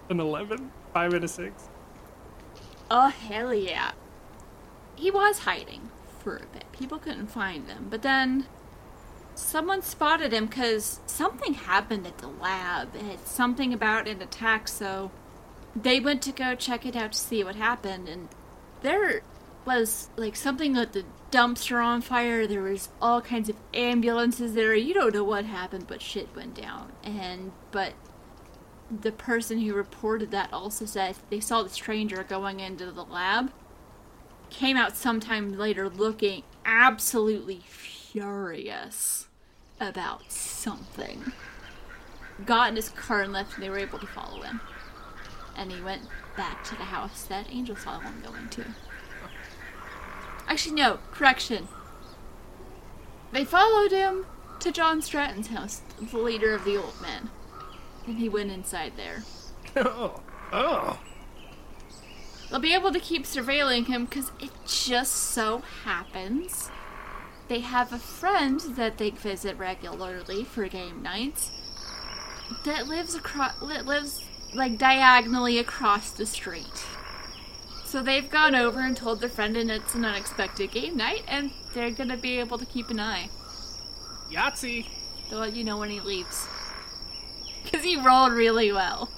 An 0.09 0.21
11, 0.21 0.73
5 0.95 1.13
and 1.13 1.25
a 1.25 1.29
6. 1.29 1.69
Oh, 2.91 3.09
hell 3.09 3.53
yeah. 3.53 3.93
He 4.95 5.11
was 5.11 5.41
hiding 5.41 5.91
for 6.21 6.37
a 6.37 6.47
bit. 6.47 6.65
People 6.73 6.99
couldn't 6.99 7.27
find 7.27 7.69
him. 7.69 7.89
But 7.91 8.03
then 8.03 8.47
someone 9.35 9.83
spotted 9.83 10.33
him 10.33 10.47
because 10.47 11.01
something 11.07 11.55
happened 11.55 12.07
at 12.07 12.19
the 12.19 12.29
lab. 12.29 12.95
It 12.95 13.03
had 13.03 13.27
something 13.27 13.75
about 13.75 14.09
an 14.09 14.23
attack, 14.23 14.69
so 14.69 15.11
they 15.75 16.01
went 16.01 16.23
to 16.23 16.33
go 16.33 16.55
check 16.55 16.87
it 16.87 16.97
out 16.97 17.13
to 17.13 17.19
see 17.19 17.45
what 17.45 17.57
happened. 17.57 18.09
And 18.09 18.29
there 18.81 19.21
was 19.67 20.09
like 20.17 20.37
something 20.37 20.75
with 20.75 20.93
the 20.93 21.05
dumpster 21.37 21.85
on 21.85 22.01
fire. 22.01 22.47
There 22.47 22.63
was 22.63 22.89
all 23.01 23.21
kinds 23.21 23.51
of 23.51 23.57
ambulances 23.75 24.55
there. 24.55 24.75
You 24.75 24.95
don't 24.95 25.15
know 25.15 25.25
what 25.25 25.45
happened, 25.45 25.87
but 25.87 26.01
shit 26.01 26.35
went 26.35 26.55
down. 26.55 26.93
And, 27.05 27.53
but 27.71 27.93
the 28.91 29.13
person 29.13 29.61
who 29.61 29.75
reported 29.75 30.31
that 30.31 30.51
also 30.53 30.87
said 30.87 31.17
they 31.29 31.41
saw 31.41 31.63
the 31.63 31.69
stranger 31.69 32.25
going 32.25 32.61
into 32.61 32.91
the 32.91 33.05
lab. 33.05 33.53
Came 34.49 34.77
out 34.77 34.97
sometime 34.97 35.59
later 35.59 35.91
looking 35.91 36.45
absolutely 36.65 37.61
furious 37.67 39.29
about 39.79 40.33
something. 40.33 41.33
Got 42.47 42.71
in 42.71 42.77
his 42.77 42.89
car 42.91 43.23
and 43.23 43.33
left, 43.33 43.55
and 43.55 43.63
they 43.63 43.71
were 43.71 43.79
able 43.79 43.99
to 43.99 44.07
follow 44.07 44.41
him. 44.41 44.61
And 45.57 45.71
he 45.71 45.83
went 45.83 46.03
back 46.37 46.65
to 46.65 46.77
the 46.77 46.85
house 46.85 47.25
that 47.25 47.47
Angel 47.51 47.77
saw 47.77 47.99
him 47.99 48.23
going 48.25 48.49
to. 48.51 48.65
Actually, 50.49 50.75
no, 50.77 50.99
correction. 51.13 51.69
They 53.33 53.45
followed 53.45 53.93
him 53.93 54.27
to 54.61 54.73
John 54.73 55.03
Stratton's 55.03 55.49
house, 55.49 55.83
the 56.01 56.19
leader 56.19 56.55
of 56.55 56.65
the 56.65 56.77
old 56.77 57.01
men. 57.01 57.31
And 58.07 58.19
he 58.19 58.29
went 58.29 58.53
inside 58.53 58.93
there. 58.97 59.25
Oh. 59.77 60.21
Oh. 60.53 61.01
They'll 62.49 62.61
be 62.61 62.73
able 62.73 62.93
to 62.93 63.01
keep 63.01 63.25
surveilling 63.25 63.89
him 63.89 64.05
because 64.05 64.31
it 64.41 64.53
just 64.65 65.13
so 65.13 65.59
happens 65.83 66.71
they 67.49 67.61
have 67.61 67.93
a 67.93 67.99
friend 67.99 68.61
that 68.77 68.99
they 68.99 69.11
visit 69.11 69.57
regularly 69.57 70.45
for 70.45 70.67
game 70.69 71.03
nights 71.03 71.51
that 72.65 72.87
lives 72.87 73.15
across 73.15 73.55
that 73.61 73.87
lives 73.87 74.25
like 74.55 74.79
diagonally 74.79 75.59
across 75.59 76.11
the 76.11 76.27
street. 76.27 76.87
So 77.87 78.03
they've 78.03 78.29
gone 78.29 78.57
over 78.57 78.81
and 78.81 78.97
told 78.97 79.21
their 79.21 79.31
friend, 79.31 79.57
and 79.57 79.71
it's 79.71 79.95
an 79.95 80.05
unexpected 80.05 80.73
game 80.73 80.97
night, 80.97 81.23
and 81.29 81.53
they're 81.73 81.93
gonna 81.93 82.17
be 82.17 82.39
able 82.41 82.59
to 82.59 82.67
keep 82.67 82.91
an 82.91 82.99
eye. 82.99 83.31
Yahtzee. 84.29 84.87
They'll 85.31 85.39
let 85.39 85.55
you 85.55 85.63
know 85.63 85.79
when 85.79 85.91
he 85.91 86.01
leaves. 86.01 86.49
Because 87.63 87.85
he 87.85 87.97
rolled 87.97 88.33
really 88.33 88.73
well. 88.73 89.09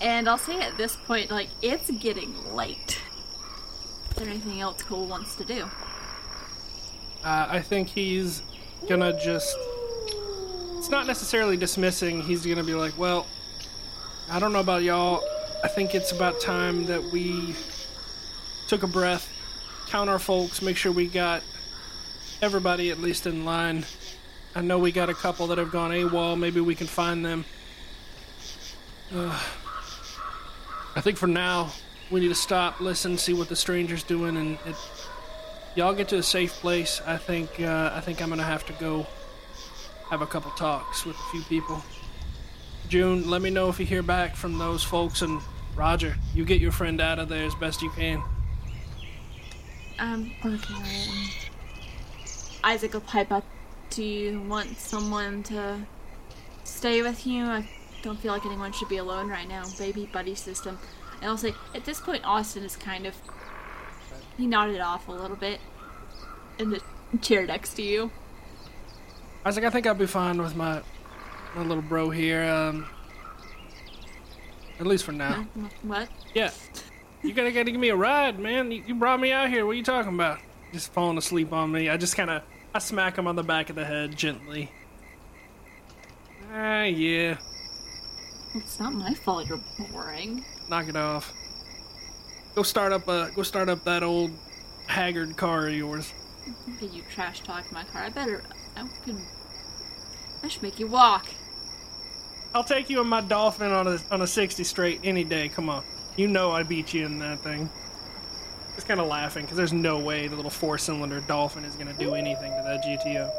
And 0.00 0.28
I'll 0.28 0.38
say 0.38 0.60
at 0.60 0.76
this 0.76 0.94
point, 0.94 1.30
like, 1.30 1.48
it's 1.60 1.90
getting 1.90 2.54
late. 2.54 3.00
Is 4.10 4.16
there 4.16 4.28
anything 4.28 4.60
else 4.60 4.82
Cole 4.82 5.06
wants 5.06 5.34
to 5.36 5.44
do? 5.44 5.64
Uh, 7.24 7.46
I 7.50 7.60
think 7.60 7.88
he's 7.88 8.42
gonna 8.88 9.12
just. 9.20 9.56
It's 10.76 10.88
not 10.88 11.08
necessarily 11.08 11.56
dismissing. 11.56 12.22
He's 12.22 12.46
gonna 12.46 12.62
be 12.62 12.74
like, 12.74 12.96
well, 12.96 13.26
I 14.30 14.38
don't 14.38 14.52
know 14.52 14.60
about 14.60 14.84
y'all. 14.84 15.20
I 15.62 15.66
think 15.66 15.94
it's 15.94 16.12
about 16.12 16.40
time 16.40 16.86
that 16.86 17.02
we 17.02 17.56
took 18.68 18.84
a 18.84 18.86
breath, 18.86 19.28
count 19.88 20.08
our 20.08 20.20
folks, 20.20 20.62
make 20.62 20.76
sure 20.76 20.92
we 20.92 21.08
got 21.08 21.42
everybody 22.40 22.90
at 22.90 23.00
least 23.00 23.26
in 23.26 23.44
line. 23.44 23.84
I 24.54 24.60
know 24.60 24.78
we 24.78 24.92
got 24.92 25.10
a 25.10 25.14
couple 25.14 25.48
that 25.48 25.58
have 25.58 25.72
gone 25.72 25.90
AWOL. 25.90 26.38
Maybe 26.38 26.60
we 26.60 26.76
can 26.76 26.86
find 26.86 27.24
them. 27.24 27.44
Uh, 29.12 29.36
I 30.94 31.00
think 31.00 31.18
for 31.18 31.26
now, 31.26 31.72
we 32.10 32.20
need 32.20 32.28
to 32.28 32.34
stop, 32.34 32.80
listen, 32.80 33.18
see 33.18 33.32
what 33.32 33.48
the 33.48 33.56
stranger's 33.56 34.02
doing, 34.04 34.36
and 34.36 34.58
it, 34.64 34.76
y'all 35.74 35.94
get 35.94 36.08
to 36.08 36.18
a 36.18 36.22
safe 36.22 36.52
place. 36.54 37.00
I 37.06 37.16
think 37.16 37.60
uh, 37.60 37.90
I 37.94 38.00
think 38.00 38.22
I'm 38.22 38.28
gonna 38.28 38.42
have 38.42 38.64
to 38.66 38.72
go 38.74 39.06
have 40.10 40.22
a 40.22 40.26
couple 40.26 40.50
talks 40.52 41.04
with 41.04 41.16
a 41.16 41.30
few 41.30 41.42
people. 41.42 41.82
June, 42.88 43.28
let 43.28 43.42
me 43.42 43.50
know 43.50 43.68
if 43.68 43.78
you 43.78 43.86
hear 43.86 44.02
back 44.02 44.34
from 44.34 44.58
those 44.58 44.82
folks, 44.82 45.22
and 45.22 45.40
Roger, 45.76 46.16
you 46.34 46.44
get 46.44 46.60
your 46.60 46.72
friend 46.72 47.00
out 47.00 47.18
of 47.18 47.28
there 47.28 47.44
as 47.44 47.54
best 47.54 47.82
you 47.82 47.90
can. 47.90 48.22
I'm 49.98 50.32
working 50.42 50.76
on 50.76 50.84
it. 50.84 51.50
Isaac 52.64 52.94
will 52.94 53.00
pipe 53.00 53.30
up. 53.30 53.44
Do 53.90 54.02
you 54.02 54.40
want 54.42 54.78
someone 54.78 55.42
to 55.44 55.86
stay 56.64 57.02
with 57.02 57.26
you? 57.26 57.44
I 57.44 57.68
don't 58.02 58.18
feel 58.18 58.32
like 58.32 58.46
anyone 58.46 58.72
should 58.72 58.88
be 58.88 58.98
alone 58.98 59.28
right 59.28 59.48
now. 59.48 59.64
Baby 59.78 60.08
buddy 60.12 60.34
system. 60.34 60.78
And 61.20 61.30
I'll 61.30 61.36
say, 61.36 61.54
at 61.74 61.84
this 61.84 62.00
point, 62.00 62.24
Austin 62.24 62.62
is 62.62 62.76
kind 62.76 63.06
of. 63.06 63.14
He 64.36 64.46
nodded 64.46 64.80
off 64.80 65.08
a 65.08 65.12
little 65.12 65.36
bit 65.36 65.60
in 66.58 66.70
the 66.70 66.80
chair 67.20 67.44
next 67.44 67.74
to 67.74 67.82
you. 67.82 68.10
I 69.44 69.48
was 69.48 69.56
like, 69.56 69.64
I 69.64 69.70
think 69.70 69.86
I'll 69.86 69.94
be 69.94 70.06
fine 70.06 70.40
with 70.40 70.54
my 70.54 70.82
my 71.54 71.62
little 71.62 71.82
bro 71.82 72.10
here. 72.10 72.44
Um, 72.44 72.86
at 74.80 74.86
least 74.86 75.04
for 75.04 75.12
now. 75.12 75.46
What? 75.82 76.08
Yeah. 76.34 76.50
You 77.22 77.32
gotta, 77.32 77.50
gotta 77.50 77.70
give 77.70 77.80
me 77.80 77.88
a 77.88 77.96
ride, 77.96 78.38
man. 78.38 78.70
You, 78.70 78.82
you 78.86 78.94
brought 78.94 79.20
me 79.20 79.32
out 79.32 79.48
here. 79.48 79.66
What 79.66 79.72
are 79.72 79.74
you 79.74 79.82
talking 79.82 80.14
about? 80.14 80.38
Just 80.72 80.92
falling 80.92 81.18
asleep 81.18 81.52
on 81.52 81.72
me. 81.72 81.88
I 81.88 81.96
just 81.96 82.16
kind 82.16 82.30
of 82.30 82.42
I 82.74 82.78
smack 82.78 83.18
him 83.18 83.26
on 83.26 83.34
the 83.34 83.42
back 83.42 83.70
of 83.70 83.76
the 83.76 83.84
head 83.84 84.16
gently. 84.16 84.70
Ah, 86.52 86.84
yeah. 86.84 87.38
It's 88.54 88.78
not 88.78 88.92
my 88.92 89.14
fault 89.14 89.46
you're 89.48 89.60
boring. 89.90 90.44
Knock 90.68 90.88
it 90.88 90.96
off. 90.96 91.32
Go 92.54 92.62
start 92.62 92.92
up 92.92 93.08
uh 93.08 93.30
go 93.30 93.42
start 93.42 93.68
up 93.68 93.84
that 93.84 94.02
old 94.02 94.30
haggard 94.86 95.36
car 95.36 95.68
of 95.68 95.74
yours. 95.74 96.12
Did 96.78 96.92
you 96.92 97.02
trash 97.10 97.40
talk 97.40 97.70
my 97.72 97.84
car? 97.84 98.02
I 98.02 98.10
better. 98.10 98.42
I 98.76 98.86
could. 99.04 99.16
I 100.42 100.48
should 100.48 100.62
make 100.62 100.78
you 100.78 100.86
walk. 100.86 101.26
I'll 102.54 102.64
take 102.64 102.88
you 102.88 103.00
and 103.00 103.08
my 103.08 103.20
dolphin 103.20 103.70
on 103.70 103.86
a 103.86 103.98
on 104.10 104.22
a 104.22 104.26
sixty 104.26 104.64
straight 104.64 105.00
any 105.04 105.24
day. 105.24 105.48
Come 105.48 105.68
on, 105.68 105.84
you 106.16 106.28
know 106.28 106.50
I 106.50 106.62
beat 106.62 106.94
you 106.94 107.06
in 107.06 107.18
that 107.18 107.40
thing. 107.40 107.68
Just 108.74 108.86
kind 108.86 109.00
of 109.00 109.06
laughing 109.06 109.44
because 109.44 109.56
there's 109.56 109.72
no 109.72 109.98
way 109.98 110.28
the 110.28 110.36
little 110.36 110.50
four 110.50 110.78
cylinder 110.78 111.20
dolphin 111.20 111.64
is 111.64 111.76
gonna 111.76 111.94
do 111.94 112.14
anything 112.14 112.50
to 112.52 112.62
that 112.64 112.84
GTO. 112.84 113.30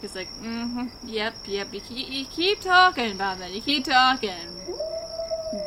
He's 0.00 0.14
like, 0.14 0.28
mm-hmm, 0.42 0.88
yep, 1.08 1.34
yep. 1.46 1.72
You 1.72 1.80
keep, 1.80 2.10
you 2.10 2.26
keep 2.26 2.60
talking 2.60 3.12
about 3.12 3.38
that. 3.38 3.52
You 3.52 3.62
keep 3.62 3.84
talking. 3.84 4.32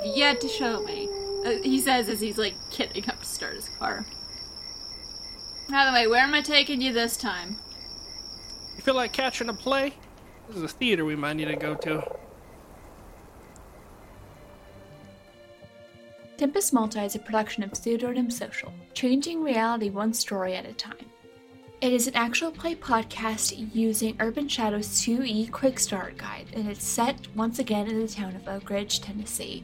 You've 0.06 0.18
Yet 0.18 0.42
to 0.42 0.48
show 0.48 0.84
me. 0.84 1.10
Uh, 1.44 1.62
he 1.64 1.80
says 1.80 2.08
as 2.08 2.20
he's 2.20 2.38
like 2.38 2.54
getting 2.76 3.10
up 3.10 3.20
to 3.20 3.26
start 3.26 3.56
his 3.56 3.70
car. 3.70 4.06
By 5.70 5.86
the 5.86 5.92
way, 5.92 6.08
where 6.08 6.22
am 6.22 6.34
I 6.34 6.42
taking 6.42 6.82
you 6.82 6.94
this 6.94 7.18
time? 7.18 7.58
You 8.76 8.84
feel 8.84 8.96
like 8.96 9.12
catching 9.12 9.50
a 9.50 9.54
play? 9.54 9.94
This 10.48 10.58
is 10.58 10.64
a 10.64 10.68
theater 10.68 11.04
we 11.04 11.16
might 11.16 11.34
need 11.34 11.48
to 11.48 11.56
go 11.56 11.74
to. 11.76 12.04
Tempest 16.38 16.72
Multi 16.72 17.00
is 17.00 17.16
a 17.16 17.20
production 17.20 17.64
of 17.64 17.76
Pseudonym 17.76 18.30
Social, 18.30 18.72
changing 18.94 19.42
reality 19.42 19.90
one 19.90 20.14
story 20.14 20.54
at 20.54 20.68
a 20.68 20.74
time. 20.74 20.94
It 21.82 21.92
is 21.92 22.08
an 22.08 22.16
actual 22.16 22.52
play 22.52 22.76
podcast 22.76 23.74
using 23.74 24.16
Urban 24.20 24.48
Shadow's 24.48 25.02
2E 25.02 25.52
Quick 25.52 25.80
Start 25.80 26.16
Guide, 26.16 26.46
and 26.54 26.70
it's 26.70 26.84
set 26.84 27.28
once 27.36 27.58
again 27.58 27.88
in 27.88 28.00
the 28.00 28.08
town 28.08 28.36
of 28.36 28.48
Oak 28.48 28.70
Ridge, 28.70 29.02
Tennessee. 29.02 29.64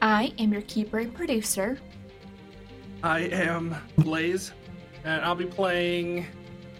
I 0.00 0.32
am 0.38 0.52
your 0.52 0.62
keeper 0.62 1.00
and 1.00 1.12
producer. 1.12 1.76
I 3.02 3.22
am 3.22 3.74
Blaze, 3.98 4.52
and 5.02 5.24
I'll 5.24 5.34
be 5.34 5.46
playing 5.46 6.24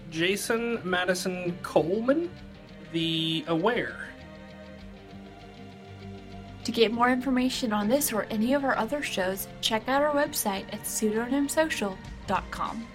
Jason 0.09 0.81
Madison 0.85 1.59
Coleman, 1.65 2.31
the 2.93 3.45
Aware. 3.49 4.07
To 6.67 6.73
get 6.73 6.91
more 6.91 7.11
information 7.11 7.73
on 7.73 7.87
this 7.87 8.13
or 8.13 8.27
any 8.29 8.53
of 8.53 8.65
our 8.65 8.77
other 8.77 9.01
shows, 9.01 9.47
check 9.61 9.89
out 9.89 10.03
our 10.03 10.13
website 10.13 10.65
at 10.73 10.83
pseudonymsocial.com. 10.83 12.87